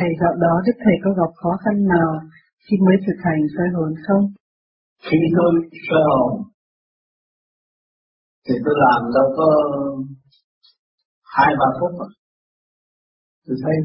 Thầy 0.00 0.12
dạo 0.20 0.34
đó 0.44 0.52
Đức 0.66 0.76
Thầy 0.84 0.96
có 1.04 1.10
gặp 1.20 1.30
khó 1.40 1.52
khăn 1.62 1.76
nào 1.94 2.10
khi 2.64 2.76
mới 2.86 2.96
thực 3.06 3.18
hành 3.26 3.40
soi 3.54 3.68
hồn 3.74 3.90
không? 4.06 4.24
Khi 5.06 5.18
tôi 5.36 5.52
soi 5.88 6.02
hồn 6.08 6.32
thì 8.44 8.54
tôi 8.64 8.74
làm 8.84 9.00
đâu 9.16 9.26
có 9.38 9.46
hai 11.34 11.50
ba 11.60 11.68
phút 11.80 11.92
mà. 12.00 12.08
Tôi 13.46 13.56
thấy 13.62 13.76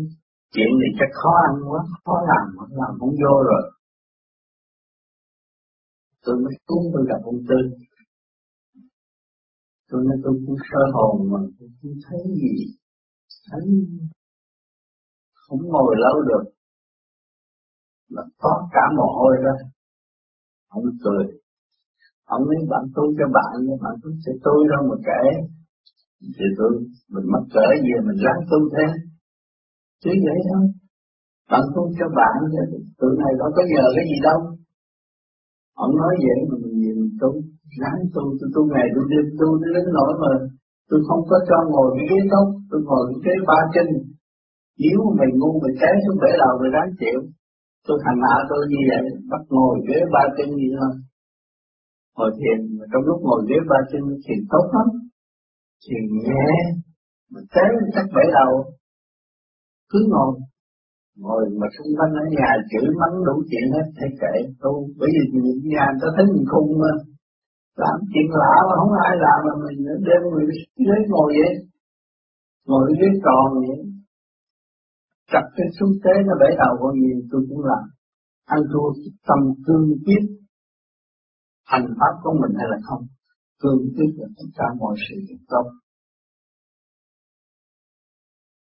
chuyện 0.54 0.72
này 0.80 0.92
chắc 1.00 1.12
khó 1.20 1.34
ăn 1.48 1.56
quá, 1.70 1.82
khó 2.06 2.16
làm, 2.32 2.46
không 2.58 2.74
làm 2.82 2.92
không 3.00 3.14
vô 3.22 3.36
rồi. 3.50 3.64
Tôi 6.24 6.36
mới 6.44 6.54
cúng 6.66 6.84
tôi 6.94 7.04
gặp 7.10 7.22
ông 7.24 7.42
Tư. 7.50 7.60
Tôi 9.90 10.04
nói 10.06 10.18
tôi 10.24 10.34
cũng 10.46 10.56
sơ 10.70 10.82
hồn 10.94 11.32
mà 11.32 11.40
tôi 11.60 11.70
cũng 11.82 11.98
thấy 12.06 12.20
gì. 12.42 12.56
Thấy 13.52 13.62
không 15.48 15.62
ngồi 15.74 15.96
lâu 16.06 16.16
được. 16.30 16.46
Là 18.10 18.24
có 18.42 18.68
cả 18.74 18.84
mồ 18.98 19.08
hôi 19.20 19.36
đó. 19.46 19.56
Ông 20.70 20.84
cười. 21.04 21.26
Ông 22.26 22.44
nói 22.46 22.56
bạn 22.72 22.84
tu 22.96 23.04
cho 23.18 23.28
bạn, 23.38 23.54
nhưng 23.66 23.80
bạn 23.84 23.96
tu 24.02 24.10
sẽ 24.26 24.32
tôi 24.44 24.60
đâu 24.72 24.82
mà 24.90 24.98
kể. 25.10 25.24
Thì 26.36 26.46
tôi, 26.58 26.72
mình 27.14 27.26
mắc 27.34 27.44
cỡ 27.54 27.66
gì 27.84 27.94
mình 28.08 28.20
ráng 28.26 28.42
tu 28.52 28.60
thế. 28.74 28.88
Chứ 30.04 30.12
vậy 30.26 30.40
thôi. 30.50 30.66
Bạn 31.52 31.64
tu 31.76 31.84
cho 31.98 32.08
bạn, 32.20 32.36
tụi 33.00 33.12
này 33.22 33.34
đâu 33.40 33.50
có 33.56 33.62
nhờ 33.72 33.86
cái 33.96 34.06
gì 34.12 34.18
đâu. 34.28 34.40
Ông 35.84 35.94
nói 36.02 36.14
vậy 36.26 36.40
mà 36.50 36.56
mình 36.64 36.76
nhìn 36.84 36.98
tu, 37.22 37.30
ráng 37.80 38.02
tu, 38.14 38.24
tôi 38.40 38.50
tu 38.56 38.62
ngày 38.74 38.88
tôi 38.96 39.06
đêm 39.12 39.26
tu 39.40 39.48
đến 39.62 39.86
nỗi 39.98 40.12
mà 40.22 40.32
tôi 40.90 41.00
không 41.08 41.22
có 41.30 41.38
cho 41.50 41.58
ngồi 41.72 41.90
cái 41.96 42.06
ghế 42.10 42.20
tốt, 42.32 42.48
tôi 42.70 42.80
ngồi 42.88 43.04
cái 43.10 43.20
ghế 43.26 43.36
ba 43.50 43.60
chân. 43.74 43.88
Nếu 44.82 45.00
mày 45.18 45.30
ngu 45.38 45.52
mày 45.64 45.74
té 45.82 45.90
xuống 46.04 46.18
bể 46.24 46.32
đầu 46.44 46.54
mày 46.62 46.72
đáng 46.76 46.90
chịu. 47.00 47.20
Tôi 47.88 47.98
thành 48.04 48.20
hạ 48.28 48.36
tôi 48.50 48.62
như 48.72 48.82
vậy, 48.90 49.04
bắt 49.32 49.44
ngồi 49.56 49.76
ghế 49.88 50.00
ba 50.14 50.24
chân 50.38 50.50
như 50.60 50.70
thôi. 50.80 50.94
Ngồi 52.16 52.32
thiền, 52.38 52.60
mà 52.78 52.86
trong 52.92 53.04
lúc 53.08 53.20
ngồi 53.26 53.42
ghế 53.50 53.58
ba 53.72 53.80
chân 53.92 54.04
thiền 54.24 54.40
tốt 54.52 54.66
lắm. 54.76 54.88
Thiền 55.84 56.04
nhẹ, 56.26 56.48
mà 57.32 57.40
té 57.54 57.64
chắc 57.96 58.06
bể 58.16 58.24
đầu. 58.38 58.52
Cứ 59.92 60.00
ngồi, 60.12 60.32
ngồi 61.24 61.44
mà 61.60 61.68
xung 61.76 61.92
quanh 61.98 62.14
ở 62.24 62.26
nhà 62.38 62.50
chửi 62.70 62.88
mắng 63.00 63.16
đủ 63.28 63.36
chuyện 63.50 63.66
hết 63.76 63.88
thấy 63.98 64.10
kệ 64.22 64.34
tu 64.62 64.74
bởi 65.00 65.10
vì 65.16 65.24
những 65.34 65.62
nhà 65.74 65.86
người 65.90 66.00
ta 66.02 66.08
thấy 66.16 66.26
mình 66.34 66.46
khùng 66.52 66.72
mà 66.82 66.92
làm 67.82 67.98
chuyện 68.12 68.28
lạ 68.42 68.56
mà 68.70 68.74
không 68.80 68.94
ai 69.08 69.14
làm 69.26 69.40
mà 69.48 69.54
mình 69.64 69.80
đem 70.08 70.22
người 70.32 70.46
ghế 70.88 70.98
ngồi 71.12 71.30
vậy 71.40 71.54
ngồi 72.68 72.86
ghế 73.00 73.10
tròn 73.26 73.48
vậy 73.68 73.80
cặp 75.36 75.46
cái 75.56 75.68
xuống 75.78 75.94
tế 76.04 76.14
nó 76.28 76.34
bể 76.42 76.50
đầu 76.62 76.74
con 76.82 76.94
gì 77.04 77.12
tôi 77.32 77.42
cũng 77.50 77.64
làm. 77.70 77.84
Ăn 78.56 78.60
thua 78.72 78.88
tâm 79.28 79.40
cương 79.66 79.88
quyết 80.06 80.24
hành 81.72 81.88
pháp 82.00 82.14
của 82.24 82.34
mình 82.42 82.54
hay 82.60 82.68
là 82.72 82.80
không? 82.88 83.04
Cương 83.62 83.82
quyết 83.96 84.12
là 84.20 84.28
tất 84.38 84.50
cả 84.58 84.68
mọi 84.80 84.96
sự 85.04 85.16
tốt. 85.52 85.66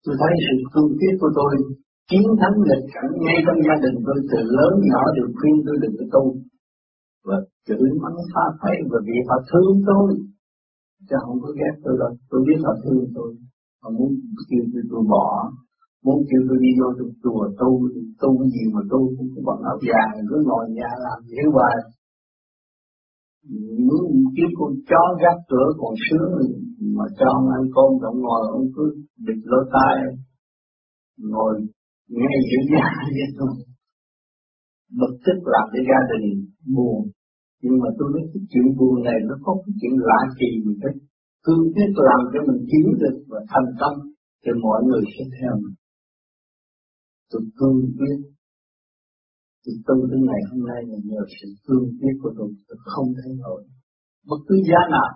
Tôi 0.03 0.15
thấy 0.19 0.31
sự 0.45 0.55
cương 0.73 0.91
quyết 0.99 1.13
của 1.21 1.31
tôi 1.37 1.51
chiến 2.09 2.27
thắng 2.41 2.55
nghịch 2.65 2.85
cảnh 2.93 3.11
ngay 3.23 3.37
trong 3.45 3.59
gia 3.67 3.75
đình 3.83 3.97
tôi, 4.05 4.17
từ 4.29 4.39
lớn 4.57 4.73
nhỏ 4.89 5.01
đều 5.15 5.27
khuyên 5.37 5.55
tôi 5.65 5.75
đừng 5.83 5.95
có 5.99 6.05
tu. 6.13 6.23
Và 7.27 7.37
chửi 7.67 7.89
mắng 8.03 8.19
phá 8.33 8.45
phái 8.59 8.75
và 8.91 8.99
vì 9.07 9.17
họ 9.27 9.37
thương 9.49 9.75
tôi. 9.89 10.07
Chứ 11.07 11.15
không 11.23 11.39
có 11.43 11.49
ghét 11.59 11.73
tôi 11.83 11.95
đâu. 12.01 12.11
Tôi 12.29 12.39
biết 12.47 12.59
họ 12.65 12.73
thương 12.83 13.05
tôi. 13.15 13.29
Họ 13.81 13.89
muốn 13.97 14.09
kêu 14.49 14.63
tôi 14.73 14.83
tôi 14.91 15.03
bỏ 15.13 15.27
muốn 16.05 16.19
kêu 16.29 16.41
tôi 16.47 16.57
đi 16.63 16.71
vô 16.79 16.87
trong 16.97 17.11
chùa, 17.23 17.43
tu 17.59 17.69
tu 18.21 18.29
gì 18.53 18.63
mà 18.73 18.81
tu 18.91 18.99
cũng 19.15 19.29
có 19.33 19.39
bằng 19.47 19.61
áo 19.71 19.77
vàng 19.87 20.13
cứ 20.29 20.37
ngồi 20.47 20.65
nhà 20.77 20.91
làm 21.05 21.17
hiểu 21.31 21.49
hoài 21.55 21.77
muốn 23.87 24.03
kiếm 24.35 24.49
con 24.57 24.71
chó 24.89 25.03
gác 25.21 25.37
cửa 25.49 25.67
còn 25.81 25.93
sướng 26.05 26.33
mà 26.97 27.05
cho 27.17 27.25
ông 27.37 27.47
ăn 27.57 27.63
cơm, 27.75 27.91
ông 28.11 28.19
ngồi, 28.25 28.41
ông 28.57 28.67
cứ 28.75 28.83
bịt 29.25 29.39
lỗ 29.51 29.59
tai, 29.73 29.95
ngồi 31.31 31.53
nghe 32.15 32.33
giữa 32.49 32.63
nhà 32.73 32.87
vậy 33.17 33.29
thôi. 33.37 33.53
Bực 34.99 35.13
tức 35.25 35.37
làm 35.53 35.65
cho 35.73 35.79
gia 35.89 35.99
đình 36.11 36.27
buồn. 36.75 36.99
Nhưng 37.63 37.75
mà 37.81 37.89
tôi 37.97 38.07
biết 38.13 38.25
cái 38.33 38.43
chuyện 38.51 38.67
buồn 38.77 38.95
này 39.07 39.19
nó 39.29 39.35
có 39.45 39.51
cái 39.63 39.73
chuyện 39.79 39.93
lạ 40.09 40.21
kỳ 40.39 40.49
mình 40.65 40.77
thích 40.83 40.97
cứ 41.45 41.53
biết 41.75 41.91
làm 42.09 42.21
cho 42.31 42.39
mình 42.47 42.61
hiểu 42.71 42.89
được 43.01 43.17
và 43.29 43.39
thành 43.51 43.69
công 43.81 43.97
thì 44.43 44.51
mọi 44.65 44.79
người 44.87 45.03
sẽ 45.13 45.23
theo 45.35 45.53
mình 45.61 45.75
tôi 47.31 47.41
cương 47.57 47.79
quyết. 47.97 48.17
Tôi 49.63 49.75
tu 49.87 49.95
đến 50.09 50.21
ngày 50.27 50.41
hôm 50.49 50.61
nay 50.69 50.81
là 50.89 50.97
nhờ 51.09 51.21
sự 51.37 51.47
cương 51.65 51.85
quyết 51.99 52.15
của 52.21 52.31
tôi. 52.37 52.49
Tôi 52.67 52.77
không 52.93 53.07
thay 53.17 53.33
đổi 53.43 53.61
bất 54.29 54.39
cứ 54.47 54.55
giá 54.69 54.81
nào, 54.95 55.09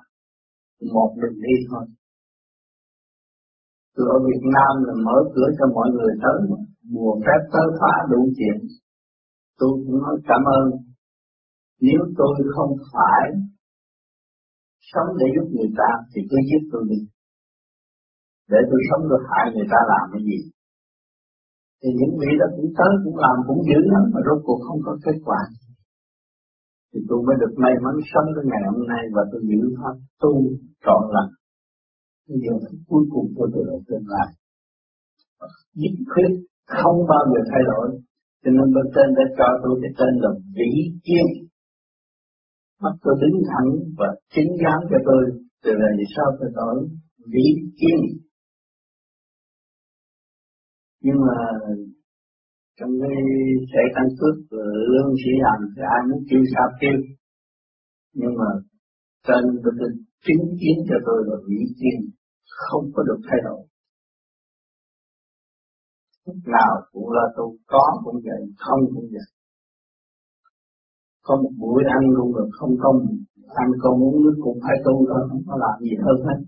một 0.93 1.11
mình 1.21 1.37
đi 1.45 1.55
thôi. 1.69 1.85
Tôi 3.95 4.05
ở 4.15 4.17
Việt 4.27 4.43
Nam 4.55 4.73
là 4.87 4.93
mở 5.05 5.17
cửa 5.33 5.49
cho 5.57 5.65
mọi 5.75 5.89
người 5.95 6.13
tới 6.23 6.37
mà. 6.49 6.59
Mùa 6.93 7.13
phép 7.25 7.41
tới 7.53 7.67
phá 7.79 7.93
đủ 8.11 8.21
chuyện. 8.37 8.57
Tôi 9.59 9.71
cũng 9.83 9.97
nói 10.03 10.15
cảm 10.29 10.41
ơn. 10.59 10.65
Nếu 11.81 12.01
tôi 12.17 12.33
không 12.55 12.73
phải 12.93 13.25
sống 14.91 15.09
để 15.19 15.25
giúp 15.35 15.47
người 15.55 15.71
ta, 15.79 15.89
thì 16.11 16.21
cứ 16.29 16.37
giúp 16.49 16.63
tôi 16.71 16.83
đi. 16.89 16.99
Để 18.51 18.57
tôi 18.69 18.79
sống 18.89 19.03
được 19.09 19.23
hại 19.29 19.45
người 19.53 19.67
ta 19.73 19.79
làm 19.91 20.05
cái 20.13 20.21
gì? 20.29 20.39
Thì 21.85 21.91
những 21.99 22.13
vị 22.21 22.31
đó 22.39 22.47
cũng 22.55 22.69
tới 22.77 22.91
cũng 23.03 23.17
làm 23.25 23.37
cũng 23.47 23.61
dữ 23.69 23.79
lắm, 23.93 24.03
mà 24.13 24.19
rốt 24.27 24.39
cuộc 24.45 24.59
không 24.67 24.79
có 24.85 24.93
kết 25.05 25.17
quả. 25.27 25.41
Thì 26.91 26.99
tôi 27.09 27.19
mới 27.27 27.35
được 27.41 27.53
may 27.63 27.73
mắn 27.83 27.95
sống 28.11 28.27
tới 28.35 28.43
ngày 28.49 28.63
hôm 28.71 28.81
nay 28.91 29.03
và 29.15 29.21
tôi 29.31 29.41
giữ 29.49 29.61
pháp 29.77 29.95
tu 30.21 30.33
trọn 30.85 31.01
lành. 31.15 31.31
Bây 32.27 32.37
giờ 32.43 32.53
cuối 32.89 33.03
cùng 33.13 33.27
tôi 33.37 33.47
được 33.53 33.65
ở 33.75 33.77
tương 33.87 34.07
lai 34.13 34.27
nhất 35.81 35.95
quyết 36.11 36.31
không 36.79 36.97
bao 37.11 37.23
giờ 37.31 37.41
thay 37.51 37.63
đổi. 37.71 37.87
Cho 38.43 38.51
nên 38.57 38.67
bên 38.75 38.87
trên 38.95 39.07
đã 39.17 39.25
cho 39.37 39.47
tôi 39.63 39.73
cái 39.81 39.91
tên 39.99 40.13
là 40.23 40.31
vĩ 40.57 40.71
kiên. 41.05 41.27
Mắt 42.83 42.95
tôi 43.03 43.15
đứng 43.21 43.37
thẳng 43.49 43.69
và 43.97 44.07
chính 44.33 44.49
dám 44.61 44.79
cho 44.89 44.97
tôi. 45.07 45.23
Từ 45.63 45.71
ngày 45.79 46.05
sau 46.15 46.27
tôi 46.39 46.49
nói 46.59 46.75
vĩ 47.33 47.47
kiên 47.79 47.99
nhưng 51.05 51.19
mà 51.27 51.37
trong 52.77 52.91
cái 53.01 53.15
sẽ 53.71 53.81
căn 53.95 54.07
cước 54.19 54.35
lương 54.91 55.11
chỉ 55.21 55.31
làm 55.45 55.59
thì 55.73 55.81
ai 55.95 56.01
muốn 56.09 56.21
kêu 56.29 56.41
sao 56.53 56.67
kêu. 56.81 56.97
Nhưng 58.19 58.33
mà 58.39 58.49
trên 59.27 59.43
tôi 59.63 59.89
chứng 60.25 60.45
kiến 60.59 60.77
cho 60.89 60.97
tôi 61.07 61.19
là 61.27 61.37
vị 61.47 61.61
tiên 61.79 61.99
không 62.67 62.85
có 62.93 63.03
được 63.03 63.19
thay 63.27 63.39
đổi. 63.47 63.61
Lúc 66.25 66.37
nào 66.57 66.73
cũng 66.91 67.09
là 67.17 67.25
tôi 67.35 67.49
có 67.67 67.85
cũng 68.03 68.19
vậy, 68.27 68.41
không 68.57 68.81
cũng 68.93 69.07
vậy. 69.15 69.27
Có 71.23 71.33
một 71.41 71.53
buổi 71.59 71.83
ăn 71.95 72.03
luôn 72.15 72.33
rồi 72.33 72.49
không 72.57 72.73
không 72.83 72.97
ăn 73.63 73.67
con 73.81 74.03
uống 74.03 74.23
nước 74.23 74.37
cũng 74.43 74.57
phải 74.63 74.77
tu 74.85 75.05
thôi, 75.09 75.21
không 75.29 75.43
có 75.47 75.55
làm 75.63 75.75
gì 75.81 75.95
hơn 76.05 76.17
hết. 76.27 76.39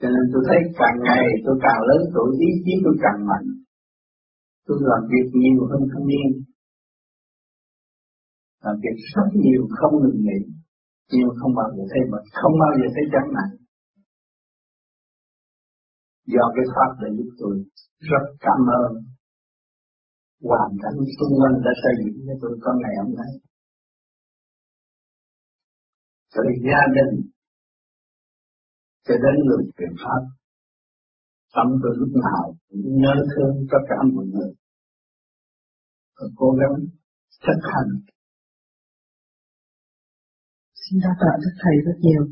Cho 0.00 0.08
nên 0.14 0.24
tôi 0.32 0.42
thấy 0.48 0.58
càng 0.80 0.96
ngày 1.06 1.24
tôi 1.44 1.56
càng 1.66 1.80
lớn 1.88 2.00
tuổi, 2.14 2.28
ý 2.48 2.50
chí 2.64 2.72
tôi 2.84 2.94
càng 3.04 3.20
mạnh. 3.30 3.46
Tôi 4.66 4.78
làm 4.90 5.02
việc 5.12 5.28
nhiều 5.42 5.60
hơn 5.70 5.82
thanh 5.90 6.06
niên. 6.10 6.28
Làm 8.64 8.76
việc 8.84 8.96
rất 9.14 9.28
nhiều 9.44 9.62
không 9.78 9.94
ngừng 10.00 10.20
nghỉ, 10.24 10.40
nhưng 11.12 11.30
không 11.38 11.52
bao 11.58 11.68
giờ 11.74 11.82
thấy 11.90 12.02
mệt, 12.10 12.24
không 12.40 12.54
bao 12.62 12.72
giờ 12.78 12.86
thấy 12.94 13.04
chán 13.12 13.26
nản. 13.36 13.50
Do 16.34 16.44
cái 16.54 16.64
pháp 16.74 16.90
để 17.00 17.08
giúp 17.16 17.30
tôi 17.40 17.54
rất 18.10 18.24
cảm 18.46 18.60
ơn. 18.82 18.90
Hoàn 20.48 20.70
cảnh 20.82 20.98
xung 21.16 21.32
quanh 21.38 21.56
đã 21.64 21.72
xây 21.82 21.94
dựng 22.04 22.18
cho 22.26 22.34
tôi 22.42 22.52
có 22.62 22.70
ngày 22.82 22.94
hôm 23.02 23.10
nay. 23.20 23.32
Thời 26.34 26.50
gia 26.66 26.80
đình 26.96 27.30
cho 29.08 29.14
đến 29.24 29.36
người 29.46 29.62
truyền 29.76 29.94
pháp. 30.02 30.22
Tâm 31.54 31.66
tôi 31.82 31.92
lúc 32.00 32.12
nào 32.24 32.44
cũng 32.68 33.00
nhớ 33.02 33.14
thương 33.32 33.54
tất 33.72 33.82
cả 33.88 33.96
mọi 34.14 34.26
người. 34.32 34.52
Và 36.16 36.26
cố 36.36 36.48
gắng 36.60 36.76
thực 37.46 37.60
hành. 37.72 37.90
Xin 40.82 41.00
đa 41.02 41.12
tạ 41.20 41.32
đức 41.42 41.54
thầy 41.62 41.74
rất 41.86 41.98
nhiều. 42.00 42.24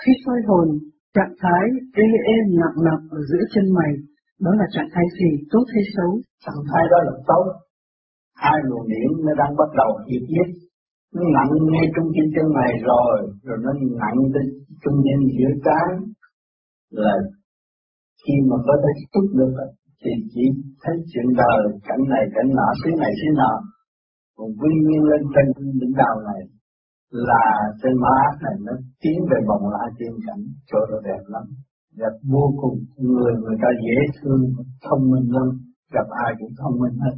Khi 0.00 0.12
soi 0.26 0.40
hồn, 0.48 0.68
trạng 1.14 1.34
thái 1.42 1.64
ê 2.04 2.08
êm 2.34 2.44
nặng 2.60 2.78
nặng 2.86 3.02
ở 3.10 3.18
giữa 3.30 3.44
chân 3.54 3.64
mày, 3.78 3.92
đó 4.40 4.50
là 4.60 4.66
trạng 4.74 4.88
thái 4.94 5.04
gì, 5.18 5.30
tốt 5.50 5.64
hay 5.74 5.82
xấu? 5.96 6.10
Trạng 6.44 6.62
thái 6.70 6.84
đó 6.90 6.98
là 7.06 7.14
tốt. 7.26 7.44
Hai 8.46 8.58
luồng 8.68 8.86
điển 8.92 9.08
nó 9.26 9.32
đang 9.40 9.52
bắt 9.60 9.70
đầu 9.80 9.90
hiệp 10.08 10.24
nhất, 10.34 10.48
nó 11.14 11.22
nặng 11.36 11.52
ngay 11.72 11.86
trung 11.94 12.08
tâm 12.14 12.26
chân 12.34 12.46
này 12.60 12.72
rồi 12.90 13.16
rồi 13.46 13.58
nó 13.64 13.70
nặng 14.02 14.18
tới 14.34 14.44
trung 14.82 14.98
tâm 15.06 15.20
giữa 15.36 15.52
trán. 15.66 15.88
Là 17.00 17.14
khi 18.22 18.34
mà 18.48 18.56
có 18.66 18.74
thể 18.82 18.92
chút 19.12 19.26
được 19.38 19.54
thì 20.00 20.10
chỉ 20.32 20.44
thấy 20.82 20.96
chuyện 21.10 21.28
đời 21.42 21.60
cảnh 21.88 22.02
này 22.12 22.24
cảnh 22.34 22.48
nọ 22.58 22.68
thế 22.80 22.90
này 23.02 23.12
thế 23.20 23.28
nọ. 23.40 23.52
Còn 24.36 24.48
quy 24.60 24.72
nhiên 24.86 25.02
lên 25.10 25.22
trên 25.34 25.46
đỉnh 25.80 25.94
đầu 26.02 26.14
này 26.30 26.42
là 27.28 27.46
trên 27.82 27.94
má 28.04 28.18
này 28.44 28.56
nó 28.66 28.72
tiến 29.02 29.18
về 29.30 29.38
vòng 29.48 29.64
lại 29.74 29.88
tiên 29.98 30.14
cảnh 30.26 30.42
chỗ 30.70 30.78
nó 30.90 30.98
đẹp 31.08 31.22
lắm. 31.34 31.44
Đẹp 32.00 32.14
vô 32.32 32.44
cùng. 32.60 32.76
Người 32.96 33.32
người 33.42 33.56
ta 33.62 33.68
dễ 33.84 33.98
thương 34.16 34.40
thông 34.84 35.02
minh 35.10 35.28
lắm. 35.36 35.48
Gặp 35.94 36.06
ai 36.24 36.30
cũng 36.38 36.52
thông 36.60 36.76
minh 36.82 36.96
hết 37.04 37.16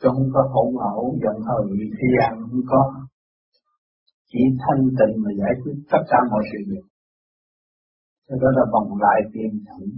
chứ 0.00 0.08
không 0.14 0.28
có 0.34 0.42
hỗn 0.54 0.70
hậu, 0.84 1.02
giận 1.22 1.36
hờn 1.48 1.64
gì 1.78 1.86
thế 1.96 2.08
không 2.30 2.60
có. 2.72 2.82
Chỉ 4.30 4.42
thanh 4.62 4.82
tịnh 4.98 5.14
mà 5.24 5.30
giải 5.40 5.54
quyết 5.60 5.76
tất 5.90 6.02
cả 6.10 6.18
mọi 6.30 6.42
sự 6.50 6.58
việc. 6.70 6.84
Cho 8.26 8.34
đó 8.42 8.48
là 8.56 8.64
vòng 8.72 8.90
lại 9.04 9.18
tiền 9.32 9.52
cảnh 9.66 9.88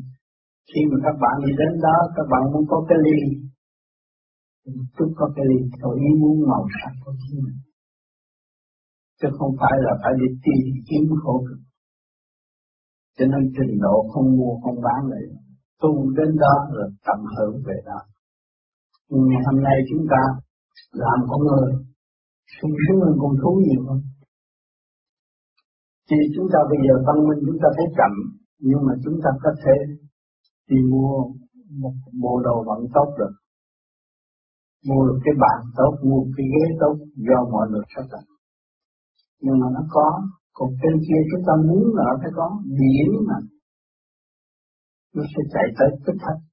khi 0.70 0.81
mà 0.91 0.97
các 1.05 1.17
bạn 1.23 1.35
đi 1.44 1.52
đến 1.61 1.73
đó 1.87 1.97
các 2.17 2.26
bạn 2.32 2.43
muốn 2.52 2.64
có 2.70 2.79
cái 2.88 2.99
ly. 3.06 3.19
Chút 4.97 5.11
có 5.19 5.26
cái 5.37 5.44
ly 5.50 5.58
theo 5.76 5.91
ý 6.06 6.08
muốn 6.20 6.35
màu 6.50 6.64
sắc 6.79 6.93
của 7.03 7.12
chính 7.20 7.37
mình. 7.44 7.58
Chứ 9.20 9.29
không 9.38 9.53
phải 9.61 9.76
là 9.85 9.93
phải 10.03 10.12
đi 10.20 10.29
tìm 10.44 10.64
kiếm 10.88 11.03
khổ 11.23 11.35
cực. 11.49 11.61
Cho 13.17 13.25
nên 13.32 13.43
trình 13.56 13.75
độ 13.85 13.96
không 14.12 14.29
mua 14.38 14.53
không 14.62 14.79
bán 14.87 15.00
lại. 15.11 15.23
Tu 15.82 16.11
đến 16.17 16.31
đó 16.44 16.55
là 16.76 16.87
tận 17.06 17.20
hưởng 17.37 17.56
về 17.67 17.76
đó 17.87 18.00
nhưng 19.11 19.25
ngày 19.29 19.43
hôm 19.47 19.62
nay 19.62 19.77
chúng 19.91 20.07
ta 20.12 20.23
làm 21.03 21.19
con 21.31 21.41
người. 21.49 21.71
Sung 22.61 22.75
sướng 22.83 23.01
hơn 23.01 23.15
con 23.23 23.33
thú 23.43 23.53
nhiều 23.67 23.83
hơn. 23.89 24.01
Thì 26.11 26.17
chúng 26.35 26.47
ta 26.53 26.59
bây 26.71 26.79
giờ 26.85 26.95
văn 27.07 27.19
minh 27.29 27.41
chúng 27.47 27.59
ta 27.62 27.69
thấy 27.77 27.87
chậm, 27.99 28.12
nhưng 28.69 28.81
mà 28.87 28.93
chúng 29.05 29.17
ta 29.25 29.31
có 29.43 29.51
thể 29.62 29.77
đi 30.69 30.79
mua 30.91 31.12
một 31.83 31.95
bộ 32.23 32.41
đồ 32.47 32.57
vận 32.69 32.81
tốt 32.95 33.09
được. 33.19 33.33
Mua 34.89 35.03
được 35.07 35.19
cái 35.25 35.35
bàn 35.43 35.59
tốt 35.77 35.93
mua 36.09 36.21
cái 36.37 36.47
ghế 36.53 36.65
tốt 36.81 36.95
do 37.29 37.39
mọi 37.53 37.67
người 37.71 37.85
sắp 37.95 38.05
đặt. 38.13 38.25
Nhưng 39.41 39.56
mà 39.61 39.67
nó 39.75 39.83
có, 39.91 40.09
còn 40.53 40.69
trên 40.83 40.95
kia 41.06 41.21
chúng 41.31 41.43
ta 41.47 41.53
muốn 41.69 41.83
là 41.97 42.05
nó 42.09 42.15
phải 42.23 42.33
có 42.35 42.47
biển 42.79 43.11
mà. 43.29 43.39
Nó 45.15 45.23
sẽ 45.33 45.41
chạy 45.53 45.67
tới 45.79 45.89
tích 46.06 46.21
thắt 46.23 46.50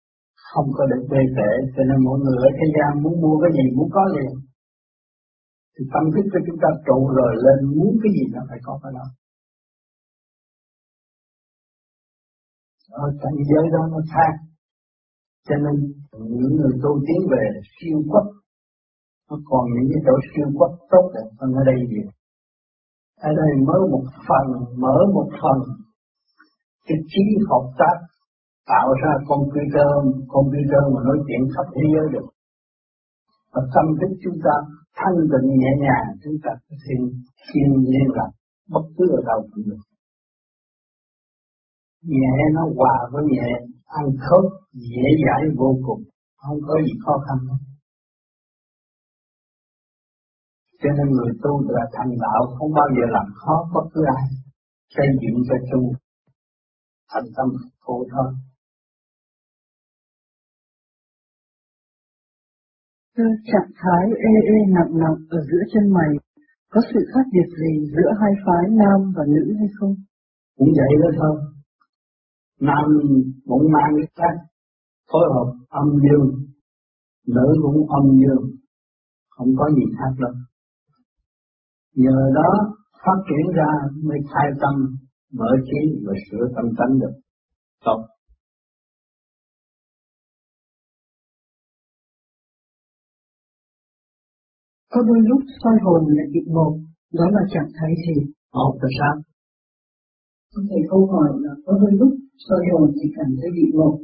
không 0.52 0.68
có 0.78 0.84
được 0.92 1.04
bê 1.12 1.22
trễ 1.36 1.52
cho 1.76 1.84
nên 1.90 1.98
mọi 2.08 2.18
người 2.24 2.38
ở 2.48 2.50
thế 2.58 2.68
gian 2.76 2.92
muốn 3.04 3.14
mua 3.22 3.36
cái 3.42 3.52
gì 3.58 3.66
muốn 3.78 3.90
có 3.96 4.04
liền. 4.16 4.34
Thì 5.74 5.84
tâm 5.94 6.04
thức 6.14 6.26
của 6.32 6.42
chúng 6.48 6.60
ta 6.64 6.70
trụ 6.88 7.00
rồi 7.18 7.32
lên 7.46 7.60
muốn 7.78 7.92
cái 8.02 8.12
gì 8.16 8.24
nó 8.34 8.42
phải 8.50 8.60
có 8.66 8.74
cái 8.84 8.92
đó. 8.98 9.06
Ở 13.04 13.06
cảnh 13.22 13.38
giới 13.50 13.66
đó 13.76 13.82
nó 13.94 14.00
khác. 14.14 14.34
Cho 15.48 15.56
nên 15.64 15.76
những 16.42 16.54
người 16.60 16.74
tu 16.84 16.92
tiến 17.08 17.22
về 17.32 17.44
siêu 17.74 17.98
quốc, 18.12 18.28
nó 19.30 19.36
còn 19.50 19.64
những 19.76 19.90
cái 19.92 20.02
chỗ 20.06 20.16
siêu 20.30 20.48
quốc 20.58 20.72
tốt 20.92 21.06
đẹp 21.16 21.30
hơn 21.40 21.50
ở 21.62 21.64
đây 21.70 21.76
nhiều. 21.90 22.10
Ở 23.30 23.32
đây 23.42 23.52
mới 23.68 23.82
một 23.94 24.06
phần, 24.28 24.46
mở 24.84 24.98
một 25.16 25.30
phần 25.42 25.60
cái 26.88 26.98
trí 27.12 27.24
học 27.50 27.64
tác 27.80 27.98
tạo 28.72 28.88
ra 29.02 29.12
computer 29.32 29.90
computer 30.36 30.84
mà 30.94 31.00
nói 31.08 31.18
chuyện 31.26 31.42
khắp 31.54 31.66
thế 31.76 31.84
giới 31.94 32.06
được. 32.14 32.28
Và 33.54 33.62
tâm 33.74 33.86
thức 34.00 34.12
chúng 34.24 34.38
ta 34.46 34.56
thanh 34.98 35.18
tịnh 35.32 35.48
nhẹ 35.60 35.72
nhàng, 35.86 36.08
chúng 36.24 36.38
ta 36.44 36.52
có 36.66 36.76
thể 36.84 36.96
thiên 37.48 37.70
liên 37.92 38.08
lạc 38.18 38.32
bất 38.74 38.86
cứ 38.98 39.06
ở 39.20 39.22
đâu 39.30 39.40
cũng 39.52 39.64
được. 39.70 39.84
Nhẹ 42.02 42.38
nó 42.56 42.64
hòa 42.78 42.96
với 43.12 43.24
nhẹ, 43.34 43.50
ăn 43.86 44.06
khớp 44.26 44.46
dễ 44.74 45.06
dãi 45.26 45.42
vô 45.60 45.70
cùng, 45.86 46.02
không 46.38 46.60
có 46.68 46.74
gì 46.86 46.94
khó 47.06 47.14
khăn 47.26 47.38
hết. 47.50 47.62
Cho 50.82 50.90
nên 50.98 51.08
người 51.16 51.32
tu 51.44 51.70
là 51.70 51.86
thành 51.94 52.12
đạo, 52.24 52.42
không 52.58 52.72
bao 52.74 52.88
giờ 52.96 53.06
làm 53.16 53.28
khó 53.36 53.70
bất 53.74 53.86
cứ 53.94 54.02
ai, 54.18 54.24
xây 54.96 55.08
dựng 55.22 55.38
cho 55.50 55.56
chung 55.72 55.94
thành 57.12 57.28
tâm 57.36 57.48
khổ 57.80 58.06
thôi 58.12 58.34
trạng 63.52 63.72
thái 63.82 64.04
ê 64.32 64.34
ê 64.56 64.58
nặng 64.76 64.92
nặng 65.02 65.18
ở 65.30 65.40
giữa 65.50 65.64
chân 65.74 65.94
mày 65.94 66.12
có 66.72 66.82
sự 66.94 67.00
khác 67.14 67.26
biệt 67.34 67.50
gì 67.62 67.74
giữa 67.96 68.10
hai 68.22 68.34
phái 68.46 68.64
nam 68.82 69.00
và 69.16 69.24
nữ 69.28 69.54
hay 69.60 69.68
không? 69.80 69.96
Cũng 70.58 70.72
vậy 70.78 70.92
đó 71.02 71.10
thôi. 71.20 71.36
Nam 72.62 72.86
cũng 73.46 73.72
mang 73.74 73.92
cái 73.98 74.08
cách 74.16 74.38
phối 75.12 75.26
hợp 75.34 75.50
âm 75.70 75.88
dương, 76.04 76.30
nữ 77.28 77.48
cũng 77.62 77.90
âm 77.90 78.06
dương, 78.22 78.44
không 79.30 79.52
có 79.58 79.70
gì 79.76 79.84
khác 79.98 80.12
đâu. 80.20 80.34
Nhờ 81.96 82.18
đó 82.36 82.50
phát 83.06 83.20
triển 83.28 83.56
ra 83.56 83.72
mới 84.04 84.18
khai 84.34 84.48
tâm, 84.62 84.76
mở 85.34 85.52
trí 85.66 86.04
và 86.06 86.14
sửa 86.32 86.46
tâm 86.56 86.66
tánh 86.78 87.00
được. 87.00 87.16
Tốt. 87.86 88.06
Có 94.92 95.00
đôi 95.08 95.20
lúc 95.30 95.42
soi 95.62 95.76
hồn 95.84 96.02
lại 96.18 96.28
bị 96.34 96.42
một, 96.58 96.74
đó 97.18 97.26
là 97.36 97.44
trạng 97.54 97.72
thái 97.78 97.92
gì? 98.06 98.16
Một 98.54 98.74
là 98.82 98.90
sao? 99.00 99.16
Thầy 100.70 100.82
câu 100.92 101.02
hỏi 101.12 101.30
là 101.44 101.54
có 101.66 101.74
đôi 101.82 101.92
lúc 102.00 102.12
soi 102.46 102.62
hồn 102.72 102.88
thì 102.98 103.06
cảm 103.16 103.30
thấy 103.38 103.50
bị 103.58 103.66
một. 103.80 103.96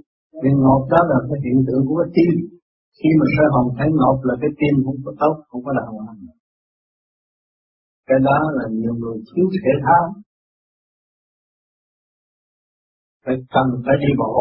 Cái 0.41 0.53
ngột 0.63 0.81
đó 0.91 0.99
là 1.11 1.17
cái 1.29 1.39
hiện 1.43 1.57
tượng 1.67 1.83
của 1.87 1.97
cái 2.01 2.11
tim. 2.15 2.33
Khi 2.97 3.09
mà 3.19 3.25
soi 3.35 3.47
hồn 3.53 3.65
thấy 3.77 3.89
ngột 3.99 4.17
là 4.27 4.33
cái 4.41 4.51
tim 4.59 4.73
không 4.85 4.99
có 5.05 5.11
tốt, 5.21 5.35
không 5.49 5.63
có 5.65 5.71
đàng 5.77 5.93
hoàng. 5.97 6.19
Cái 8.07 8.19
đó 8.27 8.37
là 8.57 8.65
nhiều 8.79 8.93
người 9.01 9.17
thiếu 9.29 9.45
thể 9.63 9.73
thao. 9.85 10.03
Phải 13.25 13.35
cần 13.53 13.67
phải 13.85 13.95
đi 14.03 14.11
bộ 14.21 14.33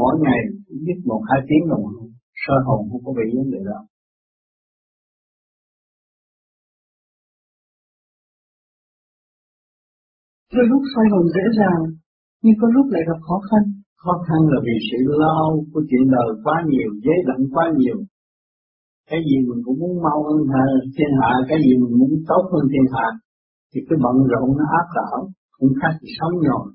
mỗi 0.00 0.14
ngày 0.24 0.40
biết 0.84 0.98
một 1.04 1.22
hai 1.30 1.40
tiếng 1.48 1.68
đồng 1.70 1.84
hồ 1.84 2.02
soi 2.46 2.60
hồn 2.66 2.80
không 2.90 3.04
có 3.04 3.12
bị 3.18 3.36
vấn 3.36 3.50
đề 3.50 3.58
đó 3.70 3.78
Đôi 10.54 10.66
lúc 10.70 10.82
xoay 10.92 11.06
hồn 11.12 11.24
dễ 11.36 11.44
dàng, 11.58 11.82
nhưng 12.42 12.56
có 12.60 12.66
lúc 12.76 12.86
lại 12.94 13.02
gặp 13.08 13.20
khó 13.26 13.36
khăn. 13.48 13.62
Khó 14.02 14.14
khăn 14.26 14.40
là 14.52 14.58
vì 14.66 14.76
sự 14.88 14.98
lo 15.22 15.38
của 15.72 15.82
chuyện 15.88 16.04
đời 16.14 16.28
quá 16.44 16.56
nhiều, 16.70 16.90
dễ 17.04 17.16
động 17.28 17.44
quá 17.54 17.64
nhiều. 17.78 17.98
Cái 19.10 19.20
gì 19.28 19.36
mình 19.48 19.60
cũng 19.66 19.78
muốn 19.80 19.94
mau 20.06 20.18
hơn 20.26 20.38
thiên 20.94 21.12
hạ, 21.20 21.32
cái 21.48 21.58
gì 21.64 21.72
mình 21.82 21.94
muốn 22.00 22.12
tốt 22.30 22.44
hơn 22.52 22.64
thiên 22.72 22.86
hạ. 22.94 23.08
Thì 23.70 23.78
cái 23.88 23.96
bận 24.04 24.16
rộn 24.30 24.48
nó 24.58 24.64
áp 24.80 24.88
đảo, 24.98 25.18
cũng 25.58 25.72
khác 25.80 25.92
gì 26.02 26.08
sống 26.18 26.34
nhồi. 26.46 26.66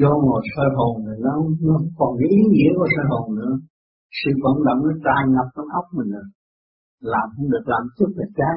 Do 0.00 0.12
ngồi 0.24 0.42
soi 0.52 0.68
hồn 0.76 0.94
này 1.06 1.18
nó, 1.26 1.34
nó 1.68 1.76
còn 1.98 2.10
cái 2.18 2.28
ý 2.38 2.40
nghĩa 2.52 2.70
của 2.78 2.88
soi 2.94 3.06
hồn 3.12 3.26
nữa. 3.38 3.54
Sự 4.18 4.30
vận 4.42 4.56
động 4.66 4.80
nó 4.86 4.92
tràn 5.04 5.22
ngập 5.34 5.48
trong 5.54 5.68
óc 5.80 5.86
mình 5.96 6.10
rồi. 6.16 6.28
Làm 7.12 7.26
không 7.34 7.48
được 7.52 7.64
làm 7.72 7.82
chút 7.96 8.10
là 8.18 8.26
chán. 8.38 8.56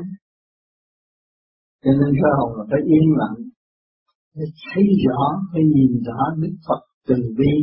Cho 1.83 1.91
nên 1.99 2.09
soi 2.19 2.33
hồn 2.39 2.51
là 2.57 2.63
phải 2.71 2.81
yên 2.91 3.07
lặng, 3.21 3.37
phải 4.35 4.49
thấy 4.69 4.85
rõ, 5.05 5.21
phải 5.51 5.63
nhìn 5.75 5.91
rõ 6.07 6.19
Đức 6.41 6.55
Phật 6.65 6.81
từ 7.07 7.17
bi 7.37 7.53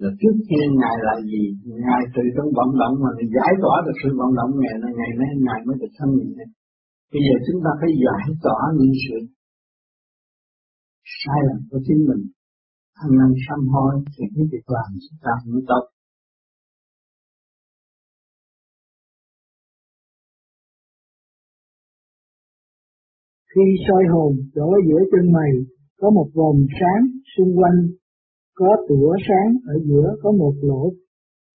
là 0.00 0.10
trước 0.20 0.36
kia 0.48 0.64
Ngài 0.80 0.96
là 1.06 1.14
gì, 1.30 1.42
Ngài 1.86 2.02
từ 2.14 2.22
trong 2.34 2.50
vận 2.58 2.70
động 2.80 2.94
mà 3.02 3.10
mình 3.18 3.30
giải 3.36 3.52
tỏa 3.62 3.76
được 3.84 3.96
sự 4.02 4.08
vận 4.20 4.30
động 4.38 4.52
Ngài 4.62 4.76
là 4.82 4.88
Ngài 4.98 5.12
nay 5.20 5.30
Ngài 5.46 5.60
mới 5.66 5.76
được 5.80 5.92
thân 5.98 6.08
nhẹ. 6.16 6.44
Bây 7.12 7.20
giờ 7.26 7.34
chúng 7.46 7.60
ta 7.64 7.70
phải 7.80 7.90
giải 8.04 8.26
tỏa 8.44 8.60
những 8.78 8.94
sự 9.04 9.16
sai 11.20 11.40
lầm 11.46 11.58
của 11.70 11.80
chính 11.86 12.00
mình, 12.08 12.22
ăn 13.02 13.08
năn 13.18 13.30
sám 13.44 13.60
hối 13.72 13.92
thì 14.14 14.22
cái 14.34 14.44
việc 14.52 14.66
làm 14.76 14.88
chúng 15.04 15.18
ta 15.24 15.32
mới 15.52 15.62
tốt. 15.70 15.84
Khi 23.54 23.66
soi 23.86 24.04
hồn 24.12 24.32
chỗ 24.54 24.68
giữa 24.88 25.00
chân 25.12 25.32
mày 25.32 25.50
có 26.00 26.10
một 26.10 26.28
vòng 26.34 26.58
sáng 26.80 27.02
xung 27.36 27.56
quanh, 27.58 27.78
có 28.54 28.76
tủa 28.88 29.16
sáng 29.28 29.48
ở 29.66 29.74
giữa 29.88 30.08
có 30.22 30.32
một 30.32 30.54
lỗ 30.62 30.90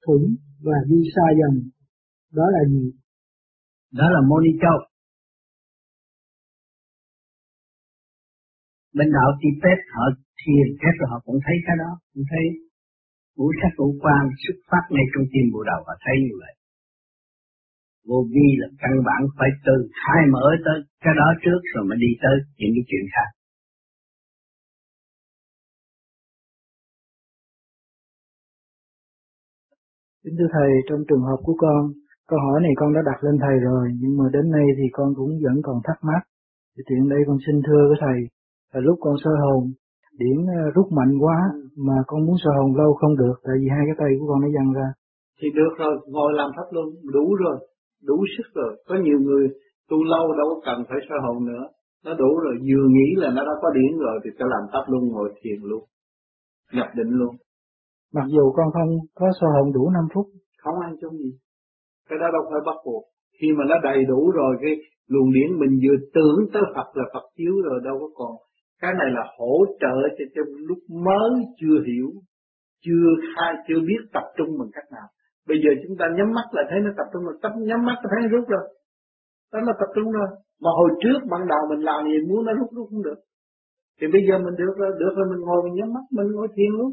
thủng 0.05 0.35
và 0.63 0.77
đi 0.87 0.99
xa 1.15 1.25
dần. 1.39 1.53
Đó 2.33 2.43
là 2.55 2.69
gì? 2.69 2.91
Đó 3.93 4.05
là 4.09 4.21
Moni 4.29 4.51
Châu. 4.61 4.77
Bên 8.93 9.07
đạo 9.15 9.29
Tibet 9.41 9.79
họ 9.95 10.05
thiền 10.41 10.67
các 10.81 10.93
rồi 10.99 11.07
họ 11.11 11.19
cũng 11.25 11.39
thấy 11.45 11.55
cái 11.65 11.75
đó, 11.83 11.91
cũng 12.13 12.23
thấy 12.31 12.45
ngũ 13.35 13.47
sắc 13.59 13.71
ngũ 13.77 13.89
quan 14.03 14.23
xuất 14.43 14.57
phát 14.69 14.83
ngay 14.93 15.05
trong 15.11 15.25
tim 15.31 15.45
bộ 15.53 15.61
đầu 15.71 15.79
họ 15.87 15.93
thấy 16.05 16.15
như 16.25 16.33
vậy 16.41 16.53
vô 18.07 18.19
vi 18.33 18.47
là 18.61 18.67
căn 18.81 18.93
bản 19.07 19.21
phải 19.37 19.49
từ 19.65 19.75
khai 20.01 20.21
mở 20.33 20.45
tới 20.65 20.77
cái 21.03 21.13
đó 21.19 21.27
trước 21.43 21.59
rồi 21.73 21.83
mới 21.89 21.97
đi 22.05 22.11
tới 22.23 22.35
những 22.59 22.73
cái 22.75 22.85
chuyện 22.89 23.05
khác 23.13 23.29
Kính 30.27 30.37
thưa 30.39 30.51
Thầy, 30.55 30.71
trong 30.87 31.01
trường 31.07 31.27
hợp 31.29 31.39
của 31.47 31.55
con, 31.63 31.81
câu 32.29 32.39
hỏi 32.45 32.57
này 32.65 32.73
con 32.79 32.89
đã 32.95 33.01
đặt 33.09 33.19
lên 33.25 33.35
Thầy 33.43 33.55
rồi, 33.67 33.83
nhưng 34.01 34.13
mà 34.19 34.25
đến 34.35 34.45
nay 34.55 34.65
thì 34.77 34.85
con 34.97 35.09
cũng 35.17 35.31
vẫn 35.45 35.57
còn 35.67 35.77
thắc 35.85 35.97
mắc. 36.09 36.21
Thì 36.73 36.81
tiện 36.89 37.09
đây 37.09 37.21
con 37.27 37.37
xin 37.45 37.55
thưa 37.67 37.81
với 37.89 37.97
Thầy, 38.03 38.17
là 38.73 38.79
lúc 38.87 38.97
con 39.01 39.15
sơ 39.23 39.31
hồn, 39.43 39.61
điển 40.19 40.37
ờ, 40.59 40.63
rút 40.75 40.87
mạnh 40.97 41.13
quá 41.23 41.37
mà 41.87 41.97
con 42.07 42.19
muốn 42.25 42.35
sơ 42.43 42.51
hồn 42.57 42.75
lâu 42.79 42.93
không 42.99 43.15
được, 43.21 43.35
tại 43.45 43.55
vì 43.61 43.67
hai 43.75 43.83
cái 43.87 43.95
tay 44.01 44.11
của 44.19 44.27
con 44.29 44.39
nó 44.41 44.49
dăng 44.55 44.73
ra. 44.79 44.87
Thì 45.39 45.47
được 45.59 45.73
rồi, 45.81 45.93
ngồi 46.13 46.31
làm 46.39 46.49
pháp 46.55 46.67
luân, 46.75 46.87
đủ 47.15 47.25
rồi, 47.43 47.57
đủ 48.03 48.25
sức 48.37 48.47
rồi. 48.53 48.83
Có 48.87 48.95
nhiều 48.95 49.19
người 49.19 49.47
tu 49.89 50.03
lâu 50.03 50.33
đâu 50.39 50.47
có 50.49 50.61
cần 50.65 50.85
phải 50.89 50.97
sơ 51.09 51.15
hồn 51.25 51.45
nữa. 51.45 51.63
Nó 52.05 52.13
đủ 52.13 52.39
rồi, 52.43 52.55
vừa 52.67 52.85
nghĩ 52.95 53.07
là 53.15 53.29
nó 53.29 53.41
đã 53.45 53.51
có 53.61 53.69
điển 53.75 53.97
rồi 53.99 54.19
thì 54.23 54.29
cho 54.39 54.45
làm 54.45 54.63
pháp 54.73 54.83
luân 54.91 55.03
ngồi 55.07 55.29
thiền 55.41 55.59
luôn. 55.61 55.83
Nhập 56.73 56.87
định 56.95 57.09
luôn. 57.09 57.35
Mặc 58.13 58.25
dù 58.27 58.51
con 58.55 58.67
không 58.73 58.89
có 59.15 59.27
sơ 59.41 59.47
hồn 59.47 59.73
đủ 59.73 59.89
5 59.89 60.03
phút. 60.13 60.25
Không 60.63 60.79
ăn 60.79 60.95
chung 61.01 61.17
gì. 61.17 61.31
Cái 62.09 62.19
đó 62.21 62.27
đâu 62.33 62.43
phải 62.51 62.61
bắt 62.65 62.77
buộc. 62.85 63.03
Khi 63.41 63.47
mà 63.57 63.63
nó 63.69 63.75
đầy 63.83 64.05
đủ 64.05 64.31
rồi 64.31 64.55
cái 64.61 64.73
luồng 65.07 65.33
điển 65.33 65.59
mình 65.59 65.79
vừa 65.83 65.97
tưởng 66.13 66.39
tới 66.53 66.63
Phật 66.75 66.87
là 66.97 67.05
Phật 67.13 67.25
chiếu 67.37 67.53
rồi 67.63 67.79
đâu 67.83 67.97
có 67.99 68.09
còn. 68.15 68.35
Cái 68.81 68.91
này 68.99 69.09
là 69.11 69.23
hỗ 69.37 69.65
trợ 69.79 69.95
cho 70.17 70.25
trong 70.35 70.55
lúc 70.67 70.77
mới 70.89 71.31
chưa 71.59 71.77
hiểu, 71.87 72.09
chưa 72.85 73.07
khai, 73.35 73.53
chưa 73.67 73.79
biết 73.87 74.01
tập 74.13 74.23
trung 74.37 74.49
bằng 74.59 74.69
cách 74.73 74.87
nào. 74.91 75.07
Bây 75.49 75.57
giờ 75.63 75.71
chúng 75.81 75.95
ta 75.99 76.05
nhắm 76.17 76.29
mắt 76.37 76.47
là 76.55 76.63
thấy 76.69 76.79
nó 76.85 76.91
tập 76.97 77.07
trung 77.11 77.23
rồi, 77.27 77.35
tập 77.43 77.53
nhắm 77.69 77.79
mắt 77.87 77.97
là 78.01 78.07
thấy 78.11 78.19
nó 78.23 78.29
rút 78.33 78.45
rồi. 78.53 78.65
Đó 79.53 79.59
là 79.67 79.73
tập 79.81 79.89
trung 79.95 80.09
rồi. 80.17 80.29
Mà 80.63 80.69
hồi 80.79 80.89
trước 81.01 81.19
ban 81.31 81.41
đầu 81.51 81.61
mình 81.71 81.81
làm 81.89 81.99
gì 82.09 82.17
muốn 82.29 82.41
nó 82.45 82.51
rút 82.59 82.69
rút 82.75 82.87
không 82.91 83.03
được. 83.07 83.19
Thì 83.97 84.05
bây 84.13 84.21
giờ 84.27 84.35
mình 84.45 84.55
được 84.61 84.73
rồi, 84.81 84.91
được 85.01 85.13
rồi 85.17 85.25
mình 85.31 85.41
ngồi 85.45 85.59
mình 85.65 85.75
nhắm 85.77 85.89
mắt, 85.95 86.05
mình 86.15 86.27
ngồi 86.35 86.47
thiền 86.55 86.71
luôn. 86.79 86.91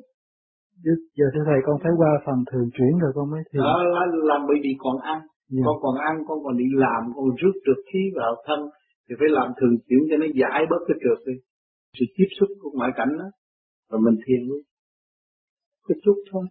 Giờ 1.18 1.26
thưa 1.32 1.44
thầy 1.48 1.60
con 1.66 1.76
phải 1.82 1.92
qua 2.00 2.10
phần 2.26 2.38
thường 2.50 2.68
chuyển 2.76 2.92
rồi 3.02 3.12
con 3.16 3.26
mới 3.32 3.42
thiền. 3.48 3.60
Đó 3.68 3.76
là 3.94 4.02
làm 4.30 4.40
bởi 4.48 4.58
vì 4.64 4.72
còn 4.84 4.96
ăn. 5.14 5.18
Yeah. 5.18 5.30
Dạ. 5.54 5.62
Con 5.66 5.76
còn 5.84 5.96
ăn, 6.08 6.14
con 6.28 6.38
còn 6.44 6.54
đi 6.62 6.68
làm, 6.84 7.02
con 7.16 7.28
rút 7.40 7.56
được 7.66 7.80
khí 7.88 8.02
vào 8.18 8.32
thân. 8.46 8.60
Thì 9.04 9.12
phải 9.18 9.28
làm 9.38 9.48
thường 9.58 9.74
chuyển 9.86 10.02
cho 10.10 10.16
nó 10.22 10.26
giải 10.40 10.60
bớt 10.70 10.82
cái 10.88 10.96
trượt 11.02 11.18
đi. 11.28 11.36
Sự 11.96 12.04
tiếp 12.16 12.28
xúc 12.36 12.48
của 12.60 12.70
ngoại 12.74 12.90
cảnh 12.98 13.12
đó. 13.20 13.28
Rồi 13.90 14.00
mình 14.06 14.16
thiền 14.24 14.40
luôn. 14.48 14.62
Cái 15.88 15.96
chút 16.04 16.18
thôi. 16.30 16.44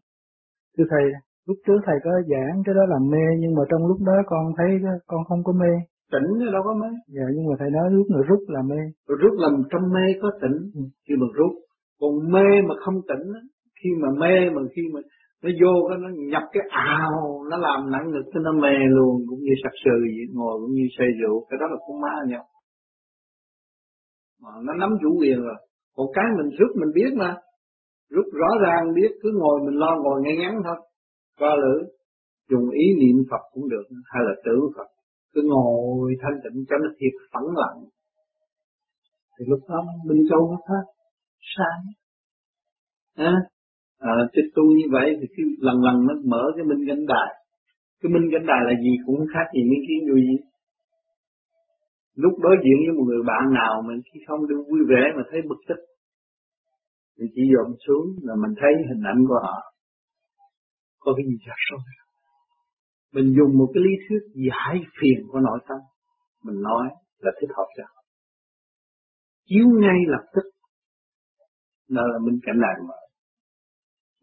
Thưa 0.78 0.84
thầy, 0.90 1.06
lúc 1.48 1.58
trước 1.66 1.80
thầy 1.86 1.98
có 2.04 2.12
giảng 2.32 2.56
cái 2.66 2.76
đó 2.76 2.84
là 2.94 3.00
mê 3.12 3.26
nhưng 3.40 3.54
mà 3.56 3.64
trong 3.70 3.88
lúc 3.88 3.98
đó 4.08 4.14
con 4.26 4.44
thấy 4.58 4.70
con 5.08 5.22
không 5.30 5.44
có 5.44 5.54
mê. 5.54 5.72
Tỉnh 6.12 6.52
đâu 6.54 6.62
có 6.64 6.74
mê. 6.82 6.90
Dạ 7.08 7.26
nhưng 7.36 7.46
mà 7.50 7.56
thầy 7.60 7.70
nói 7.72 7.88
lúc 7.92 8.08
mà 8.14 8.20
rút 8.28 8.40
là 8.48 8.62
mê. 8.62 8.82
Rút 9.22 9.34
là 9.44 9.50
trong 9.72 9.86
mê 9.96 10.06
có 10.22 10.32
tỉnh. 10.42 10.58
Ừ. 10.76 10.82
khi 11.08 11.14
mà 11.22 11.28
rút 11.34 11.52
còn 12.00 12.32
mê 12.32 12.48
mà 12.68 12.76
không 12.86 12.96
tỉnh 13.10 13.26
khi 13.84 13.90
mà 14.02 14.10
mê 14.22 14.50
mà 14.56 14.62
khi 14.76 14.82
mà 14.94 15.00
nó 15.44 15.50
vô 15.62 15.74
cái 15.90 15.98
nó 16.04 16.10
nhập 16.32 16.44
cái 16.54 16.64
ào 16.70 17.44
nó 17.50 17.58
làm 17.58 17.92
nặng 17.92 18.12
ngực 18.12 18.26
cái 18.34 18.42
nó 18.44 18.52
mê 18.52 18.76
luôn 18.90 19.14
cũng 19.30 19.40
như 19.40 19.54
sặc 19.64 19.72
sừ 19.86 19.96
vậy 20.02 20.26
ngồi 20.34 20.56
cũng 20.62 20.72
như 20.72 20.86
say 20.98 21.08
rượu 21.22 21.46
cái 21.50 21.58
đó 21.62 21.66
là 21.72 21.78
con 21.88 22.02
ma 22.02 22.16
nhau 22.28 22.44
mà 24.44 24.50
nó 24.66 24.74
nắm 24.74 24.90
chủ 25.02 25.18
quyền 25.20 25.42
rồi. 25.42 25.56
Còn 25.96 26.08
cái 26.14 26.26
mình 26.38 26.50
rút 26.60 26.72
mình 26.76 26.92
biết 26.96 27.12
mà. 27.16 27.36
Rút 28.12 28.26
rõ 28.34 28.48
ràng 28.64 28.94
biết 28.96 29.12
cứ 29.22 29.30
ngồi 29.40 29.60
mình 29.66 29.76
lo 29.76 29.98
ngồi 30.04 30.22
ngay 30.22 30.36
ngắn 30.38 30.56
thôi 30.66 30.76
qua 31.40 31.56
lưỡi 31.64 31.84
dùng 32.50 32.70
ý 32.70 32.86
niệm 33.00 33.18
Phật 33.32 33.44
cũng 33.54 33.70
được 33.70 33.86
hay 34.06 34.22
là 34.28 34.34
tưởng 34.46 34.72
Phật. 34.78 34.88
Cứ 35.34 35.42
ngồi 35.46 36.14
thanh 36.22 36.38
tịnh 36.44 36.66
cho 36.70 36.76
nó 36.78 36.90
thiệt 37.00 37.14
phẳng 37.32 37.50
lặng. 37.62 37.80
Thì 39.40 39.46
lúc 39.48 39.60
đó 39.70 39.84
Minh 40.06 40.24
Châu 40.30 40.52
nó 40.52 40.58
phát 40.68 40.86
sáng. 41.56 41.82
À, 43.16 43.34
à, 44.00 44.14
cái 44.34 44.44
tu 44.56 44.64
như 44.64 44.88
vậy 44.92 45.18
thì 45.20 45.28
cứ 45.38 45.44
lần 45.60 45.78
lần 45.82 45.96
nó 46.08 46.14
mở 46.26 46.44
cái 46.56 46.66
minh 46.66 46.88
cảnh 46.88 47.06
đài. 47.08 47.32
Cái 48.02 48.10
minh 48.14 48.30
cảnh 48.32 48.46
đài 48.46 48.62
là 48.68 48.74
gì 48.84 48.94
cũng 49.06 49.20
khác 49.34 49.46
gì 49.56 49.62
những 49.70 49.84
kiến 49.88 50.00
vô 50.10 50.16
gì. 50.16 50.38
Lúc 52.16 52.34
đối 52.40 52.56
diện 52.64 52.78
với 52.86 52.94
một 52.98 53.06
người 53.10 53.24
bạn 53.28 53.54
nào 53.54 53.82
mình 53.88 54.02
khi 54.08 54.20
không 54.28 54.48
được 54.48 54.64
vui 54.70 54.82
vẻ 54.90 55.02
mà 55.16 55.24
thấy 55.32 55.42
bực 55.50 55.62
tức 55.68 55.80
thì 57.18 57.26
chỉ 57.36 57.42
dồn 57.54 57.70
xuống 57.88 58.06
là 58.28 58.34
mình 58.44 58.54
thấy 58.62 58.72
hình 58.90 59.04
ảnh 59.12 59.22
của 59.30 59.40
họ 59.44 59.73
có 61.04 61.14
cái 61.18 61.26
gì 61.30 61.38
giả 61.48 61.56
sâu 61.70 61.80
mình 63.14 63.28
dùng 63.38 63.58
một 63.58 63.70
cái 63.74 63.84
lý 63.86 63.94
thuyết 64.04 64.24
giải 64.48 64.76
phiền 64.98 65.20
của 65.28 65.40
nội 65.40 65.60
tâm, 65.68 65.78
mình 66.44 66.62
nói 66.62 66.86
là 67.20 67.32
thích 67.42 67.50
hợp 67.58 67.68
cho 67.78 67.84
chiếu 69.50 69.66
ngay 69.82 70.00
lập 70.08 70.24
tức. 70.36 70.46
Đó 71.90 72.04
là 72.12 72.20
mình 72.26 72.40
cảnh 72.44 72.60
đàn 72.66 72.88
mà. 72.88 73.00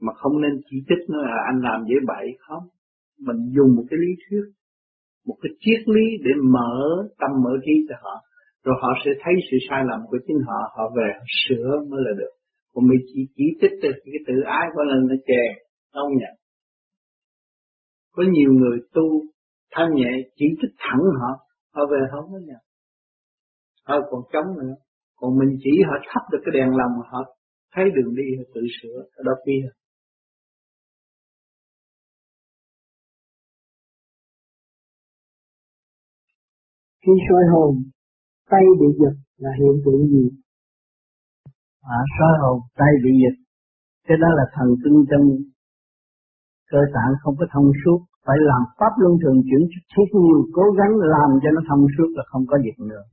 Mà 0.01 0.13
không 0.21 0.41
nên 0.41 0.53
chỉ 0.71 0.77
trích 0.89 1.03
nó 1.09 1.19
là 1.23 1.37
anh 1.51 1.61
làm 1.63 1.81
dễ 1.89 1.97
bậy, 2.07 2.27
không. 2.39 2.65
Mình 3.27 3.41
dùng 3.57 3.77
một 3.77 3.85
cái 3.91 3.99
lý 4.05 4.13
thuyết, 4.23 4.45
một 5.27 5.37
cái 5.43 5.51
triết 5.61 5.81
lý 5.95 6.07
để 6.25 6.33
mở 6.55 6.73
tâm 7.21 7.31
mở 7.45 7.53
trí 7.65 7.75
cho 7.89 7.95
họ. 8.03 8.15
Rồi 8.65 8.77
họ 8.83 8.91
sẽ 9.05 9.11
thấy 9.23 9.35
sự 9.51 9.57
sai 9.69 9.83
lầm 9.89 10.01
của 10.11 10.19
chính 10.27 10.41
họ 10.47 10.61
họ 10.77 10.85
về 10.97 11.07
họ 11.19 11.25
sửa 11.45 11.69
mới 11.91 12.01
là 12.07 12.13
được. 12.19 12.33
Còn 12.73 12.89
mình 12.89 13.01
chỉ 13.09 13.21
chỉ 13.37 13.45
trích 13.61 13.75
từ 13.83 13.91
cái 14.05 14.21
tự 14.27 14.35
ái 14.47 14.67
của 14.75 14.83
lần 14.83 15.01
nó 15.09 15.15
chè, 15.27 15.43
không 15.93 16.13
nhận 16.21 16.35
có 18.13 18.23
nhiều 18.33 18.53
người 18.53 18.79
tu 18.95 19.07
thanh 19.75 19.95
nhẹ 19.95 20.13
chỉ 20.37 20.45
thích 20.63 20.75
thẳng 20.79 21.05
họ 21.21 21.31
họ 21.75 21.83
về 21.93 22.01
không 22.13 22.33
có 22.33 22.39
nhận 22.39 22.63
họ 23.91 23.97
còn 24.11 24.23
chống 24.33 24.49
nữa. 24.59 24.75
Còn 25.17 25.39
mình 25.39 25.59
chỉ 25.63 25.71
họ 25.89 25.95
thắp 26.09 26.23
được 26.33 26.39
cái 26.45 26.53
đèn 26.55 26.69
lòng 26.81 26.95
họ 27.11 27.21
thấy 27.75 27.85
đường 27.97 28.15
đi 28.15 28.27
họ 28.39 28.45
tự 28.55 28.61
sửa 28.83 28.99
đó 29.25 29.33
kia 29.47 29.63
khi 37.03 37.13
soi 37.29 37.45
hồn 37.53 37.75
tay 38.51 38.65
bị 38.81 38.87
giật 39.01 39.17
là 39.37 39.51
hiện 39.59 39.83
tượng 39.85 40.09
gì? 40.09 40.25
À 41.83 42.01
soi 42.19 42.35
hồn 42.43 42.61
tay 42.75 42.93
bị 43.05 43.11
giật. 43.23 43.37
Cái 44.09 44.17
đó 44.23 44.29
là 44.39 44.45
thần 44.55 44.69
kinh 44.85 44.99
trong 45.11 45.25
cơ 46.71 46.81
tạng 46.95 47.13
không 47.23 47.35
có 47.41 47.47
thông 47.53 47.71
suốt. 47.85 47.99
Phải 48.27 48.37
làm 48.51 48.63
pháp 48.79 48.93
luân 49.01 49.13
thường 49.23 49.39
chuyển 49.47 49.63
thiết 49.93 50.09
nhiều 50.13 50.41
cố 50.57 50.65
gắng 50.79 50.93
làm 51.15 51.31
cho 51.43 51.49
nó 51.55 51.61
thông 51.69 51.87
suốt 51.95 52.09
là 52.17 52.25
không 52.27 52.45
có 52.51 52.57
dịch 52.65 52.79
nữa. 52.91 53.05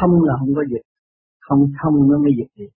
Thông 0.00 0.12
là 0.28 0.34
không 0.40 0.54
có 0.56 0.62
dịch 0.70 0.86
không 1.52 1.72
thông 1.82 2.10
nó 2.10 2.18
mới 2.18 2.32
dịch 2.38 2.52
gì. 2.58 2.68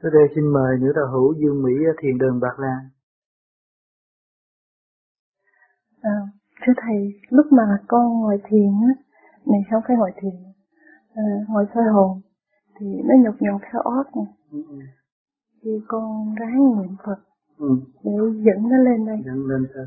Tôi 0.00 0.10
đây 0.14 0.22
xin 0.34 0.44
mời 0.52 0.72
nữ 0.80 0.92
đạo 0.96 1.06
hữu 1.12 1.34
Dương 1.40 1.62
Mỹ 1.62 1.72
thiền 2.02 2.18
đường 2.18 2.40
Bạc 2.40 2.56
Lan. 2.58 2.80
À, 6.00 6.16
thưa 6.62 6.72
thầy, 6.76 7.20
lúc 7.30 7.46
mà 7.52 7.62
con 7.88 8.20
ngồi 8.20 8.38
thiền 8.48 8.70
á, 8.88 8.94
này 9.46 9.60
không 9.70 9.82
phải 9.88 9.96
ngồi 9.96 10.10
thiền, 10.20 10.36
à, 11.14 11.22
ngồi 11.48 11.64
soi 11.74 11.84
hồn, 11.94 12.20
thì 12.78 12.86
nó 13.04 13.14
nhục 13.24 13.34
nhục 13.40 13.60
theo 13.72 13.80
óc 13.82 14.06
nè. 14.16 14.24
Ừ, 14.52 14.58
ừ. 14.68 14.78
Thì 15.62 15.70
con 15.88 16.34
ráng 16.40 16.58
niệm 16.76 16.96
Phật 17.04 17.18
ừ. 17.58 17.68
để 18.04 18.12
dẫn 18.46 18.68
nó 18.70 18.76
lên 18.76 19.06
đây. 19.06 19.16
Dẫn 19.26 19.46
lên 19.46 19.66
thôi. 19.74 19.86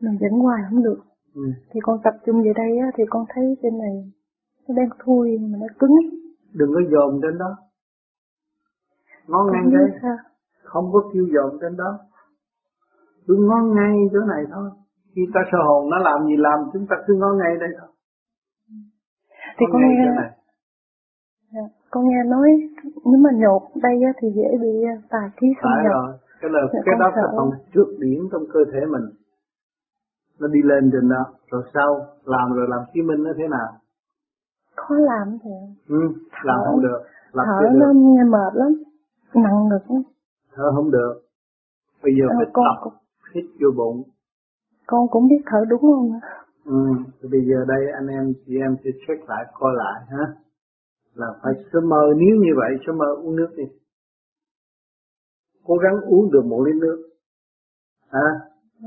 Mình 0.00 0.18
dẫn 0.20 0.32
hoài 0.40 0.62
không 0.70 0.82
được. 0.82 1.00
Ừ. 1.34 1.42
Thì 1.70 1.80
con 1.82 1.98
tập 2.04 2.14
trung 2.26 2.42
về 2.42 2.52
đây 2.56 2.78
á, 2.78 2.88
thì 2.96 3.04
con 3.10 3.24
thấy 3.28 3.44
trên 3.62 3.78
này 3.78 4.12
nó 4.68 4.74
đang 4.74 4.88
thui 5.04 5.38
mà 5.38 5.58
nó 5.60 5.66
cứng. 5.78 5.96
Đừng 6.54 6.70
có 6.74 6.80
dồn 6.92 7.20
trên 7.22 7.38
đó. 7.38 7.56
Ngó 9.26 9.44
ngang 9.52 9.70
đây. 9.72 10.12
Không 10.62 10.92
có 10.92 11.10
kêu 11.14 11.26
dồn 11.34 11.58
trên 11.60 11.76
đó. 11.76 11.98
Cứ 13.26 13.36
ngó 13.48 13.62
ngay 13.74 13.96
chỗ 14.12 14.18
này 14.18 14.44
thôi. 14.52 14.70
Khi 15.14 15.22
ta 15.34 15.40
sơ 15.52 15.58
hồn 15.68 15.90
nó 15.90 15.98
làm 15.98 16.26
gì 16.26 16.36
làm 16.36 16.58
chúng 16.72 16.86
ta 16.90 16.96
cứ 17.06 17.14
ngó 17.14 17.32
ngay 17.32 17.56
đây 17.60 17.68
thôi. 17.80 17.88
Thì 19.58 19.66
con 19.72 19.82
nghe 19.82 20.35
con 21.90 22.04
nghe 22.08 22.22
nói 22.26 22.48
nếu 23.04 23.20
mà 23.20 23.30
nhột 23.34 23.62
đây 23.82 24.00
thì 24.20 24.28
dễ 24.34 24.58
bị 24.62 24.84
à, 24.84 24.94
tà 25.10 25.30
khí 25.36 25.46
xâm 25.62 25.70
nhập. 25.82 25.92
rồi, 25.92 26.12
cái 26.40 26.50
là 26.50 26.60
dạ, 26.72 26.78
cái 26.84 26.94
đó 27.00 27.10
là 27.16 27.32
phần 27.36 27.50
trước 27.74 27.86
điển 27.98 28.18
trong 28.32 28.42
cơ 28.52 28.60
thể 28.72 28.80
mình. 28.86 29.06
Nó 30.40 30.48
đi 30.48 30.60
lên 30.64 30.90
trên 30.92 31.08
đó, 31.08 31.24
rồi 31.50 31.62
sau 31.74 32.06
làm 32.24 32.52
rồi 32.52 32.66
làm 32.68 32.80
chứng 32.94 33.06
minh 33.06 33.22
nó 33.22 33.30
thế 33.36 33.48
nào? 33.48 33.68
Khó 34.76 34.94
làm 34.94 35.38
thì. 35.44 35.50
Ừ, 35.88 36.00
làm 36.42 36.58
không 36.64 36.82
được. 36.82 37.00
Làm 37.32 37.46
thở 37.46 37.68
nó 37.74 37.86
nghe 37.94 38.24
mệt 38.24 38.52
lắm, 38.54 38.82
nặng 39.34 39.68
ngực 39.68 39.90
lắm. 39.94 40.02
Thở 40.54 40.64
không 40.74 40.90
được. 40.90 41.14
Bây 42.02 42.12
giờ 42.18 42.26
à, 42.30 42.34
phải 42.38 42.46
con, 42.52 42.64
tập 42.84 42.90
hít 43.34 43.44
vô 43.60 43.68
bụng. 43.76 44.02
Con 44.86 45.08
cũng 45.10 45.28
biết 45.28 45.42
thở 45.46 45.64
đúng 45.68 45.80
không? 45.80 46.20
Ừ, 46.64 46.86
thì 47.22 47.28
bây 47.32 47.40
giờ 47.48 47.64
đây 47.68 47.92
anh 47.94 48.06
em 48.06 48.32
chị 48.46 48.52
em 48.60 48.76
sẽ 48.84 48.90
check 49.06 49.28
lại 49.28 49.44
coi 49.54 49.72
lại 49.74 50.00
ha 50.08 50.34
là 51.16 51.26
phải. 51.42 51.52
Sớm 51.72 51.88
mơ 51.88 52.02
nếu 52.16 52.36
như 52.36 52.52
vậy 52.56 52.70
sớm 52.86 52.98
mơ 52.98 53.06
uống 53.22 53.36
nước 53.36 53.50
đi. 53.56 53.64
Cố 55.64 55.74
gắng 55.76 56.00
uống 56.00 56.30
được 56.32 56.44
một 56.44 56.64
ly 56.66 56.72
nước. 56.80 57.10
À, 58.08 58.28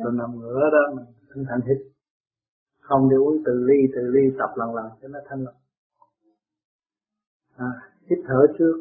rồi 0.03 0.13
nằm 0.13 0.39
ngửa 0.39 0.59
đó 0.71 0.95
mình 0.95 1.05
thanh 1.29 1.45
thanh 1.49 1.61
hít 1.67 1.77
không 2.89 3.09
để 3.09 3.15
uống 3.17 3.37
từ 3.45 3.51
ly 3.67 3.75
từ 3.95 4.01
ly 4.13 4.21
tập 4.37 4.49
lần 4.55 4.75
lần 4.75 4.85
cho 5.01 5.07
nó 5.07 5.19
thanh 5.29 5.43
lọc. 5.43 5.55
À, 7.55 7.71
hít 8.09 8.19
thở 8.27 8.47
trước. 8.59 8.75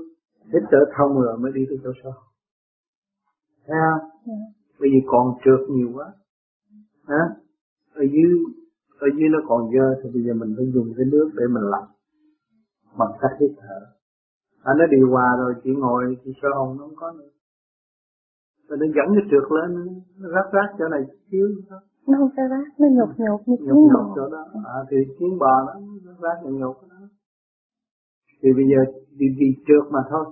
Hít 0.44 0.62
thở 0.70 0.78
thông 0.96 1.20
rồi 1.20 1.38
mới 1.38 1.52
đi 1.54 1.66
tới 1.68 1.78
chỗ 1.84 1.90
sâu. 2.02 2.12
Thấy 3.66 3.76
không. 3.84 4.08
Dạ. 4.26 4.34
bởi 4.80 4.88
vì 4.92 5.00
còn 5.06 5.34
trượt 5.44 5.68
nhiều 5.68 5.90
quá. 5.94 6.12
À, 7.06 7.22
ở 7.94 8.02
dưới 8.12 8.30
ở 8.98 9.06
dưới 9.16 9.28
nó 9.28 9.38
còn 9.48 9.70
dơ 9.72 10.00
thì 10.02 10.10
bây 10.14 10.22
giờ 10.22 10.32
mình 10.34 10.54
phải 10.56 10.66
dùng 10.74 10.92
cái 10.96 11.06
nước 11.12 11.30
để 11.34 11.44
mình 11.54 11.62
lọc 11.62 11.97
bằng 12.98 13.12
cách 13.20 13.36
hít 13.40 13.50
thở. 13.60 13.80
Anh 14.62 14.76
nó 14.78 14.84
điều 14.90 15.10
hòa 15.10 15.28
rồi 15.38 15.54
chỉ 15.64 15.70
ngồi 15.78 16.16
chỉ 16.24 16.30
sơ 16.42 16.48
hồn 16.56 16.76
nó 16.78 16.84
không 16.84 16.96
có 16.96 17.12
nữa. 17.12 17.30
Rồi 18.68 18.78
nó 18.80 18.86
dẫn 18.86 19.08
cái 19.16 19.24
trượt 19.30 19.46
lên 19.56 19.68
nó 20.18 20.28
rác 20.34 20.46
rác 20.52 20.68
chỗ 20.78 20.88
này 20.88 21.02
xíu 21.30 21.46
nó 22.08 22.14
không 22.18 22.30
phải 22.36 22.44
rác 22.50 22.66
nó 22.80 22.86
nhột 22.96 23.08
nhột 23.18 23.40
như 23.46 23.56
nhột 23.60 23.76
nhột 23.92 24.06
chỗ 24.16 24.28
đó. 24.30 24.44
À, 24.64 24.78
thì 24.90 24.96
kiến 25.18 25.38
bò 25.38 25.54
đó 25.66 25.74
rác 26.22 26.36
nhột 26.42 26.52
nhột 26.60 26.76
đó. 26.90 27.08
Thì 28.42 28.48
bây 28.56 28.64
giờ 28.70 28.92
đi 29.18 29.26
đi 29.38 29.46
trượt 29.66 29.92
mà 29.92 30.00
thôi. 30.10 30.24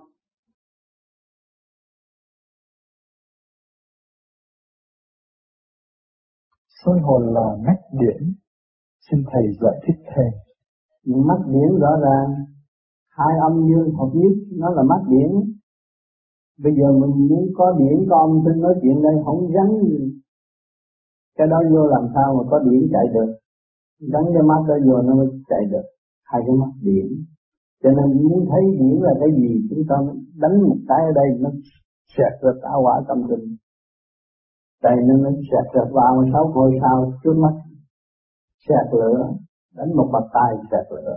Soi 6.84 6.98
hồn 7.00 7.22
là 7.34 7.46
mắt 7.66 7.78
điển. 8.00 8.34
Xin 9.10 9.24
thầy 9.32 9.42
giải 9.60 9.80
thích 9.86 10.04
thêm 10.06 10.45
mắt 11.06 11.40
điển 11.46 11.78
rõ 11.80 11.92
ràng, 12.02 12.34
hai 13.08 13.38
âm 13.48 13.66
dương 13.68 13.94
hợp 13.94 14.10
nhất, 14.14 14.32
nó 14.52 14.70
là 14.70 14.82
mắt 14.82 15.02
điển. 15.08 15.30
Bây 16.62 16.72
giờ 16.78 16.92
mình 16.92 17.28
muốn 17.28 17.44
có 17.56 17.72
điển 17.78 18.06
có 18.10 18.16
âm 18.18 18.44
thanh 18.44 18.60
nói 18.60 18.74
chuyện 18.82 19.02
đây, 19.02 19.14
không 19.24 19.50
gắn 19.50 19.68
cái 21.38 21.46
đó 21.46 21.58
vô 21.72 21.86
làm 21.86 22.04
sao 22.14 22.34
mà 22.36 22.50
có 22.50 22.58
điển 22.58 22.88
chạy 22.92 23.06
được. 23.14 23.30
Gắn 24.12 24.22
cái 24.34 24.42
mắt 24.42 24.60
đó 24.68 24.74
vô 24.86 25.02
nó 25.02 25.14
mới 25.14 25.26
chạy 25.48 25.64
được, 25.70 25.86
hai 26.24 26.42
cái 26.46 26.56
mắt 26.56 26.72
điển. 26.82 27.06
Cho 27.82 27.90
nên 27.90 28.28
muốn 28.28 28.48
thấy 28.50 28.62
điển 28.78 28.96
là 29.00 29.14
cái 29.20 29.28
gì, 29.36 29.68
chúng 29.70 29.82
ta 29.88 29.96
đánh 30.36 30.62
một 30.62 30.76
cái 30.88 31.00
ở 31.06 31.12
đây, 31.14 31.28
nó 31.40 31.50
sẹt 32.16 32.32
ra 32.42 32.50
tạo 32.62 32.82
quả 32.82 33.02
tâm 33.08 33.22
tình. 33.30 33.56
Tại 34.82 34.96
nó 35.06 35.16
nó 35.16 35.30
sẹt 35.30 35.74
ra 35.74 35.82
vào 35.92 36.24
sáu 36.32 36.52
ngôi 36.54 36.78
sao 36.80 37.12
trước 37.24 37.34
mắt 37.36 37.54
sẹt 38.68 38.86
lửa 38.92 39.32
đánh 39.76 39.96
một 39.96 40.08
bạt 40.12 40.24
tay 40.34 40.50
xẹt 40.70 40.92
lửa 40.92 41.16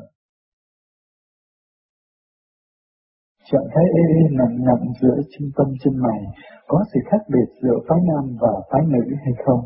Trạng 3.52 3.68
thái 3.74 3.86
ê 4.02 4.04
ê 4.20 4.22
nặng 4.40 4.56
nặng 4.68 4.86
giữa 5.02 5.18
trung 5.32 5.50
tâm 5.56 5.68
chân 5.84 5.94
mày 6.06 6.22
có 6.68 6.84
sự 6.94 7.00
khác 7.12 7.24
biệt 7.34 7.48
giữa 7.62 7.78
phái 7.88 8.00
nam 8.10 8.38
và 8.42 8.54
phái 8.72 8.82
nữ 8.88 9.16
hay 9.24 9.34
không? 9.46 9.62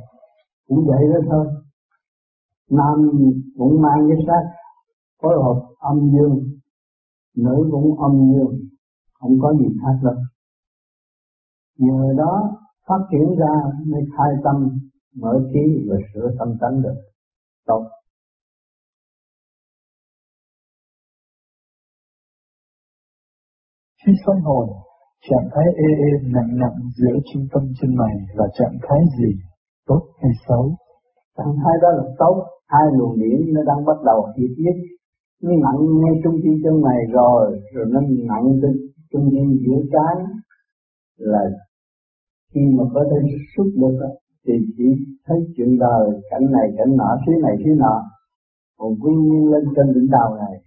Cũng 0.67 0.85
vậy 0.87 1.03
đó 1.13 1.19
thôi. 1.31 1.45
Nam 2.69 2.97
cũng 3.57 3.81
mang 3.81 4.07
cái 4.09 4.17
sắc 4.27 4.43
phối 5.21 5.33
hợp 5.43 5.59
âm 5.79 5.97
dương, 6.11 6.39
nữ 7.35 7.69
cũng 7.71 8.01
âm 8.01 8.11
dương, 8.33 8.59
không 9.13 9.31
có 9.41 9.53
gì 9.53 9.65
khác 9.81 9.99
đâu. 10.03 10.15
Nhờ 11.77 12.13
đó 12.17 12.57
phát 12.87 13.01
triển 13.11 13.35
ra 13.39 13.53
mới 13.87 14.01
khai 14.17 14.29
tâm, 14.43 14.69
mở 15.15 15.33
trí 15.53 15.85
và 15.89 15.95
sửa 16.13 16.29
tâm 16.39 16.47
tánh 16.61 16.81
được. 16.81 16.95
Tốt. 17.65 17.83
Khi 24.05 24.13
soi 24.25 24.35
hồn, 24.43 24.67
trạng 25.29 25.47
thái 25.53 25.65
ê 25.87 25.89
ê 26.07 26.11
nặng 26.35 26.51
nặng 26.61 26.77
giữa 26.97 27.15
trung 27.33 27.45
tâm 27.53 27.63
chân 27.81 27.95
mày 27.95 28.15
là 28.33 28.47
trạng 28.57 28.75
thái 28.83 28.99
gì, 29.17 29.31
tốt 29.87 30.01
hay 30.21 30.31
xấu? 30.47 30.63
Trạng 31.37 31.55
thái 31.61 31.73
đó 31.81 31.89
là 31.97 32.03
xấu, 32.19 32.33
hai 32.67 32.85
luồng 32.97 33.19
điển 33.19 33.53
nó 33.53 33.61
đang 33.69 33.85
bắt 33.85 33.97
đầu 34.05 34.27
hiệp 34.37 34.53
nhất. 34.57 34.75
Nó 35.43 35.51
nặng 35.65 35.79
ngay 36.01 36.13
trung 36.23 36.37
tâm 36.43 36.53
chân 36.63 36.81
mày 36.81 36.99
rồi, 37.11 37.59
rồi 37.73 37.85
nó 37.93 37.99
nặng 38.29 38.45
lên 38.61 38.75
trung 39.11 39.29
tâm 39.33 39.47
giữa 39.63 39.81
trái 39.93 40.15
là 41.17 41.43
khi 42.53 42.61
mà 42.77 42.83
có 42.93 43.05
thể 43.09 43.17
xuất 43.55 43.67
được 43.75 43.97
thì 44.47 44.53
chỉ 44.77 44.83
thấy 45.25 45.37
chuyện 45.57 45.79
đời 45.79 46.21
cảnh 46.29 46.51
này 46.51 46.67
cảnh 46.77 46.95
nọ 46.97 47.09
thứ 47.25 47.31
này 47.41 47.55
thứ 47.65 47.71
nọ 47.77 47.95
còn 48.77 48.91
quy 49.01 49.13
nguyên 49.15 49.51
lên 49.51 49.63
trên 49.75 49.93
đỉnh 49.95 50.09
đầu 50.11 50.35
này 50.35 50.62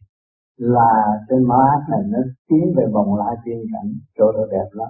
là 0.56 0.90
trên 1.28 1.48
má 1.48 1.64
này 1.90 2.00
nó 2.08 2.18
tiến 2.48 2.74
về 2.76 2.84
vòng 2.92 3.14
lại 3.14 3.36
tiên 3.44 3.58
cảnh, 3.72 3.92
chỗ 4.18 4.32
đó 4.32 4.46
đẹp 4.50 4.68
lắm. 4.72 4.88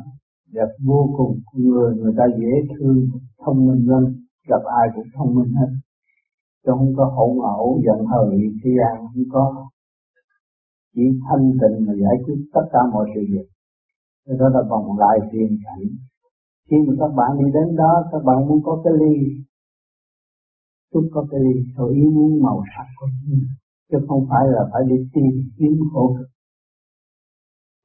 Đẹp 0.52 0.68
vô 0.84 1.14
cùng 1.16 1.40
người 1.52 1.94
người 1.94 2.14
ta 2.18 2.24
dễ 2.38 2.74
thương, 2.78 3.08
thông 3.44 3.66
minh 3.66 3.86
lắm, 3.90 4.04
gặp 4.48 4.62
ai 4.78 4.88
cũng 4.94 5.06
thông 5.14 5.34
minh 5.34 5.52
hết. 5.54 5.70
Chứ 6.66 6.72
không 6.78 6.92
có 6.96 7.04
hỗn 7.04 7.38
ẩu, 7.42 7.80
giận 7.86 8.06
hờn 8.06 8.36
như 8.36 8.50
thế 8.64 8.70
gian 8.78 9.06
không 9.06 9.22
có. 9.32 9.68
Chỉ 10.94 11.02
thanh 11.28 11.52
tịnh 11.60 11.86
mà 11.86 11.92
giải 12.02 12.16
quyết 12.24 12.34
tất 12.54 12.66
cả 12.72 12.78
mọi 12.92 13.10
sự 13.14 13.20
việc. 13.32 13.46
Đó 14.38 14.48
là 14.48 14.62
vòng 14.70 14.98
lại 14.98 15.18
tiền 15.32 15.58
cảnh. 15.64 15.88
Khi 16.70 16.76
mà 16.86 16.94
các 17.00 17.14
bạn 17.16 17.30
đi 17.38 17.44
đến 17.54 17.76
đó, 17.76 18.04
các 18.12 18.24
bạn 18.24 18.48
muốn 18.48 18.62
có 18.64 18.82
cái 18.84 18.92
ly. 19.00 19.16
Chúng 20.92 21.08
có 21.12 21.26
cái 21.30 21.40
ly 21.40 21.62
rồi 21.76 21.94
ý 21.94 22.02
muốn 22.14 22.42
màu 22.42 22.62
sắc 22.76 22.86
của 23.00 23.06
chúng 23.22 23.38
chứ 23.90 23.98
không 24.08 24.26
phải 24.30 24.44
là 24.54 24.62
phải 24.72 24.82
đi 24.88 24.96
tìm 25.14 25.32
kiếm 25.58 25.72
khổ 25.92 26.16
cực. 26.18 26.28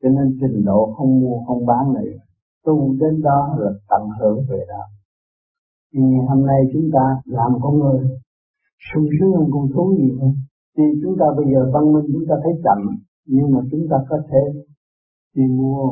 Cho 0.02 0.10
nên 0.10 0.38
trình 0.42 0.66
độ 0.66 0.94
không 0.98 1.20
mua, 1.22 1.44
không 1.48 1.66
bán 1.66 1.94
này, 1.94 2.06
tu 2.66 2.94
đến 3.00 3.22
đó 3.22 3.56
là 3.60 3.72
tận 3.90 4.04
hưởng 4.20 4.46
về 4.50 4.66
đó. 4.70 4.84
Nhưng 5.94 6.10
ngày 6.10 6.26
hôm 6.30 6.46
nay 6.46 6.60
chúng 6.74 6.90
ta 6.94 7.22
làm 7.26 7.52
con 7.62 7.80
người, 7.80 8.00
sung 8.94 9.08
sướng 9.20 9.32
hơn 9.34 9.48
con 9.54 9.68
thú 9.74 9.96
nhiều 10.00 10.16
hơn. 10.22 10.34
Thì 10.78 10.84
chúng 11.04 11.16
ta 11.20 11.26
bây 11.38 11.46
giờ 11.54 11.72
văn 11.74 11.94
minh 11.94 12.06
chúng 12.14 12.26
ta 12.30 12.36
thấy 12.44 12.54
chậm, 12.64 12.80
nhưng 13.26 13.52
mà 13.52 13.60
chúng 13.72 13.86
ta 13.90 13.98
có 14.10 14.18
thể 14.30 14.62
đi 15.36 15.44
mua 15.58 15.84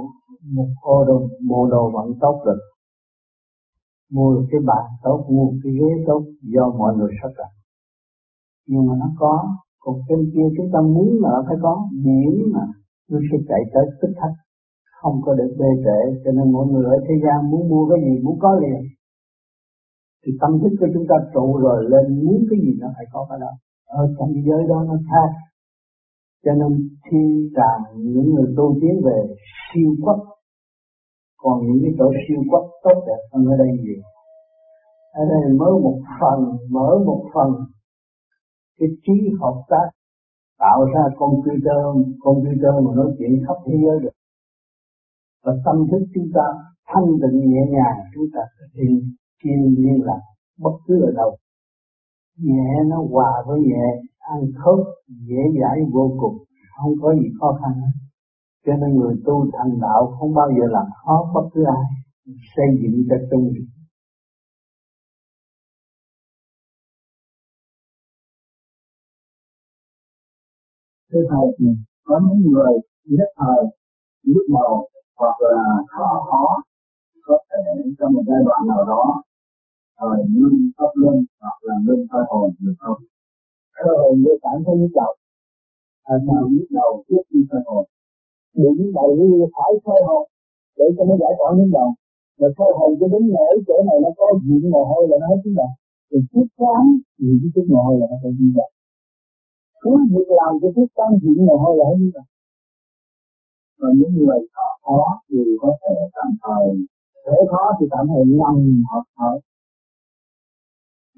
một 0.56 0.70
ô 0.82 1.06
đồ 1.06 1.28
bộ 1.50 1.68
đồ 1.72 1.92
vẫn 1.94 2.14
tốt 2.22 2.44
được. 2.46 2.60
Mua 4.12 4.36
được 4.36 4.46
cái 4.52 4.62
bàn 4.66 4.86
tốt, 5.04 5.26
mua 5.30 5.52
cái 5.64 5.74
ghế 5.74 6.04
tốt, 6.08 6.24
do 6.42 6.70
mọi 6.78 6.96
người 6.98 7.12
sắp 7.22 7.30
đặt. 7.38 7.52
Nhưng 8.68 8.88
mà 8.88 8.94
nó 9.00 9.06
có 9.20 9.56
còn 9.84 9.96
trên 10.08 10.20
kia 10.34 10.48
chúng 10.58 10.70
ta 10.74 10.80
muốn 10.82 11.10
là 11.24 11.34
phải 11.48 11.58
có 11.62 11.74
điển 12.06 12.52
mà 12.54 12.66
nó 13.10 13.20
sẽ 13.32 13.38
chạy 13.50 13.62
tới 13.74 13.86
tích 14.02 14.16
thách 14.20 14.36
không 15.02 15.18
có 15.26 15.34
được 15.34 15.52
bê 15.60 15.70
trễ, 15.86 16.00
cho 16.24 16.32
nên 16.32 16.52
mọi 16.52 16.66
người 16.68 16.86
ở 16.86 16.98
thế 17.08 17.16
gian 17.24 17.52
muốn 17.52 17.70
mua 17.70 17.84
cái 17.90 18.00
gì 18.06 18.24
muốn 18.24 18.40
có 18.40 18.60
liền. 18.62 18.82
Thì 20.26 20.32
tâm 20.42 20.52
thức 20.62 20.74
của 20.80 20.88
chúng 20.94 21.06
ta 21.10 21.16
trụ 21.34 21.58
rồi 21.58 21.80
lên 21.92 22.26
muốn 22.26 22.40
cái 22.50 22.60
gì 22.64 22.72
nó 22.82 22.88
phải 22.98 23.06
có 23.14 23.26
cái 23.30 23.40
đó. 23.42 23.52
Ở 23.86 24.04
trong 24.18 24.32
giới 24.46 24.62
đó 24.70 24.84
nó 24.88 24.96
khác. 25.10 25.30
Cho 26.46 26.52
nên 26.54 26.72
khi 27.06 27.52
càng 27.56 27.82
những 27.98 28.30
người 28.34 28.54
tu 28.58 28.78
tiến 28.82 29.02
về 29.06 29.36
siêu 29.68 29.92
quốc, 30.04 30.20
còn 31.38 31.56
những 31.68 31.80
cái 31.84 31.94
chỗ 32.00 32.12
siêu 32.28 32.42
quốc 32.52 32.66
tốt 32.84 32.98
đẹp 33.08 33.22
hơn 33.32 33.46
ở 33.46 33.58
đây 33.58 33.68
nhiều. 33.68 34.02
Ở 35.14 35.24
đây 35.30 35.54
mới 35.60 35.72
một 35.86 36.00
phần, 36.20 36.40
mở 36.70 36.90
một 37.06 37.24
phần 37.34 37.50
cái 38.80 38.90
trí 39.04 39.30
hợp 39.40 39.58
tác, 39.70 39.88
tạo 40.60 40.86
ra 40.94 41.04
computer 41.18 41.80
computer 42.20 42.74
mà 42.86 42.92
nói 42.96 43.16
chuyện 43.18 43.44
khắp 43.48 43.58
thế 43.66 43.74
giới 43.86 44.00
được. 44.04 44.16
Và 45.44 45.54
tâm 45.66 45.88
thức 45.92 46.06
chúng 46.14 46.30
ta 46.34 46.46
thanh 46.88 47.08
tịnh 47.22 47.40
nhẹ 47.52 47.62
nhàng, 47.70 47.98
chúng 48.14 48.26
ta 48.34 48.42
có 48.60 48.66
thể 48.74 48.84
kiên 49.44 49.76
liên 49.78 50.04
lạc 50.06 50.22
bất 50.60 50.76
cứ 50.88 51.02
ở 51.02 51.12
đâu. 51.16 51.38
Nhẹ 52.38 52.70
nó 52.88 52.98
hòa 53.12 53.44
với 53.48 53.60
nhẹ, 53.60 53.86
ăn 54.20 54.40
khớp 54.56 54.80
dễ 55.08 55.42
dãi 55.62 55.80
vô 55.94 56.12
cùng, 56.20 56.38
không 56.78 56.94
có 57.02 57.14
gì 57.14 57.28
khó 57.40 57.60
khăn 57.62 57.74
cho 58.66 58.74
nên 58.76 58.96
người 59.00 59.16
tu 59.26 59.52
thành 59.58 59.80
đạo 59.82 60.16
không 60.20 60.34
bao 60.34 60.50
giờ 60.52 60.66
làm 60.70 60.86
khó 61.06 61.32
bất 61.34 61.50
cứ 61.54 61.64
ai, 61.64 61.86
xây 62.56 62.68
dựng 62.82 63.04
cho 63.10 63.16
chung 63.32 63.54
thứ 71.12 71.20
hai 71.32 71.46
có 72.04 72.20
những 72.26 72.52
người 72.52 72.74
nhất 73.06 73.30
thời 73.40 73.62
nhức 74.24 74.46
đầu 74.56 74.90
hoặc 75.20 75.38
là 75.42 75.64
thở 75.92 76.10
khó 76.30 76.62
có 77.22 77.38
thể 77.50 77.82
trong 78.00 78.14
một 78.14 78.24
giai 78.28 78.42
đoạn 78.46 78.62
nào 78.68 78.86
đó 78.86 79.22
thời 80.00 80.20
ngưng 80.34 80.60
tóc 80.78 80.92
lưng 81.02 81.22
hoặc 81.42 81.58
là 81.68 81.76
ngưng 81.86 82.06
hơi 82.12 82.24
hồn 82.30 82.50
được 82.60 82.76
không? 82.80 83.02
Hơi 83.78 83.96
hồn 84.02 84.24
để 84.26 84.32
cảm 84.44 84.58
thấy 84.66 84.76
nhức 84.80 84.92
đầu. 85.00 85.14
À, 86.04 86.16
sao 86.26 86.42
nhức 86.52 86.68
đầu 86.80 87.04
trước 87.08 87.24
khi 87.30 87.40
hơi 87.52 87.62
hồn? 87.66 87.86
Bị 88.56 88.92
đầu 88.98 89.10
như 89.18 89.46
phải 89.56 89.72
hơi 89.86 90.02
hồn 90.08 90.24
để 90.78 90.86
cho 90.98 91.04
nó 91.10 91.16
giải 91.22 91.34
tỏa 91.38 91.50
nhức 91.58 91.70
đầu. 91.78 91.90
Rồi 92.40 92.52
hơi 92.58 92.72
hồn 92.78 92.92
cho 93.00 93.08
đến 93.14 93.24
nỗi 93.36 93.54
chỗ 93.68 93.78
này 93.88 93.98
nó 94.04 94.10
có 94.18 94.26
diện 94.46 94.72
mồ 94.72 94.84
hôi 94.90 95.08
là 95.10 95.18
nó 95.22 95.28
hết 95.32 95.42
nhức 95.44 95.54
đầu. 95.62 95.72
Rồi 96.10 96.22
chút 96.32 96.48
chán 96.60 96.84
thì 97.20 97.28
cái 97.42 97.50
chút 97.56 97.66
mồ 97.72 97.80
hôi 97.86 97.96
là 98.00 98.06
nó 98.12 98.18
phải 98.24 98.32
đi 98.40 98.48
vào 98.58 98.70
cứ 99.82 99.92
việc 100.14 100.30
làm 100.40 100.52
cho 100.62 100.68
thức 100.76 100.88
tan 100.98 101.12
diện 101.22 101.46
mồ 101.46 101.56
hôi 101.64 101.78
lại 101.82 101.92
như 102.00 102.10
vậy 102.16 102.26
và 103.80 103.90
những 103.98 104.14
người 104.18 104.40
khó 104.84 105.02
thì 105.30 105.38
có 105.62 105.78
thể 105.82 105.96
tạm 106.16 106.30
thời, 106.44 106.66
thế 107.26 107.38
khó 107.52 107.64
thì 107.80 107.86
tạm 107.92 108.08
thời 108.12 108.24
nằm 108.26 108.84
học 108.92 109.04
thở 109.18 109.32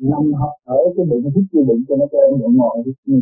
nằm 0.10 0.34
học 0.42 0.54
thở 0.66 0.78
cái 0.96 1.06
bụng 1.10 1.24
hít 1.36 1.46
cái 1.52 1.64
bụng 1.68 1.82
cho 1.88 1.96
nó 2.00 2.06
cho 2.12 2.18
em 2.28 2.34
bụng 2.42 2.56
ngồi 2.58 2.78
hít 2.86 2.96
như 3.06 3.22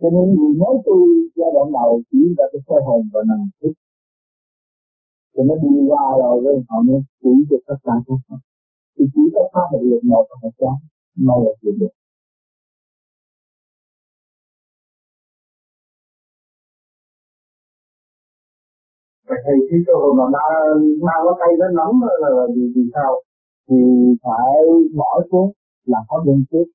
cho 0.00 0.08
nên 0.14 0.26
người 0.36 0.54
mới 0.60 0.74
tu 0.86 0.96
giai 1.36 1.50
đoạn 1.54 1.72
đầu 1.72 2.02
chỉ 2.10 2.20
là 2.38 2.44
cái 2.52 2.60
sơ 2.66 2.74
hồn 2.86 3.02
và 3.12 3.20
nằm 3.28 3.40
hít 3.62 3.74
cho 5.34 5.42
nó 5.48 5.54
đi 5.62 5.68
qua 5.88 6.04
rồi 6.22 6.42
rồi 6.44 6.64
họ 6.68 6.82
mới 6.82 7.00
chỉ 7.22 7.30
được 7.50 7.62
tất 7.66 7.74
cả 7.84 7.92
các 8.06 8.14
pháp. 8.28 8.40
Thì 8.98 9.04
chỉ 9.14 9.20
có 9.34 9.42
pháp 9.52 9.66
là 9.72 9.78
được 9.90 10.00
một 10.02 10.24
và 10.30 10.36
một 10.42 10.50
chán. 10.58 10.76
Mau 11.26 11.44
là 11.44 11.50
chuyện 11.62 11.78
được. 11.78 11.92
Thì 19.44 19.54
khi 19.68 19.78
cơ 19.86 19.94
hội 20.00 20.12
mà 20.18 20.24
ma, 20.34 20.46
mang 21.06 21.22
cái 21.26 21.36
tay 21.40 21.52
nó 21.60 21.66
nóng 21.78 21.94
là, 22.22 22.44
vì, 22.54 22.64
vì 22.74 22.84
sao? 22.94 23.12
Thì 23.68 23.78
phải 24.24 24.52
bỏ 25.00 25.10
xuống 25.30 25.48
làm 25.92 26.02
pháp 26.08 26.20
luân 26.26 26.38
trước, 26.50 26.66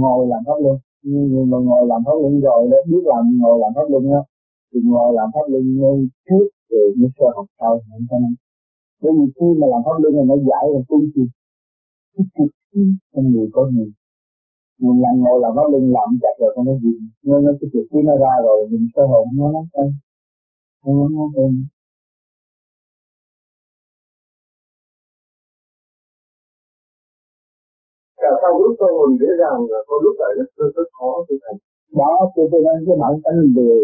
ngồi 0.00 0.26
làm 0.32 0.42
pháp 0.46 0.58
luân. 0.62 0.76
Nhưng 1.02 1.50
mà 1.50 1.58
ngồi 1.66 1.82
làm 1.90 2.00
pháp 2.06 2.16
luân 2.22 2.40
rồi 2.40 2.68
đó, 2.70 2.78
biết 2.90 3.02
làm 3.12 3.24
ngồi 3.40 3.56
làm 3.62 3.70
pháp 3.76 3.86
luân 3.92 4.04
á, 4.18 4.22
thì 4.70 4.78
ngồi 4.84 5.10
làm 5.18 5.28
pháp 5.34 5.46
luân 5.52 5.64
ngay 5.80 5.98
trước 6.26 6.46
rồi 6.70 6.86
mới 6.98 7.10
sơ 7.16 7.26
học 7.36 7.46
sau 7.58 7.72
những 7.88 8.06
cái 8.10 8.20
năng. 8.22 8.36
Bởi 9.02 9.12
vì 9.16 9.26
khi 9.36 9.46
mà 9.60 9.66
làm 9.72 9.80
pháp 9.86 9.96
luân 10.02 10.12
thì 10.16 10.24
nó 10.30 10.36
giải 10.48 10.64
là 10.74 10.80
tu 10.88 10.96
chi. 11.14 11.24
Cái 12.14 12.24
trực 12.36 12.52
trong 13.12 13.26
người 13.32 13.48
có 13.52 13.62
nhiều. 13.72 13.90
Mình 14.82 14.98
làm 15.04 15.14
ngồi 15.22 15.38
làm 15.42 15.52
pháp 15.56 15.66
luân 15.72 15.84
làm 15.96 16.08
chặt 16.22 16.34
rồi 16.40 16.52
không 16.54 16.66
có 16.66 16.74
gì. 16.82 16.94
Nên 17.26 17.44
nó 17.44 17.52
cái 17.60 17.68
trực 17.72 17.86
nó 18.08 18.14
ra 18.22 18.34
rồi 18.46 18.68
mình 18.70 18.86
sơ 18.94 19.02
hồn 19.06 19.28
nó 19.38 19.46
nắm 19.52 19.64
nó 19.74 19.84
Không 20.82 21.79
Rồi 28.22 28.34
sau 28.42 28.52
lúc 28.62 28.72
tôi 28.80 28.90
mình 28.98 29.18
dễ 29.20 29.30
dàng 29.40 29.58
là 29.72 29.80
có 29.88 29.94
lúc 30.04 30.14
lại 30.22 30.32
rất, 30.38 30.48
rất, 30.76 30.88
khó 30.96 31.10
tu 31.26 31.34
thành. 31.42 31.58
Đó, 32.00 32.12
tôi 32.34 32.44
tôi 32.50 32.60
nói 32.66 32.76
cái 32.86 32.96
bản 33.02 33.14
tánh 33.24 33.38
người 33.54 33.82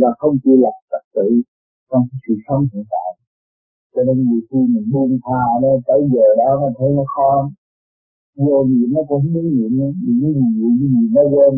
là 0.00 0.10
không 0.18 0.34
chịu 0.42 0.56
lập 0.64 0.76
trật 0.90 1.04
tự 1.14 1.28
trong 1.90 2.04
sự 2.22 2.34
sống 2.46 2.62
hiện 2.72 2.84
tại. 2.92 3.10
Cho 3.94 4.00
nên 4.06 4.16
nhiều 4.28 4.42
khi 4.48 4.58
mình 4.74 4.86
buông 4.92 5.18
tha 5.24 5.42
nó 5.62 5.70
tới 5.88 6.00
giờ 6.12 6.26
đó 6.40 6.50
mình 6.62 6.74
thấy 6.78 6.90
nó 6.98 7.04
khó. 7.14 7.50
Vô 8.36 8.64
niệm 8.70 8.88
nó 8.94 9.00
cũng 9.08 9.22
không 9.22 9.32
muốn 9.32 9.46
niệm 9.56 9.72
nó, 9.78 9.86
niệm 10.04 10.18
cái 10.22 10.32
gì, 10.36 10.46
niệm 10.58 10.72
cái 10.80 10.88
gì 10.94 11.02
nó 11.16 11.22
quên. 11.32 11.54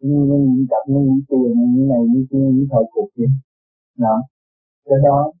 Như 0.00 0.18
nó 0.30 0.36
niệm 0.46 0.66
chặt, 0.70 0.82
nó 0.92 0.98
niệm 1.06 1.20
tiền, 1.28 1.52
như 1.74 1.82
này, 1.92 2.02
như 2.12 2.20
kia, 2.30 2.46
như 2.56 2.64
thời 2.72 2.84
cuộc 2.92 3.08
kia. 3.16 3.30
Đó, 4.04 4.16
cái 4.84 4.98
đó 5.04 5.32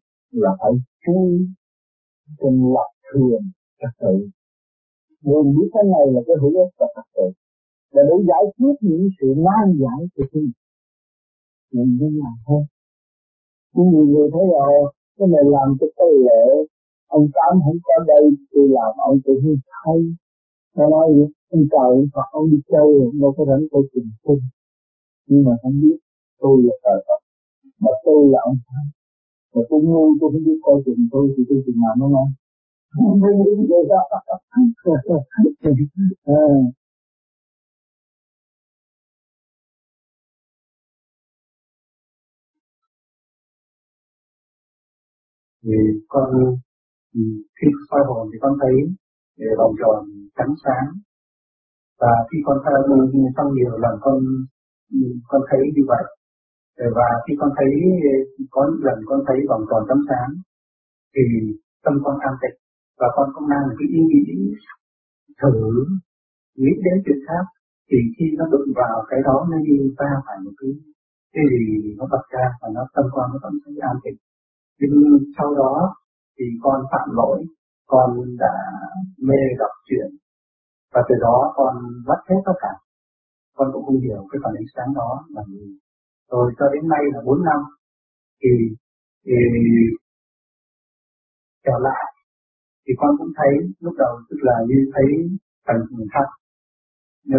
là 0.42 0.50
phải 0.60 0.72
chú 1.06 1.16
tâm 2.26 2.36
trên 2.40 2.72
lập 2.74 2.90
thường 3.12 3.42
trật 3.80 3.90
tự 4.00 4.28
người 5.26 5.42
biết 5.56 5.68
cái 5.74 5.84
này 5.94 6.04
là 6.14 6.20
cái 6.26 6.36
hữu 6.40 6.54
ích 6.62 6.72
và 6.78 6.86
thật 6.94 7.06
sự. 7.14 7.26
Là 7.94 8.02
để 8.08 8.16
giải 8.30 8.44
quyết 8.58 8.76
những 8.88 9.08
sự 9.18 9.28
nan 9.46 9.66
giải 9.82 10.00
của 10.14 10.24
chúng 10.32 10.48
Mình 11.72 11.98
đi 12.00 12.08
làm 12.22 12.36
thôi. 12.46 12.62
Nhưng 13.74 13.88
nhiều 13.90 14.06
người 14.12 14.28
thấy 14.32 14.44
rồi, 14.54 14.92
cái 15.16 15.28
này 15.34 15.44
làm 15.56 15.68
cho 15.80 15.86
cái 15.96 16.10
lệ, 16.26 16.44
ông 17.06 17.26
Tám 17.34 17.52
không 17.64 17.78
có 17.86 17.94
đây, 18.12 18.24
tôi 18.52 18.68
làm 18.68 18.92
ông 19.08 19.18
tự 19.24 19.34
nhiên 19.42 19.58
thay. 19.72 19.98
Nó 20.76 20.84
nói 20.94 21.06
vậy 21.16 21.28
Ông 21.54 21.64
trời, 21.72 21.92
Phật, 22.14 22.28
ông 22.38 22.50
đi 22.50 22.58
chơi 22.72 22.86
rồi, 22.98 23.10
đâu 23.20 23.34
có 23.36 23.44
rảnh 23.48 23.64
tôi 23.70 23.82
tìm 23.92 24.04
sinh. 24.24 24.42
Nhưng 25.28 25.44
mà 25.44 25.52
không 25.62 25.80
biết, 25.82 25.98
tôi 26.40 26.62
là 26.66 26.74
trời 26.84 26.98
Phật, 27.06 27.20
mà 27.80 27.90
tôi 28.04 28.20
là 28.32 28.38
ông 28.48 28.58
Tám. 28.66 28.84
Mà 29.54 29.62
tôi 29.68 29.80
ngu, 29.82 30.04
tôi 30.20 30.30
không 30.32 30.44
biết 30.44 30.58
coi 30.62 30.82
chừng 30.86 31.08
tôi, 31.12 31.34
thì 31.36 31.42
tôi 31.48 31.62
chừng 31.66 31.80
làm 31.84 31.94
nó 32.00 32.08
ngon 32.96 33.20
mới 33.20 33.32
nghĩ 33.34 33.66
vậy 33.70 33.84
đó 33.88 34.02
thì 45.62 45.76
con 46.08 46.30
khi 47.56 47.66
soi 47.90 48.00
hồn 48.08 48.28
thì 48.32 48.38
con 48.40 48.52
thấy 48.62 48.74
ờ, 49.38 49.46
vòng 49.58 49.74
tròn 49.80 49.98
trắng 50.36 50.54
sáng. 50.64 50.86
Và 52.00 52.12
khi 52.32 52.38
con 52.46 52.58
thay 52.64 52.74
xong 53.36 53.54
nhiều 53.54 53.78
lần 53.78 53.94
con 54.00 54.18
con 55.28 55.42
thấy 55.50 55.60
như 55.76 55.82
vậy. 55.88 56.04
Ờ, 56.78 56.86
và 56.96 57.08
khi 57.28 57.34
con 57.40 57.50
thấy 57.56 57.70
ờ, 58.12 58.14
có 58.50 58.62
những 58.70 58.84
lần 58.84 58.98
con 59.06 59.20
thấy 59.26 59.36
vòng 59.48 59.64
tròn 59.70 59.82
trắng 59.88 60.02
sáng, 60.08 60.30
thì 61.14 61.22
tâm 61.84 61.94
con 62.04 62.18
an 62.20 62.34
tịnh 62.42 62.65
và 63.00 63.06
con 63.16 63.26
cũng 63.34 63.46
mang 63.52 63.66
cái 63.78 63.88
ý 63.98 64.00
nghĩ 64.10 64.22
thử 65.40 65.54
nghĩ 66.60 66.72
đến 66.84 66.96
chuyện 67.04 67.20
khác. 67.26 67.44
Thì 67.88 67.98
khi 68.14 68.26
nó 68.38 68.44
đụng 68.52 68.68
vào 68.80 68.96
cái 69.10 69.20
đó 69.24 69.46
nó 69.50 69.56
đi 69.68 69.76
ra 69.98 70.10
phải 70.26 70.36
một 70.44 70.54
cái 70.60 70.70
cái 71.34 71.44
gì 71.52 71.94
nó 71.98 72.04
bật 72.12 72.24
ra 72.34 72.46
và 72.60 72.68
nó 72.74 72.82
tâm 72.94 73.04
con 73.14 73.26
nó 73.32 73.38
cảm 73.42 73.52
thấy 73.64 73.74
an 73.90 73.96
tịnh. 74.04 74.18
Nhưng 74.80 74.94
sau 75.36 75.54
đó 75.54 75.94
thì 76.38 76.44
con 76.62 76.78
phạm 76.92 77.08
lỗi 77.18 77.38
con 77.86 78.08
đã 78.38 78.54
mê 79.28 79.40
đọc 79.58 79.74
chuyện 79.88 80.08
và 80.92 81.00
từ 81.08 81.14
đó 81.20 81.52
con 81.56 81.74
mất 82.08 82.20
hết 82.28 82.40
tất 82.46 82.56
cả. 82.60 82.72
Con 83.56 83.68
cũng 83.72 83.84
không 83.86 84.00
hiểu 84.00 84.26
cái 84.30 84.40
phần 84.44 84.54
ánh 84.60 84.70
sáng 84.76 84.94
đó 84.94 85.24
là 85.34 85.42
gì. 85.48 85.78
Rồi 86.30 86.52
cho 86.58 86.66
đến 86.74 86.88
nay 86.88 87.02
là 87.14 87.20
4 87.24 87.44
năm. 87.44 87.60
Thì, 88.42 88.48
thì 89.24 89.32
trở 91.64 91.72
lại 91.80 92.15
thì 92.86 92.92
con 93.00 93.10
cũng 93.18 93.32
thấy 93.38 93.52
lúc 93.84 93.94
đầu 93.98 94.12
tức 94.28 94.40
là 94.48 94.56
như 94.68 94.78
thấy 94.94 95.08
phần 95.66 95.78
thật 96.14 96.28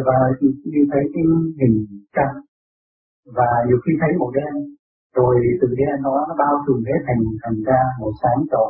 và 0.05 0.17
như 0.41 0.81
thấy 0.91 1.01
cái 1.13 1.23
hình 1.59 1.75
trăng. 2.15 2.35
Và 3.37 3.49
nhiều 3.67 3.77
khi 3.83 3.91
thấy 4.01 4.11
màu 4.19 4.31
đen, 4.37 4.53
rồi 5.15 5.35
từ 5.61 5.67
đen 5.79 5.95
nó 6.05 6.13
nó 6.27 6.35
bao 6.43 6.53
trùm 6.65 6.79
hết 6.89 7.01
thành 7.07 7.21
thành 7.43 7.57
ra 7.67 7.79
màu 7.99 8.11
sáng 8.21 8.39
tròn. 8.51 8.69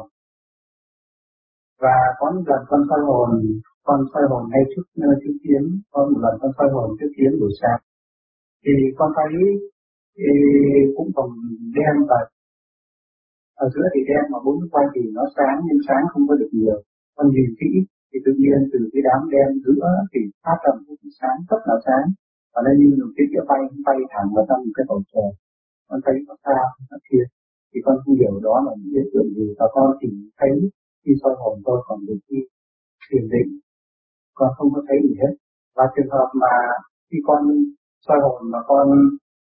Và 1.84 1.98
có 2.20 2.32
một 2.36 2.44
lần 2.52 2.62
con 2.70 2.82
soi 2.90 3.02
hồn, 3.08 3.30
con 3.84 4.00
soi 4.14 4.24
hồn 4.30 4.44
ngay 4.52 4.64
trước 4.72 4.86
trước 5.22 5.36
kiếm, 5.44 5.64
có 5.92 6.00
một 6.10 6.20
lần 6.24 6.34
con 6.42 6.52
soi 6.58 6.70
hồn 6.74 6.90
trước 7.00 7.12
kiếm 7.18 7.32
buổi 7.40 7.54
sáng. 7.62 7.82
Thì 8.64 8.74
con 8.98 9.12
thấy, 9.16 9.34
thì 10.18 10.30
cũng 10.96 11.10
còn 11.16 11.30
đen 11.76 11.96
và 12.10 12.20
ở 13.64 13.66
giữa 13.74 13.88
thì 13.94 14.02
đen 14.10 14.24
mà 14.32 14.40
bốn 14.46 14.56
quay 14.74 14.86
thì 14.94 15.02
nó 15.18 15.24
sáng 15.36 15.58
nhưng 15.68 15.82
sáng 15.88 16.04
không 16.12 16.24
có 16.30 16.34
được 16.42 16.52
nhiều. 16.60 16.78
Còn 17.16 17.26
nhìn 17.34 17.50
kỹ 17.60 17.72
thì 18.10 18.18
tự 18.26 18.32
nhiên 18.42 18.60
từ 18.72 18.80
cái 18.94 19.02
đám 19.08 19.22
đen 19.34 19.50
giữa 19.66 19.88
thì 20.12 20.22
phát 20.44 20.58
ra 20.64 20.72
một 20.88 20.98
cái 21.02 21.12
sáng 21.20 21.38
rất 21.50 21.62
là 21.70 21.76
sáng. 21.86 22.06
Và 22.54 22.60
nó 22.66 22.72
như 22.80 22.88
một 23.02 23.12
cái 23.18 23.26
kia 23.32 23.44
bay 23.50 23.62
bay 23.88 24.00
thẳng 24.12 24.30
vào 24.36 24.44
trong 24.50 24.62
một 24.66 24.74
cái 24.78 24.86
bầu 24.90 25.00
trời. 25.12 25.30
Con 25.88 26.00
thấy 26.06 26.16
nó 26.28 26.36
xa, 26.46 26.60
nó 26.92 26.98
kia. 27.08 27.26
Thì 27.70 27.78
con 27.86 27.96
không 28.02 28.16
hiểu 28.20 28.34
đó 28.48 28.56
là 28.66 28.72
những 28.80 28.92
hiện 28.96 29.08
tượng 29.14 29.30
gì. 29.38 29.48
Và 29.60 29.66
con 29.76 29.86
chỉ 30.02 30.10
thấy 30.40 30.54
khi 31.02 31.12
soi 31.22 31.34
hồn 31.40 31.56
tôi 31.68 31.78
còn 31.88 32.00
được 32.08 32.20
khi 32.28 32.40
thiền 33.08 33.26
định, 33.34 33.50
con 34.40 34.50
không 34.58 34.70
có 34.76 34.82
thấy 34.88 34.98
gì 35.08 35.14
hết. 35.22 35.34
Và 35.78 35.86
trường 35.94 36.12
hợp 36.16 36.30
mà 36.42 36.54
khi 37.08 37.18
con 37.28 37.42
soi 38.06 38.18
hồn 38.24 38.38
mà 38.54 38.60
con 38.72 38.88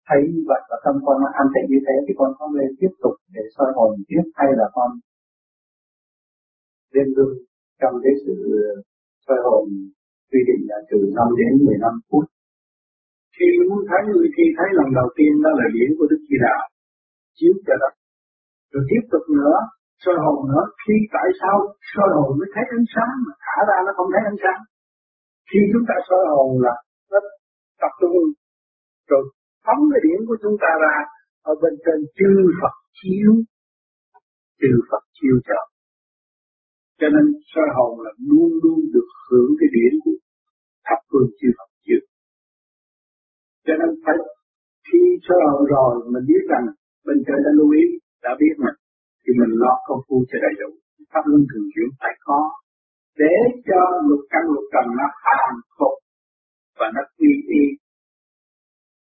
thấy 0.08 0.20
như 0.32 0.42
vậy 0.50 0.62
và 0.70 0.76
tâm 0.84 0.94
con 1.04 1.16
nó 1.22 1.28
an 1.40 1.46
tịnh 1.54 1.66
như 1.72 1.80
thế 1.86 1.94
thì 2.04 2.12
con 2.20 2.30
không 2.38 2.52
nên 2.58 2.70
tiếp 2.80 2.92
tục 3.02 3.14
để 3.34 3.42
soi 3.56 3.70
hồn 3.76 3.90
tiếp 4.08 4.24
hay 4.38 4.48
là 4.60 4.66
con 4.76 4.90
lên 6.94 7.08
gương 7.16 7.36
trong 7.80 7.94
cái 8.04 8.14
sự 8.24 8.34
ờ, 8.66 8.70
soi 9.26 9.38
hồn 9.44 9.64
quy 10.30 10.40
định 10.48 10.62
là 10.70 10.78
từ 10.90 10.98
5 11.16 11.28
đến 11.40 11.52
15 11.66 11.92
phút. 12.08 12.24
Khi 13.36 13.48
muốn 13.68 13.80
thấy 13.88 14.00
người 14.08 14.28
khi 14.36 14.44
thấy 14.56 14.68
lần 14.78 14.88
đầu 14.98 15.08
tiên 15.16 15.32
đó 15.44 15.50
là 15.60 15.66
điển 15.74 15.90
của 15.98 16.06
Đức 16.10 16.22
Di 16.28 16.36
Đạo 16.46 16.62
chiếu 17.38 17.54
cho 17.66 17.74
đất. 17.82 17.94
Rồi 18.72 18.82
tiếp 18.90 19.04
tục 19.12 19.24
nữa, 19.38 19.56
soi 20.02 20.16
hồn 20.24 20.38
nữa, 20.50 20.64
khi 20.82 20.94
tại 21.14 21.28
sao 21.40 21.56
soi 21.92 22.08
hồn 22.16 22.30
mới 22.38 22.48
thấy 22.54 22.64
ánh 22.76 22.86
sáng 22.94 23.12
mà 23.24 23.32
thả 23.44 23.56
ra 23.68 23.76
nó 23.86 23.92
không 23.96 24.10
thấy 24.12 24.22
ánh 24.30 24.40
sáng. 24.42 24.60
Khi 25.48 25.60
chúng 25.72 25.84
ta 25.88 25.96
soi 26.08 26.22
hồn 26.32 26.48
là 26.66 26.74
nó 27.10 27.18
tập 27.82 27.92
trung 28.00 28.14
rồi 29.10 29.22
phóng 29.64 29.82
cái 29.90 30.00
điểm 30.06 30.20
của 30.28 30.38
chúng 30.42 30.56
ta 30.62 30.70
ra 30.84 30.96
ở 31.50 31.52
bên 31.62 31.74
trên 31.84 31.98
chư 32.18 32.30
Phật 32.60 32.74
chiếu, 32.98 33.32
chư 34.60 34.70
Phật 34.88 35.04
chiếu 35.16 35.36
cho. 35.48 35.60
Cho 37.00 37.08
nên 37.14 37.24
soi 37.52 37.68
hồn 37.76 37.92
là 38.04 38.12
luôn 38.28 38.50
luôn 38.62 38.78
được 38.94 39.08
hưởng 39.26 39.50
cái 39.58 39.68
điển 39.76 39.92
của 40.02 40.16
thập 40.86 41.00
phương 41.08 41.28
chư 41.38 41.48
Phật 41.58 41.70
chiếu. 41.84 42.02
Cho 43.66 43.74
nên 43.80 43.90
phải, 44.04 44.16
khi 44.86 45.00
soi 45.26 45.40
hồn 45.48 45.60
rồi 45.74 45.92
mình 46.12 46.24
biết 46.30 46.42
rằng 46.52 46.64
bên 47.06 47.18
trên 47.26 47.38
đã 47.44 47.50
lưu 47.58 47.70
ý, 47.82 47.84
đã 48.24 48.30
biết 48.40 48.54
mình 48.64 48.78
thì 49.22 49.30
mình 49.40 49.52
lo 49.62 49.72
công 49.86 50.00
phu 50.06 50.16
cho 50.28 50.38
đầy 50.44 50.54
đủ. 50.60 50.70
Pháp 51.12 51.24
luân 51.30 51.42
thường 51.50 51.66
chuyển 51.72 51.88
phải 52.00 52.14
có. 52.26 52.40
Để 53.22 53.34
cho 53.68 53.80
lục 54.08 54.22
căn 54.32 54.42
lục 54.54 54.66
trần 54.72 54.86
nó 54.98 55.06
hàng 55.24 55.56
phục 55.78 55.96
và 56.78 56.86
nó 56.94 57.02
quy 57.16 57.30
y 57.60 57.62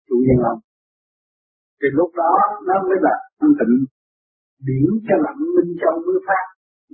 chủ 0.07 0.17
nhân 0.25 0.37
lòng 0.45 0.59
thì 1.79 1.87
lúc 1.99 2.09
đó, 2.21 2.31
nó 2.67 2.75
mới 2.87 2.97
là 3.05 3.15
thanh 3.39 3.53
tịnh 3.59 3.75
điển 4.67 4.87
cho 5.07 5.15
lặng, 5.25 5.39
minh 5.55 5.71
châu 5.81 5.93
mới 6.05 6.19
phát, 6.27 6.45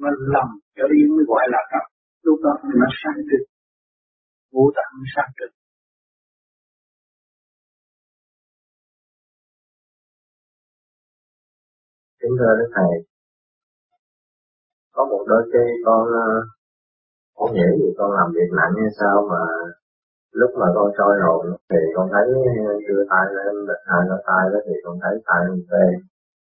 mà 0.01 0.09
lầm 0.33 0.47
cho 0.77 0.85
yên 0.95 1.07
mới 1.15 1.25
gọi 1.31 1.45
là 1.53 1.61
tập 1.71 1.85
lúc 2.25 2.37
đó 2.45 2.53
nó 2.79 2.87
sáng 3.01 3.19
trực 3.29 3.43
vô 4.53 4.63
tận 4.75 4.89
sáng 5.15 5.31
trực 5.37 5.51
kính 12.19 12.35
thưa 12.39 12.53
đức 12.59 12.69
thầy, 12.75 12.91
có 14.95 15.05
một 15.11 15.23
đôi 15.27 15.43
khi 15.51 15.65
con 15.85 16.03
ờ, 16.25 16.29
không 17.35 17.53
hiểu 17.57 17.71
gì 17.79 17.89
con 17.97 18.09
làm 18.17 18.27
việc 18.35 18.49
nặng 18.57 18.73
hay 18.81 18.91
sao 18.99 19.15
mà 19.31 19.41
lúc 20.39 20.51
mà 20.59 20.67
con 20.75 20.91
soi 20.97 21.15
hồn 21.23 21.45
thì 21.69 21.81
con 21.95 22.09
thấy 22.13 22.25
đưa 22.87 23.03
tay 23.09 23.25
lên 23.35 23.53
hai 23.85 24.01
nó 24.09 24.17
tay 24.27 24.43
đó 24.53 24.59
thì 24.65 24.73
con 24.83 24.95
thấy 25.03 25.15
tay 25.25 25.41
mình 25.49 25.65
tê 25.71 25.85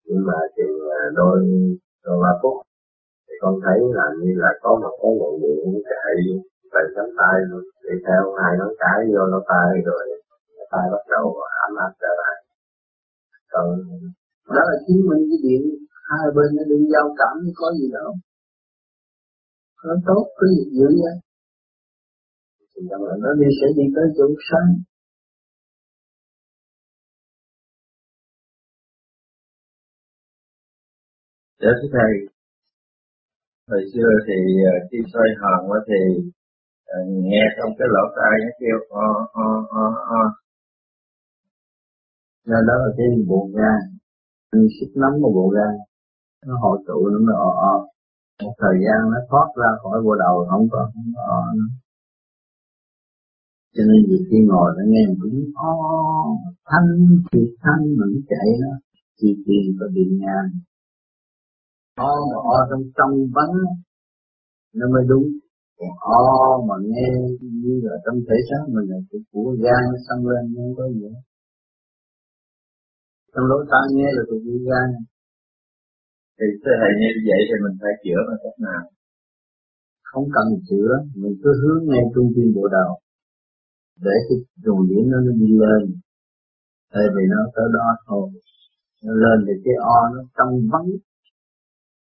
nhưng 0.07 0.23
mà 0.29 0.39
chừng 0.57 0.77
à, 1.01 1.03
đôi 1.15 1.39
đôi 2.05 2.17
ba 2.23 2.33
phút 2.43 2.57
thì 3.27 3.35
con 3.43 3.55
thấy 3.65 3.79
là 3.99 4.07
như 4.21 4.31
là 4.37 4.51
có 4.63 4.71
một 4.83 4.95
cái 5.03 5.13
nguồn 5.19 5.41
điện 5.43 5.83
chạy 5.91 6.15
từ 6.73 6.81
cánh 6.97 7.13
tay 7.19 7.37
đi 7.85 7.95
theo 8.07 8.23
hai 8.39 8.53
ngón 8.59 8.73
cái 8.79 8.99
vô 9.13 9.27
nó 9.33 9.41
tay 9.49 9.83
rồi 9.85 10.17
tay 10.71 10.85
bắt 10.93 11.05
đầu 11.15 11.27
ấm 11.65 11.73
áp 11.87 11.93
trở 12.01 12.13
lại. 12.23 12.37
Còn 13.53 13.67
đó 14.55 14.63
là 14.69 14.77
chứng 14.87 15.03
minh 15.09 15.23
cái 15.31 15.39
điện 15.45 15.63
hai 16.11 16.27
bên 16.37 16.49
nó 16.57 16.63
đi 16.71 16.79
giao 16.93 17.15
cảm, 17.19 17.35
có 17.57 17.67
gì 17.79 17.87
đâu. 17.93 18.11
Nó 19.85 19.95
tốt 20.07 20.25
cái 20.39 20.49
gì 20.57 20.65
dữ 20.77 20.87
vậy? 21.03 21.17
Thì 22.77 22.83
là 22.91 23.15
nó 23.23 23.31
đi 23.41 23.49
sẽ 23.61 23.67
đi 23.77 23.85
tới 23.97 24.07
chỗ 24.17 24.25
sáng 24.49 24.71
Dạ 31.63 31.69
thưa 31.79 31.89
thầy, 31.93 32.13
hồi 33.71 33.83
xưa 33.93 34.09
thì 34.27 34.39
ờ, 34.73 34.75
khi 34.91 34.99
soi 35.13 35.29
quá 35.69 35.79
thì 35.89 36.01
ờ, 36.87 36.99
nghe 37.09 37.43
trong 37.57 37.71
cái 37.79 37.89
lỗ 37.95 38.05
tai 38.17 38.35
nó 38.45 38.51
kêu 38.61 38.79
o 38.91 39.09
o 39.33 39.49
o 39.83 39.85
o. 40.21 40.23
Nên 42.47 42.67
đó 42.69 42.75
là 42.83 42.91
cái 42.97 43.07
bộ 43.29 43.49
gan, 43.55 43.81
sức 44.81 44.91
nóng 44.97 45.23
của 45.23 45.33
bộ 45.35 45.49
gan, 45.57 45.75
nó 46.47 46.55
hội 46.63 46.79
tụ 46.87 47.09
nó 47.13 47.19
mới 47.27 47.37
o 47.37 47.51
o. 47.73 47.75
Một 48.43 48.55
thời 48.59 48.77
gian 48.85 49.01
nó 49.13 49.19
thoát 49.31 49.49
ra 49.61 49.71
khỏi 49.83 50.03
bộ 50.05 50.15
đầu 50.15 50.47
không 50.51 50.69
có 50.73 50.91
không 50.95 51.13
có 51.17 51.23
o 51.37 51.41
nữa. 51.57 51.86
Cho 53.77 53.83
nên 53.89 53.99
nhiều 54.09 54.23
khi 54.29 54.39
ngồi 54.49 54.69
nó 54.77 54.83
nghe 54.93 55.03
một 55.09 55.19
tiếng 55.23 55.51
o 55.55 55.73
thanh 56.71 56.91
thì 57.33 57.41
thanh 57.63 57.83
mà 57.99 58.05
nó 58.13 58.21
chạy 58.31 58.47
đó, 58.63 58.73
thì 59.19 59.29
tiền 59.47 59.65
có 59.79 59.87
điện 59.97 60.11
ngang 60.21 60.51
o 62.11 62.13
mà 62.31 62.39
o 62.55 62.57
trong 62.71 62.83
trong 62.99 63.15
vắng 63.37 63.55
nó 64.79 64.87
mới 64.95 65.05
đúng. 65.11 65.27
Còn 65.79 65.93
o 66.21 66.23
mà 66.69 66.77
nghe 66.93 67.09
như 67.63 67.75
là 67.87 67.95
trong 68.05 68.19
thể 68.27 68.37
xác 68.49 68.63
mình 68.75 68.87
là 68.93 68.99
của, 69.09 69.19
của 69.33 69.49
gan 69.63 69.83
nó 69.91 69.99
xông 70.07 70.23
lên 70.31 70.43
không 70.55 70.75
có 70.79 70.85
gì 70.95 71.03
hết. 71.15 71.23
Trong 73.33 73.47
lỗ 73.51 73.59
tai 73.71 73.87
nghe 73.97 74.09
là 74.17 74.23
thuộc 74.29 74.41
của 74.47 74.59
gan. 74.69 74.89
Thì 76.39 76.47
thưa 76.63 76.75
thầy 76.81 76.93
như 77.01 77.11
vậy 77.29 77.41
thì 77.49 77.57
mình 77.65 77.77
phải 77.81 77.93
chữa 78.05 78.21
bằng 78.29 78.41
cách 78.45 78.59
nào? 78.69 78.85
Không 80.11 80.27
cần 80.37 80.47
chữa 80.69 80.91
mình 81.23 81.35
cứ 81.43 81.51
hướng 81.61 81.81
ngay 81.89 82.05
trung 82.15 82.29
tim 82.37 82.49
bộ 82.57 82.65
đầu 82.79 82.93
để 84.05 84.17
cái 84.29 84.39
dùng 84.65 84.81
điện 84.89 85.05
nó 85.13 85.19
đi 85.41 85.51
lên. 85.63 85.83
Tại 86.93 87.05
vì 87.15 87.23
nó 87.33 87.41
tới 87.55 87.69
đó 87.77 87.89
thôi. 88.07 88.31
Nó 89.05 89.13
lên 89.13 89.39
thì 89.47 89.53
cái 89.65 89.75
o 89.81 90.01
nó 90.15 90.21
trong 90.37 90.53
vắng. 90.73 90.89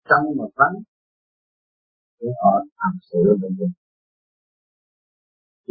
Trong 0.09 0.25
mà 0.39 0.45
vắng 0.57 0.77
cái 2.23 2.33
o 2.51 2.55
thật 2.81 2.95
sự 3.11 3.21
bên 3.43 3.53
thường, 3.59 3.75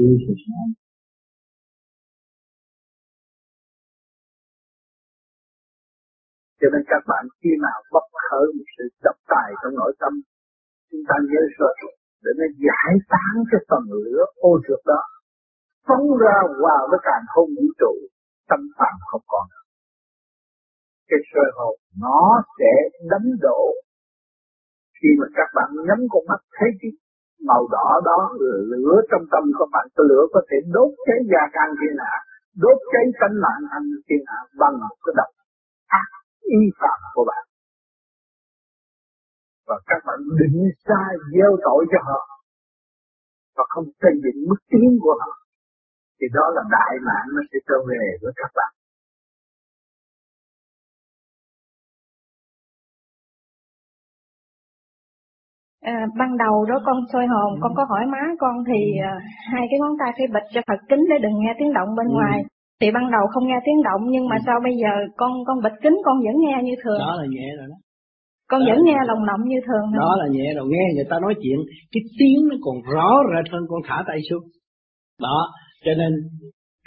yêu 0.01 0.13
sự 0.23 0.33
sáng 0.43 0.69
cho 6.59 6.67
nên 6.73 6.83
các 6.91 7.03
bạn 7.09 7.23
khi 7.39 7.49
nào 7.65 7.79
bất 7.93 8.07
khởi 8.25 8.45
một 8.55 8.67
sự 8.75 8.83
độc 9.05 9.17
tài 9.31 9.49
trong 9.61 9.73
nội 9.81 9.93
tâm 10.01 10.13
chúng 10.89 11.03
ta 11.09 11.15
nhớ 11.29 11.41
rồi 11.59 11.75
để 12.23 12.31
nó 12.39 12.47
giải 12.65 12.93
tán 13.13 13.33
cái 13.51 13.61
phần 13.69 13.83
lửa 14.03 14.21
ô 14.35 14.51
trượt 14.65 14.81
đó 14.85 15.01
phóng 15.87 16.05
ra 16.23 16.37
vào 16.63 16.81
với 16.89 16.99
càng 17.03 17.25
không 17.33 17.49
vũ 17.57 17.65
trụ, 17.79 17.93
tâm 18.49 18.59
phạm 18.77 18.95
không 19.09 19.25
còn 19.27 19.45
nữa. 19.51 19.65
Cái 21.09 21.19
sơ 21.31 21.43
hồn 21.57 21.75
nó 22.03 22.21
sẽ 22.57 22.71
đánh 23.11 23.27
đổ. 23.45 23.61
Khi 24.97 25.09
mà 25.19 25.27
các 25.37 25.49
bạn 25.55 25.69
nhắm 25.87 25.99
con 26.11 26.23
mắt 26.29 26.41
thấy 26.57 26.69
cái 26.81 26.91
màu 27.49 27.67
đỏ 27.71 27.87
đó, 28.09 28.19
lửa 28.71 28.97
trong 29.11 29.25
tâm 29.31 29.43
các 29.59 29.69
bạn, 29.73 29.85
cái 29.95 30.05
lửa 30.09 30.23
có 30.33 30.41
thể 30.49 30.57
đốt 30.75 30.91
cháy 31.05 31.19
gia 31.31 31.43
can 31.55 31.69
thiên 31.79 31.95
hạ, 32.05 32.17
đốt 32.63 32.77
cháy 32.91 33.05
tánh 33.19 33.35
mạng 33.43 33.63
anh 33.77 33.87
thiên 34.07 34.23
hạ 34.31 34.39
bằng 34.59 34.75
cái 35.03 35.13
độc 35.19 35.31
ác, 35.87 36.09
y 36.41 36.61
phạm 36.79 36.99
của 37.13 37.25
bạn. 37.31 37.43
Và 39.67 39.77
các 39.89 40.01
bạn 40.07 40.19
định 40.39 40.59
sai 40.87 41.11
gieo 41.33 41.51
tội 41.65 41.85
cho 41.91 41.99
họ. 42.09 42.21
Và 43.55 43.63
không 43.69 43.85
xây 44.01 44.13
dựng 44.23 44.39
mức 44.49 44.61
tiến 44.71 44.89
của 45.03 45.15
họ 45.21 45.40
thì 46.21 46.27
đó 46.37 46.45
là 46.55 46.61
đại 46.77 46.93
mạng 47.07 47.27
nó 47.35 47.41
sẽ 47.51 47.57
trở 47.67 47.77
về 47.89 48.03
với 48.21 48.33
các 48.35 48.51
bạn. 48.57 48.71
À, 55.81 55.97
ban 56.19 56.37
đầu 56.37 56.65
đó 56.69 56.77
con 56.85 56.97
soi 57.13 57.25
hồn 57.27 57.51
ừ. 57.55 57.59
con 57.61 57.71
có 57.77 57.83
hỏi 57.89 58.03
má 58.13 58.23
con 58.39 58.55
thì 58.67 58.79
à, 59.11 59.13
hai 59.51 59.63
cái 59.69 59.79
ngón 59.79 59.93
tay 59.99 60.11
phải 60.17 60.27
bịch 60.35 60.47
cho 60.53 60.61
thật 60.67 60.79
kính 60.89 61.03
để 61.09 61.17
đừng 61.21 61.35
nghe 61.39 61.53
tiếng 61.59 61.73
động 61.73 61.89
bên 61.97 62.07
ừ. 62.07 62.13
ngoài. 62.13 62.37
Thì 62.81 62.87
ban 62.95 63.11
đầu 63.11 63.23
không 63.33 63.47
nghe 63.47 63.59
tiếng 63.65 63.81
động 63.83 64.01
nhưng 64.13 64.25
mà 64.29 64.35
ừ. 64.35 64.43
sau 64.45 64.57
bây 64.63 64.73
giờ 64.81 64.91
con 65.17 65.31
con 65.47 65.57
bịch 65.63 65.77
kính 65.83 65.97
con 66.05 66.15
vẫn 66.25 66.35
nghe 66.43 66.55
như 66.63 66.75
thường. 66.83 66.99
Đó 67.07 67.13
là 67.21 67.25
nhẹ 67.35 67.47
rồi 67.57 67.67
đó. 67.71 67.77
Con 68.49 68.59
đó 68.61 68.65
vẫn 68.69 68.77
nghe 68.85 68.97
lòng 69.09 69.25
động 69.29 69.43
như 69.51 69.59
thường 69.67 69.85
đó 70.05 70.11
là 70.21 70.27
nhẹ 70.35 70.47
rồi 70.57 70.65
nghe 70.73 70.85
người 70.95 71.07
ta 71.09 71.15
nói 71.25 71.33
chuyện 71.41 71.59
cái 71.93 72.01
tiếng 72.19 72.39
nó 72.49 72.55
còn 72.65 72.75
rõ 72.93 73.09
rệt 73.31 73.53
hơn 73.53 73.63
con 73.69 73.81
thả 73.87 74.03
tay 74.07 74.19
xuống. 74.29 74.43
Đó 75.25 75.39
cho 75.85 75.93
nên 75.97 76.11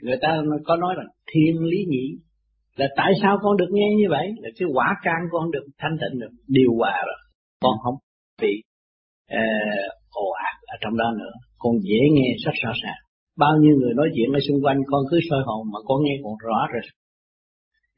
người 0.02 0.18
ta 0.22 0.42
có 0.64 0.76
nói 0.76 0.94
là 0.96 1.04
thiên 1.32 1.64
lý 1.64 1.78
nhị 1.88 2.06
là 2.76 2.86
tại 2.96 3.12
sao 3.22 3.38
con 3.42 3.56
được 3.56 3.70
nghe 3.70 3.88
như 3.98 4.06
vậy? 4.10 4.26
Là 4.42 4.48
cái 4.58 4.68
quả 4.74 4.88
can 5.02 5.20
con 5.32 5.50
được 5.50 5.66
thanh 5.78 5.96
tịnh 6.00 6.20
được 6.20 6.32
điều 6.48 6.70
hòa 6.78 7.02
rồi 7.06 7.18
con 7.60 7.74
không 7.82 7.94
bị 8.42 8.52
uh, 9.32 9.90
ồ 10.10 10.26
ạt 10.48 10.56
ở 10.74 10.76
trong 10.80 10.96
đó 10.96 11.08
nữa. 11.20 11.32
Con 11.58 11.74
dễ 11.88 12.00
nghe 12.12 12.28
rất 12.44 12.54
rõ 12.62 12.72
ràng. 12.82 13.00
Bao 13.38 13.54
nhiêu 13.62 13.74
người 13.76 13.94
nói 13.94 14.08
chuyện 14.14 14.28
ở 14.38 14.40
xung 14.48 14.60
quanh 14.64 14.78
con 14.90 15.02
cứ 15.10 15.18
soi 15.30 15.42
hồn 15.46 15.66
mà 15.72 15.78
con 15.88 15.98
nghe 16.04 16.14
còn 16.24 16.34
rõ 16.44 16.58
rồi. 16.72 16.82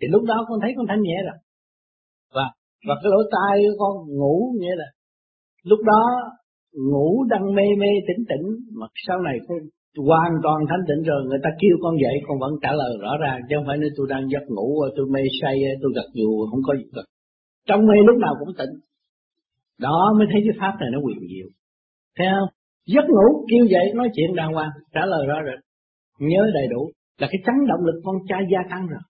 Thì 0.01 0.07
lúc 0.11 0.23
đó 0.25 0.47
con 0.49 0.59
thấy 0.63 0.73
con 0.77 0.87
thanh 0.89 1.03
nhẹ 1.03 1.19
rồi. 1.29 1.39
Và 2.35 2.47
và 2.87 2.95
cái 3.03 3.11
lỗ 3.13 3.21
tai 3.35 3.55
của 3.63 3.77
con 3.83 3.95
ngủ 4.19 4.37
nghĩa 4.61 4.77
là 4.77 4.89
lúc 5.65 5.81
đó 5.91 6.03
ngủ 6.93 7.25
đang 7.31 7.55
mê 7.55 7.67
mê 7.79 7.91
tỉnh 8.09 8.25
tỉnh 8.31 8.47
mà 8.81 8.87
sau 9.07 9.19
này 9.21 9.37
con 9.49 9.59
hoàn 10.09 10.33
toàn 10.45 10.59
thanh 10.69 10.85
tịnh 10.89 11.03
rồi 11.03 11.21
người 11.29 11.39
ta 11.45 11.51
kêu 11.61 11.77
con 11.83 11.95
dậy 12.03 12.17
con 12.27 12.39
vẫn 12.39 12.53
trả 12.63 12.73
lời 12.73 12.91
rõ 13.01 13.13
ràng 13.25 13.41
chứ 13.49 13.57
không 13.57 13.67
phải 13.69 13.79
nói 13.79 13.91
tôi 13.97 14.07
đang 14.11 14.25
giấc 14.33 14.45
ngủ 14.49 14.69
tôi 14.97 15.07
mê 15.15 15.21
say 15.41 15.57
tôi 15.83 15.91
gật 15.97 16.09
dù 16.15 16.47
không 16.51 16.61
có 16.67 16.75
gì 16.75 16.85
cả 16.95 17.03
trong 17.67 17.81
mê 17.87 17.97
lúc 18.07 18.17
nào 18.19 18.35
cũng 18.39 18.55
tỉnh. 18.59 18.75
Đó 19.81 20.15
mới 20.19 20.27
thấy 20.33 20.41
cái 20.45 20.55
pháp 20.61 20.75
này 20.81 20.89
nó 20.93 20.99
quyền 21.05 21.19
diệu. 21.33 21.49
Thấy 22.17 22.27
không? 22.35 22.49
Giấc 22.87 23.07
ngủ 23.09 23.27
kêu 23.51 23.65
dậy 23.65 23.87
nói 23.95 24.09
chuyện 24.15 24.35
đàng 24.35 24.53
hoàng 24.53 24.71
trả 24.95 25.07
lời 25.07 25.27
rõ 25.27 25.41
rồi 25.41 25.57
nhớ 26.19 26.43
đầy 26.55 26.67
đủ. 26.71 26.91
Là 27.19 27.29
cái 27.31 27.41
chấn 27.47 27.55
động 27.69 27.85
lực 27.87 28.01
con 28.05 28.17
trai 28.29 28.43
gia 28.53 28.59
tăng 28.71 28.87
rồi. 28.87 29.01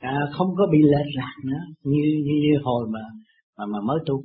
À, 0.00 0.18
không 0.32 0.48
có 0.56 0.66
bị 0.72 0.78
lệch 0.82 1.10
lạc 1.16 1.36
nữa 1.44 1.62
như, 1.82 2.02
như 2.24 2.34
như 2.44 2.58
hồi 2.62 2.86
mà 2.90 3.00
mà 3.58 3.64
mà 3.66 3.78
mới 3.86 3.98
tu. 4.06 4.22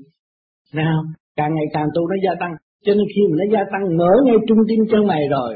Nào 0.73 1.03
càng 1.35 1.55
ngày 1.55 1.65
càng 1.73 1.87
tu 1.95 2.07
nó 2.07 2.15
gia 2.23 2.35
tăng. 2.39 2.51
Cho 2.85 2.93
nên 2.93 3.05
khi 3.15 3.21
mà 3.29 3.35
nó 3.39 3.45
gia 3.53 3.63
tăng 3.71 3.97
mở 3.97 4.11
ngay 4.25 4.35
trung 4.47 4.57
tim 4.67 4.79
chân 4.91 5.07
mày 5.07 5.21
rồi 5.29 5.55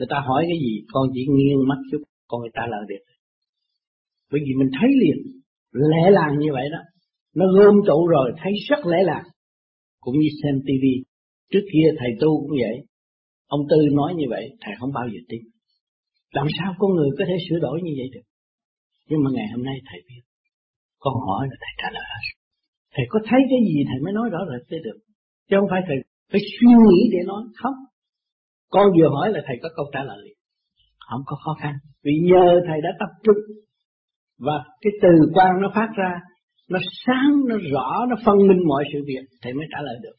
người 0.00 0.10
ta 0.12 0.18
hỏi 0.28 0.42
cái 0.50 0.58
gì, 0.64 0.72
con 0.92 1.04
chỉ 1.14 1.22
nghiêng 1.34 1.68
mắt 1.70 1.80
chút, 1.90 2.02
con 2.28 2.40
người 2.40 2.54
ta 2.58 2.62
làm 2.72 2.82
được 2.88 3.02
bởi 4.30 4.40
vì 4.44 4.52
mình 4.60 4.70
thấy 4.80 4.90
liền 5.02 5.18
lẽ 5.92 6.02
làng 6.10 6.34
như 6.38 6.50
vậy 6.52 6.66
đó. 6.74 6.78
Nó 7.38 7.44
gom 7.54 7.74
tụ 7.88 8.06
rồi, 8.06 8.32
thấy 8.40 8.52
rất 8.68 8.86
lẽ 8.86 8.98
làng. 9.02 9.26
cũng 10.00 10.14
như 10.20 10.28
xem 10.42 10.54
tivi 10.66 10.94
trước 11.52 11.64
kia 11.72 11.86
thầy 11.98 12.10
tu 12.20 12.30
cũng 12.40 12.56
vậy. 12.64 12.76
Ông 13.46 13.62
tư 13.70 13.76
nói 13.92 14.14
như 14.18 14.26
vậy, 14.34 14.44
thầy 14.62 14.74
không 14.78 14.92
bao 14.98 15.06
giờ 15.12 15.20
tin. 15.28 15.42
Làm 16.36 16.46
sao 16.58 16.74
con 16.78 16.90
người 16.96 17.10
có 17.18 17.24
thể 17.28 17.36
sửa 17.46 17.58
đổi 17.66 17.76
như 17.84 17.92
vậy 17.98 18.08
được? 18.14 18.26
Nhưng 19.08 19.20
mà 19.24 19.30
ngày 19.34 19.48
hôm 19.52 19.62
nay 19.68 19.76
thầy 19.88 20.00
biết. 20.08 20.22
Con 20.98 21.14
hỏi 21.26 21.42
là 21.50 21.56
thầy 21.62 21.72
trả 21.80 21.88
lời 21.96 22.06
hết. 22.12 22.24
Thầy 22.94 23.06
có 23.08 23.18
thấy 23.28 23.40
cái 23.50 23.60
gì 23.68 23.76
thầy 23.88 23.98
mới 24.04 24.12
nói 24.18 24.26
rõ 24.32 24.40
rệt 24.50 24.62
thế 24.70 24.78
được? 24.86 24.98
Chứ 25.48 25.56
không 25.60 25.70
phải 25.72 25.82
thầy 25.88 25.96
phải 26.32 26.40
suy 26.54 26.70
nghĩ 26.86 27.00
để 27.14 27.20
nói. 27.30 27.42
Không 27.62 27.76
con 28.70 28.86
vừa 28.98 29.08
hỏi 29.08 29.30
là 29.32 29.40
thầy 29.46 29.56
có 29.62 29.68
câu 29.76 29.86
trả 29.92 30.02
lời. 30.04 30.18
Liền 30.24 30.36
không 31.10 31.22
có 31.26 31.36
khó 31.44 31.52
khăn 31.62 31.74
vì 32.04 32.12
nhờ 32.30 32.60
thầy 32.66 32.80
đã 32.80 32.90
tập 33.00 33.12
trung. 33.24 33.36
Và 34.38 34.64
cái 34.80 34.92
từ 35.02 35.08
quan 35.34 35.60
nó 35.62 35.72
phát 35.74 35.88
ra 35.96 36.20
nó 36.70 36.78
sáng 37.06 37.32
nó 37.48 37.56
rõ 37.72 38.06
nó 38.08 38.16
phân 38.24 38.36
minh 38.48 38.68
mọi 38.68 38.84
sự 38.92 38.98
việc 39.06 39.24
thầy 39.42 39.52
mới 39.54 39.66
trả 39.72 39.82
lời 39.82 39.96
được. 40.02 40.16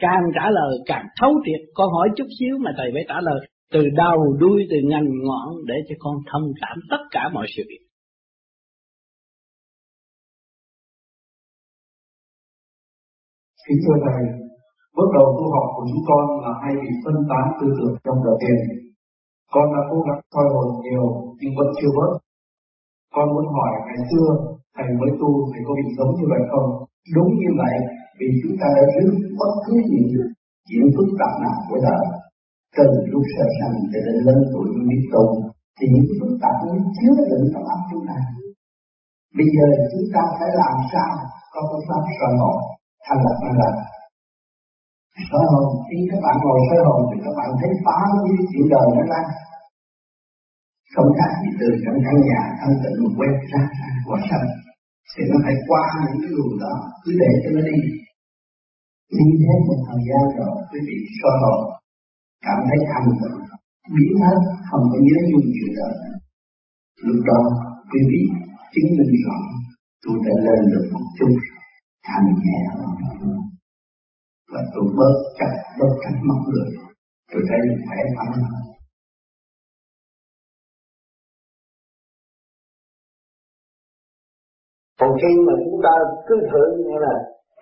Càng 0.00 0.22
trả 0.34 0.50
lời 0.50 0.78
càng 0.86 1.06
thấu 1.20 1.32
triệt. 1.44 1.60
Con 1.74 1.88
hỏi 1.92 2.08
chút 2.16 2.26
xíu 2.38 2.58
mà 2.58 2.70
thầy 2.76 2.90
phải 2.94 3.04
trả 3.08 3.20
lời. 3.20 3.48
Từ 3.72 3.80
đầu 3.96 4.36
đuôi 4.40 4.66
từ 4.70 4.76
ngành 4.84 5.08
ngọn 5.22 5.54
để 5.66 5.74
cho 5.88 5.94
con 5.98 6.14
thông 6.32 6.52
cảm 6.60 6.78
tất 6.90 7.02
cả 7.10 7.28
mọi 7.32 7.46
sự 7.56 7.62
việc. 7.68 7.84
Kính 13.68 13.78
thưa 13.86 13.94
Thầy, 14.04 14.43
bước 14.96 15.08
đầu 15.16 15.26
tu 15.36 15.44
học 15.54 15.66
của 15.74 15.84
chúng 15.90 16.04
con 16.08 16.24
là 16.44 16.52
hay 16.62 16.72
bị 16.82 16.90
phân 17.02 17.16
tán 17.30 17.44
tư 17.58 17.66
tưởng 17.76 17.94
trong 18.04 18.18
đầu 18.24 18.36
tiền. 18.42 18.58
Con 19.54 19.66
đã 19.74 19.80
cố 19.90 19.98
gắng 20.06 20.20
soi 20.32 20.46
hồn 20.52 20.66
nhiều 20.84 21.04
nhưng 21.38 21.52
vẫn 21.58 21.68
chưa 21.78 21.90
bớt. 21.96 22.12
Con 23.14 23.26
muốn 23.34 23.46
hỏi 23.54 23.70
ngày 23.86 24.00
xưa 24.10 24.28
Thầy 24.76 24.88
mới 25.00 25.10
tu 25.20 25.30
Thầy 25.50 25.60
có 25.66 25.72
bị 25.78 25.86
giống 25.98 26.12
như 26.18 26.26
vậy 26.32 26.42
không? 26.50 26.68
Đúng 27.16 27.30
như 27.42 27.50
vậy, 27.60 27.74
vì 28.18 28.28
chúng 28.40 28.54
ta 28.60 28.66
đã 28.76 28.84
rước 28.94 29.12
bất 29.40 29.52
cứ 29.64 29.74
gì 29.90 30.00
chuyện 30.68 30.86
phức 30.94 31.08
tạp 31.20 31.32
nào 31.44 31.58
của 31.68 31.78
đời. 31.86 32.04
Từ 32.76 32.86
lúc 33.12 33.22
sơ 33.34 33.44
sanh 33.58 33.76
cho 33.90 33.98
đến 34.06 34.16
lớn 34.26 34.38
tuổi 34.52 34.66
mới 34.74 34.84
biết 34.90 35.02
tu, 35.12 35.24
thì 35.76 35.84
những 35.94 36.08
phức 36.18 36.32
tạp 36.42 36.56
nó 36.66 36.74
chứa 36.96 37.14
đựng 37.30 37.44
trong 37.52 37.64
óc 37.74 37.80
chúng 37.90 38.04
ta. 38.08 38.18
Bây 39.38 39.46
giờ 39.54 39.66
chúng 39.92 40.06
ta 40.14 40.22
phải 40.38 40.50
làm 40.62 40.76
sao 40.92 41.12
có 41.52 41.60
phương 41.68 41.86
pháp 41.88 42.02
soi 42.18 42.32
hồn 42.40 42.56
thành 43.06 43.20
lập 43.24 43.36
năng 43.44 43.58
lực 43.60 43.74
soi 45.28 45.44
hồn 45.52 45.66
khi 45.86 45.98
các 46.10 46.20
bạn 46.24 46.36
ngồi 46.42 46.58
soi 46.68 46.80
hồn 46.86 47.00
thì 47.08 47.16
các 47.24 47.34
bạn 47.38 47.50
thấy 47.60 47.70
phá 47.84 47.98
với 48.22 48.36
chuyện 48.50 48.66
đời 48.74 48.86
nó 48.96 49.02
ra. 49.12 49.20
Không 50.94 51.10
khác 51.18 51.30
gì 51.42 51.50
từ 51.60 51.68
trong 51.84 51.98
căn 52.04 52.16
nhà, 52.28 52.40
thân 52.60 52.72
tịnh, 52.82 52.96
quét 53.18 53.34
ra 53.50 53.62
ra 53.78 53.88
sân 54.30 54.42
thì 55.12 55.22
nó 55.30 55.36
phải 55.44 55.56
qua 55.68 55.84
những 56.04 56.18
cái 56.22 56.30
luồng 56.36 56.54
đó, 56.64 56.74
cứ 57.02 57.10
để 57.22 57.30
cho 57.42 57.50
nó 57.54 57.60
đi. 57.70 57.78
Đi 59.18 59.26
hết 59.48 59.60
một 59.68 59.80
thời 59.86 60.00
gian 60.08 60.22
rồi, 60.36 60.52
quý 60.70 60.78
vị 60.88 60.96
soi 61.18 61.34
hồn, 61.42 61.60
cảm 62.46 62.58
thấy 62.68 62.78
thanh 62.90 63.08
tịnh, 63.20 63.38
biến 63.94 64.14
hết, 64.24 64.38
không 64.68 64.84
có 64.90 64.98
nhớ 65.06 65.18
nhung 65.30 65.48
chuyện 65.54 65.72
đó 65.78 65.88
lúc 67.06 67.24
đó, 67.26 67.40
quý 67.90 68.00
vị 68.10 68.22
chứng 68.72 68.90
minh 68.98 69.14
rõ, 69.24 69.38
tôi 70.02 70.16
đã 70.26 70.34
lên 70.46 70.70
được 70.72 70.86
một 70.92 71.06
chút 71.18 71.32
thanh 72.06 72.26
nhẹ 72.44 72.60
và 74.54 74.60
tôi 74.74 74.84
bớt 74.98 75.16
chặt 75.38 75.52
bớt 75.78 75.92
chặt 76.02 76.14
mất 76.28 76.40
người 76.50 76.68
tôi 77.32 77.42
thấy 77.48 77.58
mình 77.66 77.80
khỏe 77.86 77.98
mạnh 78.16 78.32
hơn 78.36 78.64
còn 85.00 85.10
khi 85.20 85.32
mà 85.46 85.54
chúng 85.64 85.80
ta 85.86 85.94
cứ 86.26 86.34
thử 86.50 86.64
như 86.86 86.96
là 87.06 87.14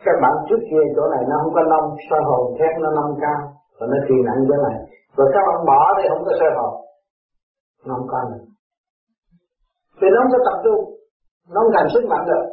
các 0.05 0.17
bạn 0.23 0.35
trước 0.49 0.61
kia 0.71 0.85
chỗ 0.97 1.05
này 1.15 1.23
nó 1.31 1.37
không 1.43 1.55
có 1.57 1.63
nông, 1.73 1.87
soi 2.11 2.21
hồn 2.29 2.43
khác 2.59 2.73
nó 2.83 2.89
nông 2.99 3.13
cao, 3.25 3.41
và 3.79 3.85
nó 3.91 3.99
truyền 4.07 4.23
nặng 4.25 4.41
chỗ 4.49 4.57
này. 4.67 4.77
Rồi 5.17 5.27
các 5.35 5.43
bạn 5.49 5.61
bỏ 5.71 5.81
thì 5.97 6.05
không 6.11 6.25
có 6.27 6.33
soi 6.41 6.51
hồn. 6.59 6.73
Nó 7.87 7.95
không 7.97 8.09
có 8.13 8.19
nữa 8.31 8.45
thì 9.99 10.07
nó 10.13 10.19
không 10.23 10.33
có 10.35 10.41
tập 10.49 10.57
trung, 10.65 10.83
nó 11.53 11.59
không 11.63 11.73
thành 11.75 11.89
sức 11.95 12.05
mạnh 12.11 12.25
được. 12.31 12.45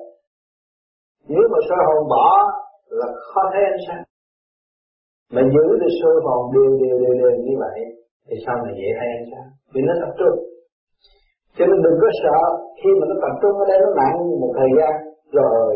Nếu 1.27 1.45
mà 1.51 1.59
soi 1.69 1.81
hồn 1.87 2.01
bỏ 2.13 2.27
là 2.99 3.07
khó 3.29 3.41
thấy 3.53 3.63
ánh 3.71 3.81
sáng 3.87 4.03
mà 5.33 5.41
giữ 5.53 5.65
được 5.81 5.93
sơ 5.99 6.11
hồn 6.25 6.41
đều 6.55 6.69
đều 6.81 6.97
đều 7.03 7.15
đều 7.21 7.31
như 7.45 7.55
vậy, 7.63 7.77
thì 8.27 8.35
sao 8.45 8.55
mà 8.63 8.69
dễ 8.79 8.89
hay 8.99 9.07
anh 9.17 9.25
sáng 9.31 9.49
vì 9.73 9.81
nó 9.87 9.93
tập 10.01 10.11
trung. 10.19 10.37
Cho 11.57 11.65
nên 11.65 11.77
đừng 11.85 11.97
có 12.01 12.09
sợ 12.23 12.39
khi 12.79 12.89
mà 12.99 13.05
nó 13.09 13.15
tập 13.23 13.33
trung 13.41 13.55
ở 13.61 13.65
đây 13.69 13.77
nó 13.83 13.89
nặng 14.01 14.17
một 14.41 14.51
thời 14.57 14.71
gian, 14.77 14.93
rồi 15.37 15.69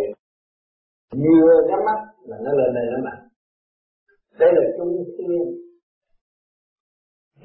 vừa 1.23 1.53
nhắm 1.69 1.79
mắt 1.87 1.99
là 2.29 2.37
nó 2.45 2.51
lên 2.59 2.69
đây 2.77 2.85
nó 2.93 2.99
nặng. 3.07 3.21
Đây 4.39 4.49
là 4.55 4.63
trung 4.77 4.93
thiên. 5.17 5.41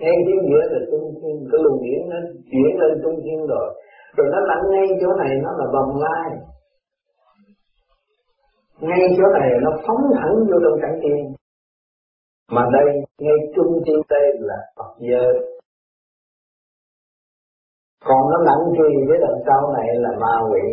Nghe 0.00 0.12
tiếng 0.26 0.40
nghĩa 0.46 0.64
là 0.72 0.80
trung 0.90 1.06
thiên, 1.18 1.36
cái 1.50 1.58
luồng 1.64 1.82
điển 1.84 2.00
nó 2.10 2.18
chuyển 2.50 2.72
lên 2.80 2.92
trung 3.02 3.16
thiên 3.24 3.38
rồi. 3.52 3.68
Rồi 4.16 4.26
nó 4.32 4.38
nặng 4.48 4.64
ngay 4.70 4.86
chỗ 5.00 5.10
này, 5.22 5.32
nó 5.44 5.50
là 5.58 5.66
vòng 5.74 5.92
lai. 6.04 6.30
Ngay 8.80 9.02
chỗ 9.16 9.24
này 9.38 9.50
nó 9.64 9.70
phóng 9.86 10.02
thẳng 10.16 10.34
vô 10.48 10.56
trong 10.64 10.78
cảnh 10.82 11.00
tiên 11.02 11.34
mà 12.48 12.62
đây, 12.72 12.88
ngay 13.18 13.38
trung 13.56 13.72
tiên 13.86 14.00
đây 14.08 14.26
là 14.38 14.58
Phật 14.76 14.92
giới. 14.98 15.32
Còn 18.04 18.20
nó 18.30 18.38
nặng 18.46 18.64
trì 18.76 18.90
với 19.08 19.18
đằng 19.20 19.38
sau 19.46 19.72
này 19.76 19.88
là 19.94 20.10
ma 20.20 20.34
quỷ. 20.50 20.64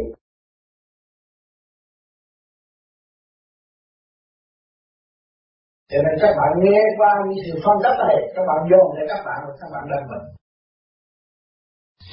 Cho 5.89 5.97
nên 6.05 6.15
các 6.21 6.33
bạn 6.39 6.51
nghe 6.63 6.81
qua 6.97 7.11
những 7.27 7.43
sự 7.47 7.59
phân 7.65 7.77
tích 7.83 7.97
này, 8.07 8.15
các 8.35 8.43
bạn 8.49 8.59
vô 8.71 8.93
để 8.95 9.03
các 9.09 9.21
bạn 9.25 9.39
các 9.59 9.69
bạn 9.73 9.83
đang 9.91 10.07
bệnh 10.09 10.35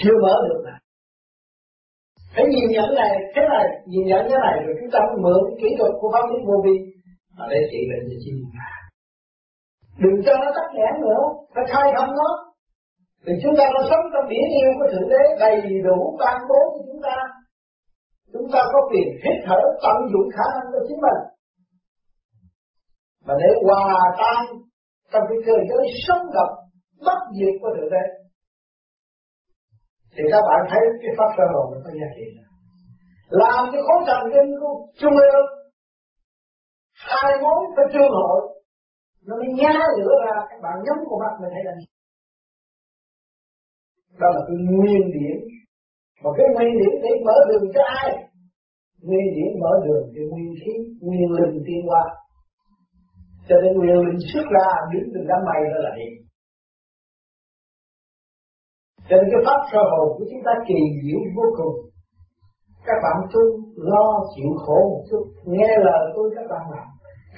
chưa 0.02 0.16
mở 0.22 0.34
được 0.48 0.60
này 0.64 0.78
phải 2.34 2.44
nhìn 2.52 2.66
nhận 2.74 2.88
này 2.94 3.12
thế 3.34 3.42
này, 3.52 3.66
nhìn 3.86 4.04
nhận 4.06 4.22
thế 4.30 4.36
này 4.44 4.54
rồi 4.64 4.74
chúng 4.80 4.90
ta 4.92 4.98
mới 5.08 5.18
mượn 5.24 5.40
cái 5.46 5.56
kỹ 5.60 5.68
thuật 5.78 5.92
của 6.00 6.10
pháp 6.12 6.24
lý 6.30 6.36
vô 6.46 6.56
vi. 6.64 6.76
Mà 7.36 7.44
để 7.50 7.58
trị 7.70 7.80
bệnh 7.90 8.04
cho 8.08 8.16
chi 8.24 8.32
đừng 9.98 10.18
cho 10.26 10.32
nó 10.42 10.48
tắt 10.56 10.68
nghẽn 10.74 10.94
nữa. 11.00 11.22
Phải 11.54 11.64
khai 11.72 11.92
thông 11.96 12.10
nó. 12.20 12.30
Thì 13.26 13.32
chúng 13.42 13.54
ta 13.58 13.64
có 13.74 13.80
sống 13.90 14.04
trong 14.12 14.26
biển 14.30 14.46
yêu 14.60 14.70
của 14.78 14.88
thượng 14.92 15.08
đế 15.08 15.22
đầy 15.40 15.56
đủ 15.86 16.16
ban 16.20 16.38
bố 16.48 16.60
cho 16.72 16.82
chúng 16.88 17.02
ta. 17.02 17.16
Chúng 18.32 18.46
ta 18.52 18.60
có 18.72 18.80
quyền 18.90 19.08
hít 19.22 19.36
thở 19.46 19.60
tận 19.82 19.96
dụng 20.12 20.28
khả 20.36 20.46
năng 20.54 20.72
của 20.72 20.84
chính 20.88 21.00
mình. 21.06 21.20
Mà 23.26 23.34
để 23.40 23.48
hòa 23.66 24.00
tan 24.18 24.42
trong 25.12 25.22
cái 25.28 25.38
cơ 25.46 25.52
giới 25.68 25.84
sống 26.06 26.24
động, 26.34 26.54
bất 27.06 27.20
diệt 27.36 27.54
của 27.60 27.70
thượng 27.76 27.90
đế. 27.90 28.04
Thì 30.14 30.22
các 30.32 30.42
bạn 30.48 30.60
thấy 30.70 30.80
cái 31.02 31.12
pháp 31.18 31.30
sơ 31.36 31.44
hồn 31.52 31.66
nó 31.72 31.78
có 31.84 31.90
giá 32.00 32.08
trị 32.16 32.42
làm 33.32 33.68
cái 33.72 33.82
khối 33.86 34.00
thần 34.06 34.22
kinh 34.34 34.50
của 34.60 34.86
trung 35.00 35.16
ương, 35.32 35.46
hai 36.92 37.32
mối 37.42 37.60
phải 37.76 37.84
trương 37.92 38.12
hội 38.18 38.40
nó 39.26 39.36
mới 39.40 39.48
nhá 39.58 39.74
lửa 39.98 40.14
ra 40.24 40.36
các 40.50 40.58
bạn 40.64 40.74
nhắm 40.84 40.96
con 41.08 41.18
mắt 41.22 41.34
mới 41.40 41.50
thấy 41.54 41.64
là 41.64 41.72
đó 44.20 44.28
là 44.34 44.40
cái 44.46 44.56
nguyên 44.68 45.02
điểm. 45.16 45.36
Mà 46.22 46.30
cái 46.36 46.46
nguyên 46.54 46.72
điểm 46.80 46.94
để 47.02 47.10
mở 47.26 47.36
đường 47.48 47.66
cho 47.74 47.82
ai? 48.02 48.10
Nguyên 49.06 49.26
điểm 49.36 49.50
mở 49.62 49.72
đường 49.86 50.04
cho 50.14 50.22
nguyên 50.30 50.52
khí, 50.60 50.72
nguyên 51.00 51.30
linh 51.38 51.62
tiên 51.66 51.80
qua 51.88 52.04
cho 53.48 53.56
nên 53.62 53.72
nguyên 53.78 53.98
linh 54.06 54.20
xuất 54.32 54.44
ra, 54.56 54.68
đứng 54.92 55.06
từ 55.14 55.20
đám 55.28 55.40
mây 55.48 55.60
đó 55.72 55.78
là 55.84 55.90
điện 55.98 56.22
cho 59.08 59.16
nên 59.16 59.28
cái 59.32 59.42
pháp 59.46 59.60
sơ 59.70 59.80
hồn 59.90 60.08
của 60.16 60.24
chúng 60.30 60.42
ta 60.46 60.52
kỳ 60.68 60.80
diệu 61.02 61.20
vô 61.36 61.46
cùng. 61.58 61.76
Các 62.86 62.98
bạn 63.04 63.16
tu 63.32 63.42
lo 63.90 64.06
chịu 64.34 64.50
khổ 64.62 64.78
một 64.90 65.02
chút. 65.10 65.24
Nghe 65.44 65.68
lời 65.86 66.02
tôi 66.14 66.30
các 66.36 66.46
bạn 66.50 66.64
làm 66.72 66.86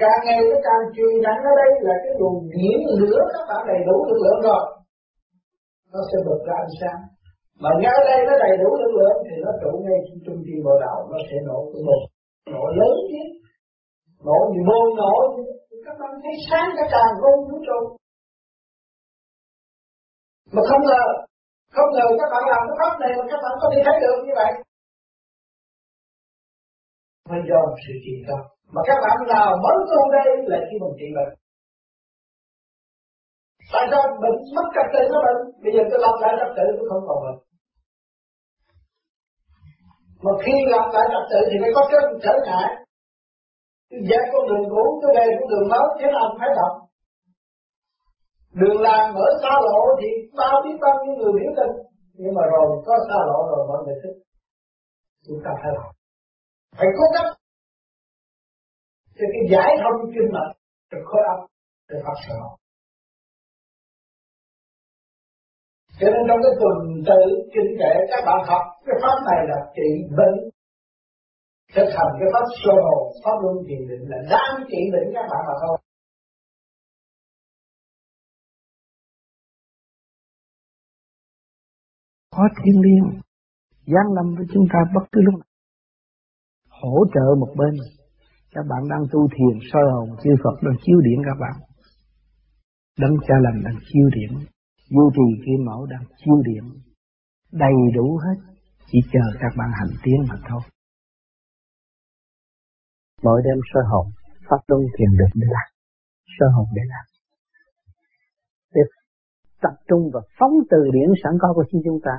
càng 0.02 0.20
ngày 0.24 0.38
nó 0.50 0.56
càng 0.66 0.82
truyền 0.94 1.14
nặng 1.24 1.40
ở 1.50 1.52
đây 1.62 1.70
là 1.86 1.94
cái 2.04 2.14
luồng 2.20 2.38
điển 2.54 2.78
lửa 3.00 3.20
các 3.34 3.44
bạn 3.48 3.60
đầy 3.70 3.80
đủ 3.88 3.96
lực 4.08 4.20
lượng 4.24 4.40
rồi. 4.48 4.64
Nó 5.92 6.00
sẽ 6.08 6.16
bật 6.26 6.40
ra 6.46 6.56
ánh 6.64 6.74
sáng. 6.80 7.00
Mà 7.62 7.70
ngay 7.82 7.98
đây 8.10 8.18
nó 8.28 8.34
đầy 8.44 8.54
đủ 8.62 8.70
lực 8.82 8.92
lượng 8.98 9.18
thì 9.26 9.34
nó 9.44 9.50
trụ 9.62 9.72
ngay 9.84 9.98
trong 10.06 10.18
trung 10.24 10.40
tim 10.46 10.58
bộ 10.66 10.74
đạo. 10.84 10.98
Nó 11.10 11.18
sẽ 11.28 11.36
nổ 11.48 11.58
cái 11.72 11.82
một 11.88 12.02
nổ 12.52 12.64
lớn 12.78 12.94
chứ 13.10 13.22
nổ 14.26 14.38
gì 14.52 14.60
vô 14.68 14.80
nổ 15.00 15.14
các 15.86 15.96
bạn 16.00 16.12
thấy 16.22 16.34
sáng 16.50 16.68
cả 16.76 16.84
càng 16.94 17.12
không 17.20 17.38
vũ 17.48 17.58
trụ 17.66 17.80
mà 20.54 20.62
không 20.68 20.82
ngờ 20.88 21.04
không 21.76 21.90
ngờ 21.94 22.06
các 22.20 22.28
bạn 22.32 22.42
làm 22.52 22.62
cái 22.68 22.76
pháp 22.80 22.94
này 23.00 23.12
mà 23.18 23.24
các 23.30 23.40
bạn 23.44 23.54
có 23.62 23.66
thể 23.72 23.80
thấy 23.86 23.96
được 24.02 24.18
như 24.26 24.32
vậy. 24.40 24.52
Phải 27.28 27.40
do 27.50 27.60
sự 27.82 27.92
trị 28.04 28.14
tâm 28.28 28.40
mà 28.74 28.80
các 28.88 28.98
bạn 29.04 29.18
nào 29.34 29.48
mới 29.64 29.76
tu 29.90 30.00
đây 30.16 30.28
là 30.50 30.58
khi 30.66 30.76
mình 30.82 30.94
trị 30.98 31.08
bệnh. 31.16 31.32
Tại 33.72 33.84
sao 33.90 34.02
bệnh 34.22 34.36
mất 34.56 34.66
trật 34.74 34.86
tự 34.94 35.02
nó 35.12 35.18
bệnh? 35.26 35.40
Bây 35.62 35.72
giờ 35.74 35.82
tôi 35.90 35.98
lập 36.04 36.16
lại 36.22 36.32
trật 36.40 36.50
tự 36.56 36.66
tôi 36.76 36.86
không 36.90 37.04
còn 37.08 37.18
bệnh. 37.24 37.38
Mà 40.24 40.32
khi 40.44 40.54
lập 40.72 40.86
lại 40.94 41.06
trật 41.12 41.24
tự 41.30 41.40
thì 41.48 41.56
phải 41.62 41.70
có 41.76 41.82
cái 41.90 42.00
trở 42.24 42.34
ngại. 42.46 42.68
Tôi 43.90 44.00
dẹp 44.08 44.24
con 44.32 44.42
đường 44.48 44.66
cũ 44.72 44.84
tôi 45.00 45.10
về 45.16 45.26
con 45.38 45.48
đường 45.52 45.66
mới 45.72 45.86
thế 45.98 46.06
nào 46.14 46.26
phải 46.40 46.50
động 46.60 46.76
đường 48.60 48.80
làng 48.80 49.14
mở 49.14 49.26
xa 49.42 49.54
lộ 49.66 49.82
thì 50.00 50.08
bao 50.38 50.62
biết 50.64 50.76
bao 50.80 50.94
nhiêu 51.04 51.14
người 51.16 51.32
biểu 51.38 51.52
tình. 51.58 51.74
Nhưng 52.14 52.34
mà 52.34 52.42
rồi, 52.52 52.82
có 52.86 52.94
xa 53.08 53.18
lộ 53.28 53.38
rồi 53.50 53.66
mọi 53.68 53.78
người 53.84 53.94
thích. 54.02 54.16
Chúng 55.26 55.40
ta 55.44 55.50
phải 55.62 55.72
làm. 55.76 55.90
Phải 56.76 56.88
cố 56.98 57.04
gắng 57.14 57.32
cho 59.16 59.26
cái 59.32 59.42
giải 59.52 59.70
thông 59.82 60.12
kinh 60.14 60.28
mạch 60.32 60.52
cho 60.90 60.98
khối 61.04 61.22
óc 61.34 61.40
để 61.88 61.96
phát 62.04 62.18
sở 62.28 62.40
cho 66.00 66.06
nên 66.12 66.22
trong 66.28 66.40
cái 66.44 66.54
tuần 66.60 66.76
tự 67.08 67.20
kinh 67.54 67.70
kệ 67.80 67.92
các 68.10 68.22
bạn 68.26 68.40
học, 68.48 68.62
cái 68.86 68.96
pháp 69.02 69.16
này 69.28 69.40
là 69.50 69.58
trị 69.76 69.88
bệnh, 70.18 70.38
thực 71.74 71.88
hành 71.96 72.12
cái 72.18 72.28
pháp 72.34 72.46
sơ 72.62 72.74
hồn 72.86 73.02
pháp 73.24 73.36
luân 73.42 73.56
thiền 73.66 73.82
định 73.88 74.04
là 74.10 74.18
đang 74.30 74.66
trị 74.70 74.80
bệnh 74.92 75.08
các 75.14 75.26
bạn 75.30 75.42
mà 75.48 75.54
thôi. 75.62 75.78
Có 82.30 82.48
thiên 82.58 82.80
liêng, 82.84 83.20
giáng 83.86 84.12
lâm 84.16 84.34
với 84.36 84.46
chúng 84.52 84.64
ta 84.72 84.78
bất 84.94 85.04
cứ 85.12 85.20
lúc 85.20 85.34
nào. 85.34 85.48
Hỗ 86.68 87.04
trợ 87.14 87.26
một 87.38 87.54
bên 87.56 88.03
các 88.54 88.64
bạn 88.68 88.82
đang 88.88 89.04
tu 89.12 89.28
thiền 89.28 89.58
soi 89.72 89.82
hồn 89.92 90.08
chư 90.22 90.30
Phật 90.44 90.56
đang 90.62 90.76
chiếu 90.82 91.00
điện 91.00 91.18
các 91.24 91.36
bạn. 91.40 91.56
Đấng 92.98 93.16
cha 93.26 93.34
lành 93.40 93.62
đang 93.64 93.78
chiếu 93.88 94.06
điện 94.16 94.32
vô 94.90 95.10
trì 95.16 95.44
kim 95.44 95.64
mẫu 95.66 95.86
đang 95.86 96.04
chiếu 96.16 96.36
điện 96.44 96.64
đầy 97.52 97.76
đủ 97.94 98.18
hết. 98.24 98.38
Chỉ 98.86 98.98
chờ 99.12 99.24
các 99.40 99.52
bạn 99.58 99.70
hành 99.74 99.92
tiến 100.02 100.16
mà 100.28 100.36
thôi. 100.48 100.60
Mỗi 103.22 103.42
đêm 103.44 103.58
soi 103.74 103.82
hồn, 103.90 104.06
pháp 104.48 104.60
luân 104.68 104.82
thiền 104.98 105.10
định 105.18 105.34
để 105.34 105.46
làm 105.50 105.68
soi 106.38 106.48
hồn 106.56 106.66
để 106.74 106.82
làm 106.88 107.04
để 108.74 108.82
tập 109.62 109.74
trung 109.88 110.10
và 110.14 110.20
phóng 110.38 110.54
từ 110.70 110.78
điển 110.92 111.08
sẵn 111.22 111.32
có 111.40 111.52
của 111.54 111.64
chính 111.70 111.80
chúng 111.84 112.00
ta. 112.04 112.16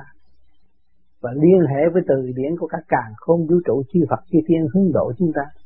Và 1.22 1.30
liên 1.42 1.60
hệ 1.70 1.82
với 1.92 2.02
từ 2.08 2.14
điển 2.36 2.52
của 2.58 2.66
các 2.66 2.84
càng 2.88 3.12
không 3.16 3.40
vũ 3.48 3.56
trụ 3.66 3.82
chư 3.92 4.00
Phật, 4.10 4.20
chư 4.30 4.38
Thiên 4.48 4.62
hướng 4.74 4.92
độ 4.92 5.12
chúng 5.18 5.32
ta 5.34 5.65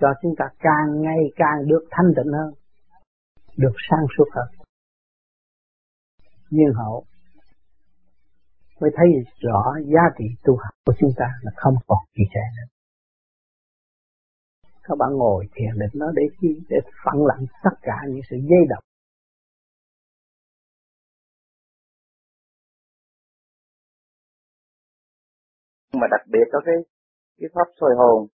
cho 0.00 0.08
chúng 0.22 0.34
ta 0.38 0.44
càng 0.58 1.02
ngày 1.02 1.22
càng 1.36 1.66
được 1.66 1.84
thanh 1.90 2.12
tịnh 2.16 2.32
hơn, 2.32 2.54
được 3.56 3.74
sang 3.90 4.06
suốt 4.18 4.24
hơn. 4.34 4.48
Nhiên 6.50 6.72
hậu, 6.74 7.04
mới 8.80 8.90
thấy 8.96 9.06
rõ 9.40 9.74
giá 9.86 10.02
trị 10.18 10.24
tu 10.44 10.56
học 10.56 10.74
của 10.86 10.94
chúng 10.98 11.10
ta 11.16 11.26
là 11.42 11.52
không 11.56 11.74
còn 11.86 11.98
gì 12.16 12.24
trẻ 12.34 12.40
nữa. 12.56 12.68
Các 14.82 14.94
bạn 14.98 15.10
ngồi 15.12 15.46
thiền 15.54 15.78
định 15.78 15.90
nó 15.94 16.06
để 16.14 16.22
chi? 16.40 16.48
Để 16.68 16.76
phẳng 17.04 17.24
lặng 17.26 17.46
tất 17.64 17.76
cả 17.82 17.96
những 18.08 18.20
sự 18.30 18.36
dây 18.36 18.60
động. 18.68 18.84
Mà 25.92 26.06
đặc 26.10 26.20
biệt 26.32 26.46
có 26.52 26.60
cái 26.66 26.74
cái 27.38 27.48
pháp 27.54 27.72
soi 27.80 27.90
hồn 27.96 28.28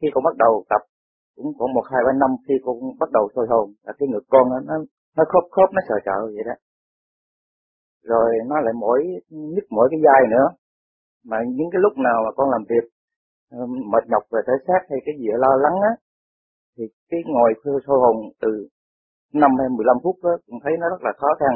khi 0.00 0.08
con 0.14 0.24
bắt 0.24 0.36
đầu 0.38 0.64
tập 0.68 0.95
cũng 1.36 1.52
khoảng 1.58 1.74
một 1.74 1.84
hai 1.90 2.00
ba 2.06 2.12
năm 2.22 2.30
khi 2.48 2.54
con 2.64 2.76
bắt 3.00 3.10
đầu 3.12 3.28
sôi 3.34 3.46
hồn. 3.50 3.66
Là 3.84 3.92
cái 3.98 4.08
ngực 4.08 4.24
con 4.28 4.44
nó 4.50 4.76
nó 5.16 5.24
khớp 5.32 5.44
khớp 5.50 5.68
nó 5.72 5.80
sợ 5.88 5.94
sợ 6.06 6.18
vậy 6.34 6.44
đó. 6.46 6.56
Rồi 8.02 8.28
nó 8.46 8.60
lại 8.60 8.74
mỗi 8.80 9.00
nhức 9.30 9.64
mỗi 9.70 9.88
cái 9.90 10.00
dai 10.06 10.22
nữa. 10.30 10.46
Mà 11.24 11.36
những 11.56 11.70
cái 11.72 11.80
lúc 11.82 11.92
nào 11.98 12.18
mà 12.24 12.30
con 12.36 12.50
làm 12.50 12.62
việc 12.68 12.84
ờ, 13.50 13.66
mệt 13.66 14.04
nhọc 14.10 14.22
về 14.32 14.40
thể 14.46 14.54
xác 14.66 14.80
hay 14.90 14.98
cái 15.06 15.14
gì 15.18 15.26
lo 15.44 15.56
lắng 15.64 15.76
á 15.82 15.92
thì 16.76 16.84
cái 17.10 17.20
ngồi 17.26 17.50
sôi 17.64 17.98
hồn 18.02 18.16
từ 18.40 18.68
năm 19.32 19.50
hay 19.58 19.68
15 19.68 19.96
phút 20.02 20.16
đó 20.22 20.30
cũng 20.46 20.58
thấy 20.64 20.72
nó 20.80 20.88
rất 20.88 21.02
là 21.02 21.12
khó 21.16 21.28
khăn. 21.40 21.54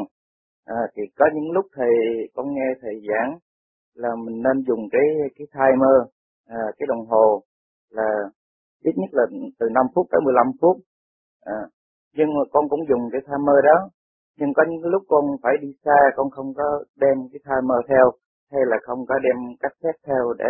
À, 0.65 0.81
thì 0.97 1.03
có 1.19 1.27
những 1.35 1.51
lúc 1.53 1.67
thầy 1.77 1.93
con 2.35 2.47
nghe 2.55 2.69
thầy 2.83 2.95
giảng 3.09 3.39
là 3.95 4.09
mình 4.25 4.43
nên 4.43 4.65
dùng 4.69 4.81
cái 4.93 5.07
cái 5.37 5.47
timer 5.55 5.97
à, 6.47 6.61
cái 6.79 6.87
đồng 6.89 7.07
hồ 7.07 7.43
là 7.91 8.09
ít 8.89 8.95
nhất 8.97 9.11
là 9.13 9.25
từ 9.59 9.67
5 9.75 9.87
phút 9.95 10.07
tới 10.11 10.21
15 10.25 10.47
phút. 10.61 10.77
À, 11.45 11.61
nhưng 12.17 12.29
mà 12.35 12.43
con 12.53 12.69
cũng 12.69 12.81
dùng 12.89 13.03
cái 13.13 13.21
timer 13.21 13.59
đó. 13.71 13.79
Nhưng 14.39 14.53
có 14.57 14.63
những 14.69 14.85
lúc 14.85 15.03
con 15.09 15.25
phải 15.43 15.55
đi 15.63 15.69
xa 15.85 15.99
con 16.17 16.31
không 16.31 16.55
có 16.55 16.85
đem 16.97 17.17
cái 17.33 17.41
timer 17.47 17.81
theo 17.89 18.07
hay 18.53 18.61
là 18.67 18.77
không 18.83 19.07
có 19.09 19.15
đem 19.25 19.37
cassette 19.61 20.01
theo 20.07 20.33
để 20.39 20.49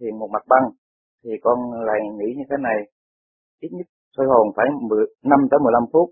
thiền 0.00 0.18
một 0.18 0.28
mặt 0.32 0.44
băng 0.48 0.66
thì 1.24 1.30
con 1.42 1.58
lại 1.88 2.00
nghĩ 2.18 2.34
như 2.36 2.44
thế 2.50 2.56
này. 2.60 2.78
Ít 3.60 3.68
nhất 3.72 3.86
soi 4.16 4.26
hồn 4.26 4.46
phải 4.56 4.66
10, 4.88 5.06
5 5.24 5.38
tới 5.50 5.60
15 5.62 5.82
phút. 5.92 6.08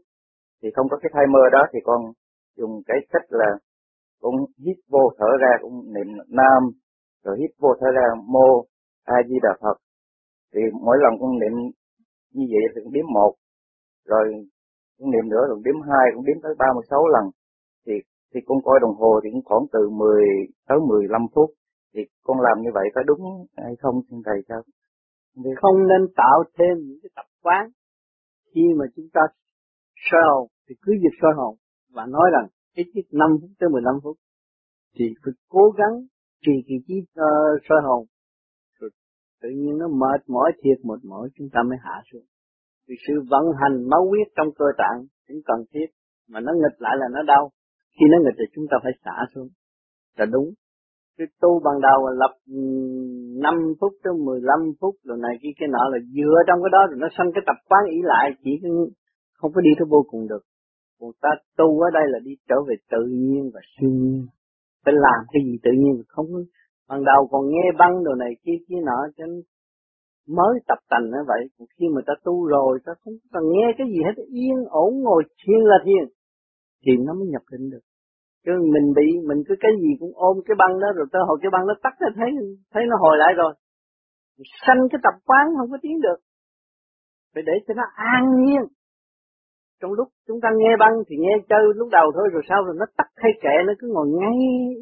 Thì 0.62 0.68
không 0.76 0.88
có 0.90 0.96
cái 1.02 1.10
timer 1.14 1.52
đó 1.52 1.66
thì 1.72 1.78
con 1.84 2.00
dùng 2.56 2.82
cái 2.86 2.96
cách 3.12 3.26
là 3.28 3.50
cũng 4.20 4.36
hít 4.64 4.76
vô 4.88 5.10
thở 5.18 5.26
ra 5.40 5.52
cũng 5.62 5.92
niệm 5.94 6.06
nam 6.28 6.62
rồi 7.24 7.36
hít 7.40 7.50
vô 7.58 7.68
thở 7.80 7.86
ra 7.94 8.06
mô 8.26 8.64
a 9.04 9.16
di 9.28 9.36
đà 9.42 9.52
phật 9.60 9.76
thì 10.52 10.60
mỗi 10.84 10.96
lần 11.02 11.12
con 11.20 11.38
niệm 11.38 11.54
như 12.32 12.44
vậy 12.52 12.62
thì 12.72 12.80
cũng 12.84 12.92
đếm 12.92 13.06
một 13.14 13.32
rồi 14.04 14.24
con 14.98 15.10
niệm 15.10 15.28
nữa 15.32 15.44
rồi 15.48 15.58
đếm 15.64 15.74
hai 15.88 16.04
cũng 16.14 16.24
đếm 16.24 16.36
tới 16.42 16.54
36 16.58 17.08
lần. 17.08 17.24
Thì 17.86 17.92
thì 18.34 18.40
con 18.46 18.58
coi 18.64 18.78
đồng 18.80 18.96
hồ 19.00 19.20
thì 19.22 19.28
cũng 19.32 19.44
khoảng 19.44 19.64
từ 19.72 19.90
10 19.90 20.24
tới 20.68 20.78
15 20.88 21.22
phút. 21.34 21.50
Thì 21.94 22.00
con 22.22 22.40
làm 22.40 22.62
như 22.62 22.70
vậy 22.74 22.86
có 22.94 23.02
đúng 23.06 23.46
hay 23.56 23.74
không 23.80 24.00
xin 24.10 24.18
thầy 24.26 24.38
sao 24.48 24.62
không 25.56 25.76
nên 25.88 26.12
tạo 26.16 26.44
thêm 26.58 26.76
những 26.86 26.98
cái 27.02 27.10
tập 27.16 27.26
quán. 27.42 27.70
Khi 28.54 28.62
mà 28.78 28.84
chúng 28.96 29.08
ta 29.12 29.20
soi 30.10 30.20
hồn 30.30 30.48
thì 30.68 30.74
cứ 30.82 30.92
dịch 31.02 31.16
soi 31.22 31.32
hồn 31.36 31.56
và 31.94 32.06
nói 32.06 32.30
rằng 32.32 32.46
ít 32.74 32.86
nhất 32.94 33.04
5 33.12 33.28
phút 33.40 33.50
tới 33.58 33.68
15 33.70 33.94
phút 34.02 34.16
thì 34.98 35.04
phải 35.24 35.32
cố 35.48 35.70
gắng 35.78 35.94
trì 36.46 36.52
kỳ 36.68 36.74
trí 36.86 36.94
uh, 37.00 37.60
soi 37.68 37.78
hồn 37.84 38.06
tự 39.42 39.48
nhiên 39.48 39.78
nó 39.78 39.88
mệt 39.88 40.20
mỏi 40.28 40.52
thiệt 40.62 40.78
mệt 40.84 41.00
mỏi 41.04 41.28
chúng 41.34 41.48
ta 41.52 41.60
mới 41.68 41.78
hạ 41.84 42.02
xuống. 42.12 42.26
Vì 42.88 42.94
sự 43.06 43.14
vận 43.30 43.44
hành 43.60 43.88
máu 43.90 44.02
huyết 44.08 44.26
trong 44.36 44.48
cơ 44.58 44.64
tạng 44.78 44.98
cũng 45.28 45.40
cần 45.44 45.60
thiết, 45.72 45.86
mà 46.28 46.40
nó 46.40 46.52
nghịch 46.52 46.78
lại 46.78 46.96
là 47.00 47.06
nó 47.14 47.22
đau. 47.22 47.50
Khi 47.94 48.06
nó 48.10 48.18
nghịch 48.18 48.34
thì 48.38 48.44
chúng 48.54 48.66
ta 48.70 48.76
phải 48.82 48.92
xả 49.04 49.16
xuống. 49.34 49.48
Là 50.18 50.26
đúng. 50.34 50.48
Cái 51.18 51.26
tu 51.40 51.60
ban 51.64 51.80
đầu 51.80 51.98
là 52.06 52.12
lập 52.22 52.32
ừ, 52.46 52.60
5 53.42 53.54
phút 53.80 53.92
tới 54.02 54.12
15 54.24 54.58
phút 54.80 54.94
rồi 55.04 55.18
này 55.22 55.34
kia 55.42 55.54
cái 55.58 55.68
nọ 55.68 55.82
là 55.92 55.98
dựa 56.14 56.38
trong 56.46 56.58
cái 56.62 56.70
đó 56.72 56.80
rồi 56.90 56.98
nó 57.00 57.08
sanh 57.16 57.30
cái 57.34 57.42
tập 57.46 57.56
quán 57.68 57.82
ý 57.90 57.98
lại, 58.02 58.30
chỉ 58.44 58.50
không 59.38 59.52
có 59.54 59.60
đi 59.60 59.70
tới 59.78 59.86
vô 59.90 60.00
cùng 60.10 60.28
được. 60.28 60.42
Còn 61.00 61.10
ta 61.22 61.30
tu 61.56 61.80
ở 61.80 61.88
đây 61.94 62.02
là 62.06 62.18
đi 62.24 62.32
trở 62.48 62.56
về 62.68 62.74
tự 62.90 63.02
nhiên 63.06 63.50
và 63.54 63.60
siêu 63.72 63.90
nhiên. 63.90 64.26
Phải 64.84 64.94
làm 64.96 65.20
cái 65.32 65.42
gì 65.46 65.58
tự 65.62 65.70
nhiên 65.80 66.02
không 66.08 66.26
ban 66.88 67.04
đầu 67.04 67.28
còn 67.30 67.42
nghe 67.48 67.66
băng 67.78 68.04
đồ 68.04 68.14
này 68.14 68.32
kia 68.44 68.58
kia 68.68 68.80
nọ, 68.88 68.98
cho 69.16 69.24
mới 70.36 70.54
tập 70.68 70.78
tành 70.90 71.04
như 71.04 71.22
vậy. 71.26 71.42
Còn 71.58 71.68
khi 71.76 71.86
mà 71.94 72.00
ta 72.06 72.12
tu 72.24 72.46
rồi, 72.46 72.78
ta 72.86 72.92
không 73.04 73.14
cần 73.32 73.42
nghe 73.52 73.66
cái 73.78 73.86
gì 73.92 74.00
hết, 74.06 74.16
yên 74.40 74.56
ổn 74.70 74.90
ngồi 75.02 75.22
thiền 75.40 75.60
là 75.70 75.78
thiền, 75.84 76.04
thì 76.82 76.92
nó 77.06 77.12
mới 77.14 77.26
nhập 77.32 77.42
định 77.52 77.70
được. 77.70 77.84
Chứ 78.44 78.52
mình 78.74 78.86
bị, 78.96 79.06
mình 79.28 79.40
cứ 79.48 79.54
cái 79.60 79.72
gì 79.82 79.90
cũng 80.00 80.12
ôm 80.14 80.36
cái 80.46 80.54
băng 80.58 80.80
đó, 80.80 80.88
rồi 80.96 81.06
tới 81.12 81.22
hồi 81.28 81.38
cái 81.42 81.50
băng 81.52 81.66
nó 81.66 81.74
tắt 81.82 81.94
nó 82.00 82.08
thấy 82.16 82.30
thấy 82.72 82.82
nó 82.90 82.96
hồi 83.00 83.16
lại 83.18 83.32
rồi. 83.36 83.54
Sanh 84.66 84.80
cái 84.90 85.00
tập 85.02 85.14
quán 85.28 85.46
không 85.58 85.70
có 85.70 85.78
tiến 85.82 86.00
được. 86.00 86.18
Phải 87.34 87.42
để 87.46 87.52
cho 87.68 87.74
nó 87.74 87.82
an 87.94 88.22
nhiên 88.44 88.62
trong 89.80 89.92
lúc 89.92 90.08
chúng 90.26 90.40
ta 90.40 90.48
nghe 90.56 90.72
băng 90.82 90.94
thì 91.08 91.16
nghe 91.18 91.34
chơi 91.48 91.62
lúc 91.74 91.88
đầu 91.92 92.06
thôi, 92.14 92.28
rồi 92.32 92.42
sau 92.48 92.64
rồi 92.64 92.74
nó 92.78 92.86
tắt 92.96 93.08
hay 93.16 93.32
kệ 93.42 93.54
nó 93.66 93.72
cứ 93.78 93.86
ngồi 93.94 94.08
ngay 94.08 94.38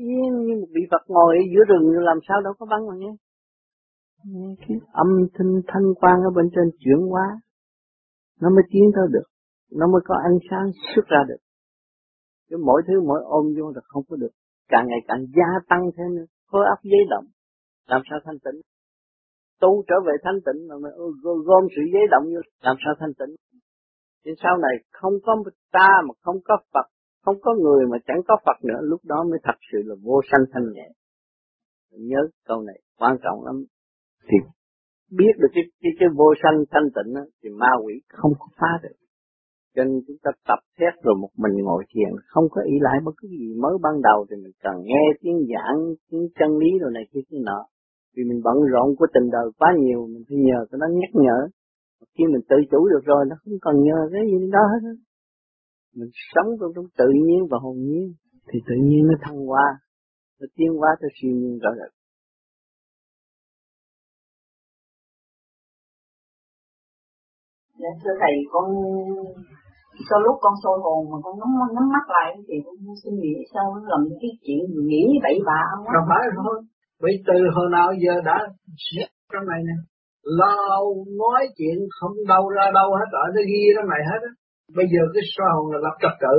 yên 0.08 0.32
như 0.46 0.54
một 0.60 0.70
vị 0.74 0.82
Phật 0.90 1.02
ngồi 1.08 1.36
ở 1.36 1.42
giữa 1.52 1.64
rừng 1.70 1.84
làm 2.10 2.18
sao 2.28 2.40
đâu 2.44 2.52
có 2.58 2.66
băng 2.70 2.86
mà 2.88 2.94
nghe. 2.96 3.12
Nghe 4.24 4.54
cái 4.60 4.76
âm 4.92 5.08
thanh 5.34 5.52
thanh 5.66 5.86
quan 6.00 6.16
ở 6.28 6.30
bên 6.36 6.46
trên 6.54 6.66
chuyển 6.78 7.00
hóa, 7.10 7.26
nó 8.40 8.48
mới 8.50 8.64
tiến 8.70 8.84
tới 8.94 9.04
được, 9.12 9.28
nó 9.72 9.86
mới 9.92 10.00
có 10.04 10.14
ánh 10.28 10.38
sáng 10.50 10.66
xuất 10.94 11.06
ra 11.06 11.24
được. 11.28 11.40
Chứ 12.50 12.56
mỗi 12.66 12.82
thứ 12.86 12.94
mỗi 13.08 13.20
ôm 13.24 13.44
vô 13.56 13.72
là 13.74 13.80
không 13.84 14.02
có 14.08 14.16
được, 14.16 14.32
càng 14.68 14.86
ngày 14.88 14.98
càng 15.08 15.20
gia 15.36 15.50
tăng 15.68 15.90
thêm 15.96 16.16
nữa 16.16 16.24
khối 16.50 16.64
óc 16.66 16.78
giấy 16.82 17.00
động, 17.10 17.24
làm 17.88 18.02
sao 18.10 18.18
thanh 18.24 18.38
tịnh? 18.44 18.60
Tu 19.60 19.84
trở 19.88 19.94
về 20.06 20.12
thanh 20.24 20.38
tịnh 20.46 20.68
mà 20.68 20.74
mà 20.82 20.88
gom 21.46 21.64
sự 21.76 21.82
giấy 21.92 22.02
động 22.10 22.24
như 22.28 22.40
làm 22.62 22.76
sao 22.84 22.94
thanh 23.00 23.14
tịnh? 23.18 23.36
Thì 24.26 24.32
sau 24.42 24.56
này 24.56 24.74
không 24.92 25.12
có 25.26 25.42
ta 25.72 25.88
mà 26.06 26.14
không 26.22 26.36
có 26.44 26.56
Phật 26.74 26.86
không 27.24 27.36
có 27.42 27.54
người 27.54 27.86
mà 27.90 27.98
chẳng 28.06 28.20
có 28.28 28.36
Phật 28.46 28.58
nữa 28.64 28.80
lúc 28.82 29.00
đó 29.04 29.24
mới 29.30 29.38
thật 29.42 29.58
sự 29.72 29.78
là 29.84 29.94
vô 30.02 30.20
sanh 30.30 30.44
thanh 30.52 30.66
nhẹ. 30.72 30.88
Nhớ 31.90 32.20
câu 32.48 32.62
này 32.62 32.78
quan 32.98 33.16
trọng 33.24 33.44
lắm. 33.44 33.56
Thì 34.28 34.36
biết 35.18 35.34
được 35.40 35.48
cái 35.54 35.64
cái, 35.82 35.92
cái 35.98 36.08
vô 36.16 36.28
sanh 36.42 36.64
thanh 36.70 36.88
tịnh 36.94 37.14
đó, 37.14 37.20
thì 37.42 37.48
ma 37.50 37.70
quỷ 37.84 37.94
không 38.08 38.32
có 38.38 38.46
phá 38.60 38.72
được. 38.82 38.96
Cho 39.74 39.84
nên 39.84 40.00
chúng 40.06 40.16
ta 40.22 40.30
tập 40.48 40.60
xét 40.78 40.94
rồi 41.04 41.14
một 41.22 41.32
mình 41.36 41.54
ngồi 41.64 41.84
thiền 41.94 42.12
không 42.26 42.44
có 42.50 42.60
ý 42.62 42.74
lại 42.80 42.96
bất 43.04 43.12
cứ 43.18 43.28
gì 43.28 43.54
mới 43.62 43.74
ban 43.82 43.94
đầu 44.02 44.26
thì 44.30 44.36
mình 44.42 44.52
cần 44.62 44.74
nghe 44.84 45.04
tiếng 45.20 45.38
giảng 45.52 45.78
tiếng 46.10 46.28
chân 46.38 46.58
lý 46.58 46.70
rồi 46.80 46.90
này 46.94 47.04
kia 47.12 47.20
kia 47.30 47.42
nọ. 47.48 47.60
Vì 48.16 48.22
mình 48.28 48.40
bận 48.44 48.56
rộn 48.72 48.96
của 48.98 49.06
tình 49.14 49.30
đời 49.32 49.46
quá 49.58 49.68
nhiều 49.78 50.06
mình 50.12 50.22
phải 50.28 50.38
nhờ 50.38 50.58
cái 50.70 50.78
nó 50.82 50.86
nhắc 51.00 51.12
nhở 51.14 51.38
khi 52.18 52.24
mình 52.32 52.42
tự 52.48 52.56
chủ 52.70 52.88
được 52.88 53.04
rồi 53.04 53.24
nó 53.28 53.36
không 53.44 53.58
cần 53.60 53.74
nhờ 53.86 53.98
cái 54.12 54.22
gì 54.30 54.50
đó 54.52 54.62
hết 54.72 54.94
mình 55.96 56.10
sống 56.34 56.48
trong, 56.60 56.70
trong 56.74 56.88
tự 56.98 57.08
nhiên 57.24 57.40
và 57.50 57.58
hồn 57.62 57.76
nhiên 57.78 58.14
thì 58.48 58.58
tự 58.68 58.74
nhiên 58.82 59.02
nó 59.06 59.14
thăng 59.20 59.38
hoa 59.46 59.66
nó 60.40 60.46
tiến 60.56 60.70
hóa 60.78 60.90
tới 61.00 61.10
siêu 61.16 61.32
nhiên 61.32 61.58
rõ 61.62 61.70
rệt. 61.78 61.92
Dạ 67.80 67.92
thưa 68.04 68.14
thầy 68.20 68.34
con 68.52 68.66
sau 70.10 70.18
lúc 70.20 70.36
con 70.40 70.54
sôi 70.62 70.78
hồn 70.84 71.10
mà 71.10 71.16
con 71.24 71.34
nhắm 71.38 71.50
nhắm 71.74 71.86
mắt 71.94 72.06
lại 72.16 72.30
thì 72.48 72.54
con 72.64 72.74
xin 73.04 73.14
nghĩ 73.14 73.34
sao 73.54 73.64
nó 73.74 73.80
làm 73.88 74.00
cái 74.20 74.30
chuyện 74.44 74.60
nghĩ 74.90 75.04
bậy 75.22 75.36
bạ 75.46 75.60
không 75.94 76.06
phải 76.08 76.22
thôi. 76.36 76.62
Vì 77.02 77.12
từ 77.26 77.34
hồi 77.54 77.68
nào 77.72 77.88
giờ 78.02 78.14
đã 78.24 78.36
trong 79.32 79.46
này 79.50 79.60
nè 79.68 79.76
lo 80.40 80.54
nói 81.22 81.42
chuyện 81.56 81.76
không 81.98 82.14
đâu 82.32 82.44
ra 82.56 82.66
đâu 82.78 82.88
hết 82.98 83.10
ở 83.24 83.26
nó 83.34 83.42
ghi 83.50 83.62
nó 83.76 83.82
này 83.92 84.02
hết 84.10 84.20
á. 84.30 84.32
Bây 84.76 84.86
giờ 84.92 85.02
cái 85.14 85.24
soi 85.34 85.50
hồn 85.54 85.66
là 85.72 85.78
lập 85.86 85.96
trật 86.02 86.14
tự. 86.24 86.34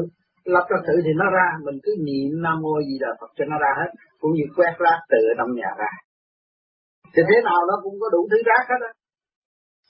Lập 0.54 0.66
trật 0.70 0.82
tự 0.88 0.96
thì 1.06 1.12
nó 1.22 1.28
ra 1.38 1.48
mình 1.66 1.78
cứ 1.84 1.92
niệm 2.08 2.30
nam 2.46 2.58
mô 2.64 2.74
gì 2.88 2.96
là 3.04 3.12
phật 3.20 3.32
cho 3.38 3.46
nó 3.52 3.58
ra 3.64 3.72
hết 3.80 3.90
cũng 4.22 4.32
như 4.38 4.46
quét 4.56 4.74
rác 4.86 5.00
từ 5.12 5.20
trong 5.38 5.52
nhà 5.60 5.70
ra. 5.82 5.92
Thì 7.14 7.22
thế 7.30 7.38
nào 7.48 7.60
nó 7.70 7.76
cũng 7.84 7.96
có 8.02 8.08
đủ 8.16 8.22
thứ 8.32 8.38
rác 8.50 8.64
hết 8.72 8.82
á. 8.90 8.92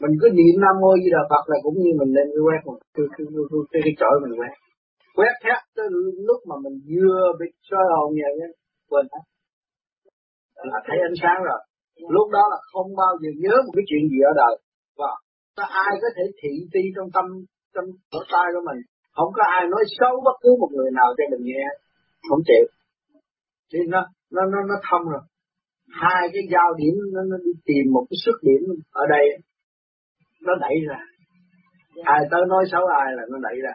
Mình 0.02 0.14
cứ 0.22 0.28
niệm 0.40 0.56
nam 0.64 0.76
mô 0.82 0.92
gì 1.04 1.10
là 1.18 1.24
phật 1.32 1.44
là 1.52 1.58
cũng 1.66 1.78
như 1.84 1.92
mình 2.00 2.12
lên 2.18 2.28
cái 2.34 2.44
quét 2.48 2.62
một 2.68 2.78
cái 2.96 3.06
cái, 3.16 3.26
cái, 3.36 3.62
cái, 3.72 3.82
cái 3.86 3.94
chổi 4.02 4.16
mình 4.24 4.34
quét. 4.40 4.54
Quét 5.18 5.36
hết 5.48 5.62
tới 5.76 5.88
lúc 6.30 6.40
mà 6.50 6.56
mình 6.64 6.76
vừa 6.92 7.22
bị 7.40 7.48
soi 7.70 7.86
hồn 7.94 8.10
vậy 8.22 8.34
quên 8.90 9.06
hết. 9.14 9.24
Là 10.72 10.80
thấy 10.88 10.98
ánh 11.10 11.18
sáng 11.22 11.40
rồi 11.50 11.62
lúc 12.16 12.28
đó 12.36 12.44
là 12.54 12.60
không 12.72 12.90
bao 13.02 13.14
giờ 13.22 13.30
nhớ 13.44 13.56
một 13.66 13.74
cái 13.78 13.86
chuyện 13.90 14.04
gì 14.12 14.20
ở 14.30 14.32
đời. 14.42 14.54
Và 15.00 15.12
có 15.58 15.64
ai 15.86 15.92
có 16.04 16.10
thể 16.16 16.24
thị 16.40 16.52
ti 16.74 16.84
trong 16.96 17.10
tâm 17.16 17.26
trong 17.74 17.86
lỗ 18.12 18.22
tai 18.34 18.48
của 18.54 18.64
mình? 18.70 18.80
Không 19.18 19.32
có 19.38 19.44
ai 19.58 19.62
nói 19.74 19.84
xấu 19.98 20.14
bất 20.26 20.36
cứ 20.44 20.52
một 20.62 20.72
người 20.76 20.92
nào 21.00 21.10
cho 21.18 21.24
mình 21.32 21.44
nghe. 21.50 21.66
Không 22.30 22.42
chịu. 22.50 22.66
Thì 23.72 23.80
nó 23.94 24.02
nó 24.36 24.42
nó 24.54 24.60
nó 24.70 24.76
thông 24.90 25.06
rồi. 25.14 25.24
Hai 26.02 26.22
cái 26.34 26.44
giao 26.54 26.70
điểm 26.80 26.96
nó, 27.14 27.22
nó 27.32 27.38
đi 27.46 27.52
tìm 27.66 27.86
một 27.96 28.06
cái 28.10 28.18
xuất 28.26 28.38
điểm 28.48 28.62
ở 28.92 29.04
đây. 29.16 29.26
Nó 30.46 30.54
đẩy 30.56 30.76
ra. 30.90 31.00
Ai 32.04 32.20
tới 32.32 32.42
nói 32.48 32.64
xấu 32.72 32.86
ai 32.86 33.08
là 33.18 33.24
nó 33.32 33.38
đẩy 33.48 33.58
ra. 33.66 33.74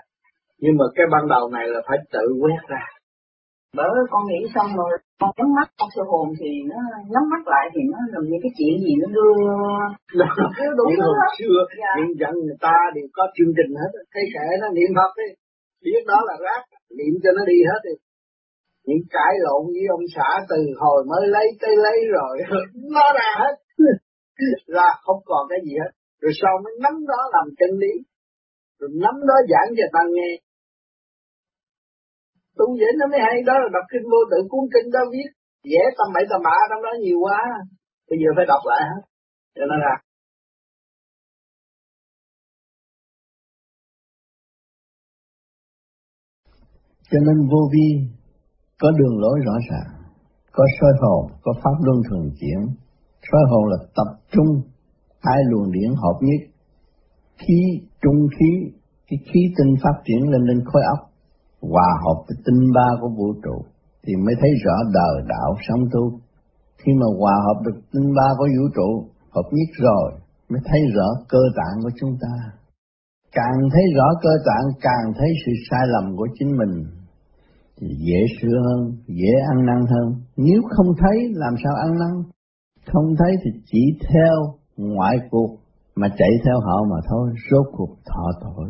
Nhưng 0.58 0.76
mà 0.78 0.84
cái 0.94 1.06
ban 1.12 1.28
đầu 1.28 1.50
này 1.56 1.66
là 1.68 1.80
phải 1.88 1.98
tự 2.12 2.26
quét 2.40 2.62
ra 2.68 2.84
bởi 3.78 3.88
con 4.12 4.22
nghĩ 4.26 4.40
xong 4.54 4.70
rồi 4.80 4.92
con 5.20 5.30
nhắm 5.36 5.48
mắt 5.58 5.68
con 5.78 5.88
sơ 5.94 6.02
hồn 6.10 6.26
thì 6.38 6.50
nó 6.70 6.78
nhắm 7.12 7.24
mắt 7.32 7.42
lại 7.52 7.64
thì 7.72 7.80
nó 7.92 7.98
làm 8.12 8.22
những 8.30 8.42
cái 8.44 8.52
chuyện 8.58 8.74
gì 8.84 8.92
nó 9.02 9.06
đưa 9.16 9.32
đủ 10.78 10.86
thứ 10.96 11.04
hồi 11.18 11.30
xưa 11.38 11.58
dạ. 11.82 11.92
những 11.98 12.12
dân 12.20 12.34
người 12.44 12.58
ta 12.66 12.76
đều 12.96 13.06
có 13.16 13.24
chương 13.36 13.52
trình 13.56 13.72
hết 13.80 13.92
thấy 14.12 14.24
kệ 14.34 14.46
nó 14.62 14.68
niệm 14.76 14.90
phật 14.96 15.10
đi. 15.20 15.28
Biết 15.84 16.02
đó 16.10 16.18
là 16.28 16.34
rác 16.46 16.62
niệm 16.98 17.14
cho 17.22 17.30
nó 17.36 17.42
đi 17.50 17.58
hết 17.70 17.80
đi. 17.88 17.94
Những 18.86 19.02
cãi 19.14 19.32
lộn 19.44 19.62
với 19.74 19.86
ông 19.96 20.04
xã 20.14 20.28
từ 20.50 20.58
hồi 20.82 21.00
mới 21.10 21.22
lấy 21.34 21.46
tới 21.60 21.74
lấy 21.84 21.98
rồi 22.16 22.34
nó 22.94 23.04
ra 23.18 23.28
hết. 23.40 23.54
Là 24.66 24.90
không 25.04 25.20
còn 25.24 25.42
cái 25.50 25.58
gì 25.66 25.74
hết. 25.82 25.92
Rồi 26.22 26.32
sau 26.40 26.52
mới 26.64 26.72
nắm 26.84 26.94
đó 27.10 27.20
làm 27.34 27.46
chân 27.58 27.70
lý. 27.82 27.92
Rồi 28.80 28.90
nắm 29.04 29.14
đó 29.28 29.36
giảng 29.50 29.68
cho 29.76 29.86
ta 29.92 30.00
nghe 30.14 30.30
tu 32.58 32.66
vậy 32.80 32.92
nó 32.98 33.06
mới 33.12 33.20
hay 33.26 33.36
đó 33.48 33.54
là 33.62 33.68
đọc 33.76 33.86
kinh 33.92 34.06
vô 34.12 34.20
tự 34.30 34.38
cuốn 34.50 34.64
kinh 34.74 34.88
đó 34.94 35.02
viết, 35.12 35.28
dễ 35.72 35.82
tầm 35.98 36.08
bậy 36.14 36.24
tầm 36.30 36.40
bạ 36.46 36.56
trong 36.70 36.82
đó 36.86 36.92
nhiều 37.02 37.18
quá. 37.26 37.40
Bây 38.08 38.18
giờ 38.20 38.28
phải 38.36 38.46
đọc 38.52 38.62
lại 38.70 38.82
hết. 38.90 39.02
Cho 39.56 39.64
nó 39.70 39.76
ra 39.84 39.94
cho 47.12 47.18
nên 47.26 47.48
vô 47.50 47.62
vi 47.72 47.88
có 48.80 48.90
đường 48.98 49.18
lối 49.20 49.38
rõ 49.46 49.52
ràng, 49.70 49.90
có 50.52 50.64
soi 50.80 50.92
hồn, 51.00 51.32
có 51.42 51.52
pháp 51.64 51.76
luân 51.84 51.98
thường 52.10 52.30
chuyển. 52.40 52.60
Soi 53.32 53.42
hồn 53.50 53.64
là 53.70 53.76
tập 53.96 54.10
trung 54.32 54.62
hai 55.20 55.38
luồng 55.50 55.72
điển 55.72 55.90
hợp 56.02 56.18
nhất. 56.20 56.40
Khí, 57.38 57.60
trung 58.02 58.28
khí, 58.38 58.72
cái 59.08 59.18
khí 59.24 59.40
tinh 59.56 59.74
phát 59.82 59.96
triển 60.04 60.30
lên 60.30 60.42
lên 60.42 60.64
khối 60.64 60.82
óc 60.96 61.11
hòa 61.70 61.88
hợp 62.04 62.18
với 62.26 62.36
tinh 62.44 62.62
ba 62.74 62.88
của 63.00 63.08
vũ 63.18 63.28
trụ 63.44 63.56
thì 64.04 64.12
mới 64.16 64.34
thấy 64.40 64.50
rõ 64.64 64.76
đời 64.94 65.14
đạo 65.28 65.50
sống 65.68 65.84
tu. 65.92 66.20
Khi 66.78 66.92
mà 67.00 67.06
hòa 67.18 67.36
hợp 67.46 67.58
được 67.64 67.80
tinh 67.92 68.08
ba 68.16 68.28
của 68.38 68.48
vũ 68.56 68.64
trụ 68.76 68.88
hợp 69.34 69.48
nhất 69.52 69.70
rồi 69.86 70.12
mới 70.48 70.60
thấy 70.64 70.80
rõ 70.94 71.08
cơ 71.28 71.38
tạng 71.56 71.76
của 71.82 71.90
chúng 72.00 72.14
ta. 72.20 72.34
Càng 73.32 73.58
thấy 73.72 73.82
rõ 73.96 74.06
cơ 74.22 74.30
tạng 74.46 74.66
càng 74.80 75.12
thấy 75.18 75.28
sự 75.46 75.52
sai 75.70 75.84
lầm 75.86 76.16
của 76.16 76.28
chính 76.38 76.56
mình 76.56 76.84
thì 77.76 77.86
dễ 78.06 78.20
sửa 78.40 78.58
hơn, 78.66 78.96
dễ 79.06 79.32
ăn 79.50 79.66
năn 79.66 79.80
hơn. 79.92 80.14
Nếu 80.36 80.62
không 80.76 80.86
thấy 80.98 81.16
làm 81.34 81.54
sao 81.64 81.74
ăn 81.74 81.98
năn? 81.98 82.14
Không 82.92 83.14
thấy 83.18 83.36
thì 83.44 83.50
chỉ 83.66 83.98
theo 84.08 84.34
ngoại 84.76 85.16
cuộc 85.30 85.56
mà 85.94 86.08
chạy 86.18 86.30
theo 86.44 86.60
họ 86.60 86.84
mà 86.90 86.96
thôi, 87.10 87.30
rốt 87.50 87.66
cuộc 87.76 87.96
thọ 88.04 88.26
tội. 88.40 88.68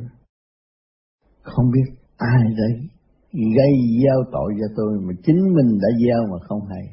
Không 1.42 1.70
biết 1.70 2.01
ai 2.34 2.42
đấy 2.56 2.88
gây 3.32 3.72
gieo 4.02 4.24
tội 4.32 4.54
cho 4.60 4.74
tôi 4.76 4.98
mà 5.00 5.12
chính 5.24 5.40
mình 5.54 5.78
đã 5.82 5.88
gieo 6.04 6.26
mà 6.30 6.38
không 6.48 6.60
hay? 6.70 6.84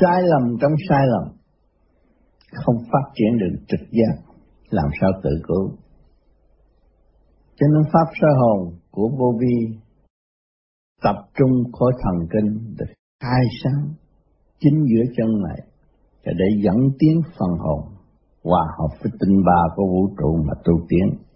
Sai 0.00 0.22
lầm 0.22 0.56
trong 0.60 0.72
sai 0.88 1.06
lầm, 1.06 1.36
không 2.52 2.76
phát 2.92 3.12
triển 3.14 3.38
được 3.38 3.64
trực 3.68 3.80
giác, 3.90 4.22
làm 4.70 4.88
sao 5.00 5.10
tự 5.22 5.30
cứu? 5.48 5.70
Cho 7.56 7.66
nên 7.66 7.82
pháp 7.92 8.12
sơ 8.20 8.28
hồn 8.40 8.74
của 8.90 9.08
vô 9.18 9.38
vi 9.40 9.78
tập 11.02 11.16
trung 11.38 11.72
khối 11.72 11.92
thần 12.02 12.28
kinh 12.32 12.74
được 12.78 12.92
khai 13.22 13.42
sáng 13.64 13.94
chính 14.60 14.84
giữa 14.88 15.12
chân 15.16 15.42
này 15.42 15.60
để 16.24 16.46
dẫn 16.64 16.76
tiến 16.98 17.20
phần 17.38 17.50
hồn 17.58 17.80
hòa 18.44 18.64
hợp 18.78 18.96
với 19.02 19.12
tinh 19.20 19.44
ba 19.46 19.74
của 19.76 19.86
vũ 19.86 20.14
trụ 20.18 20.36
mà 20.46 20.52
tu 20.64 20.72
tiến. 20.88 21.27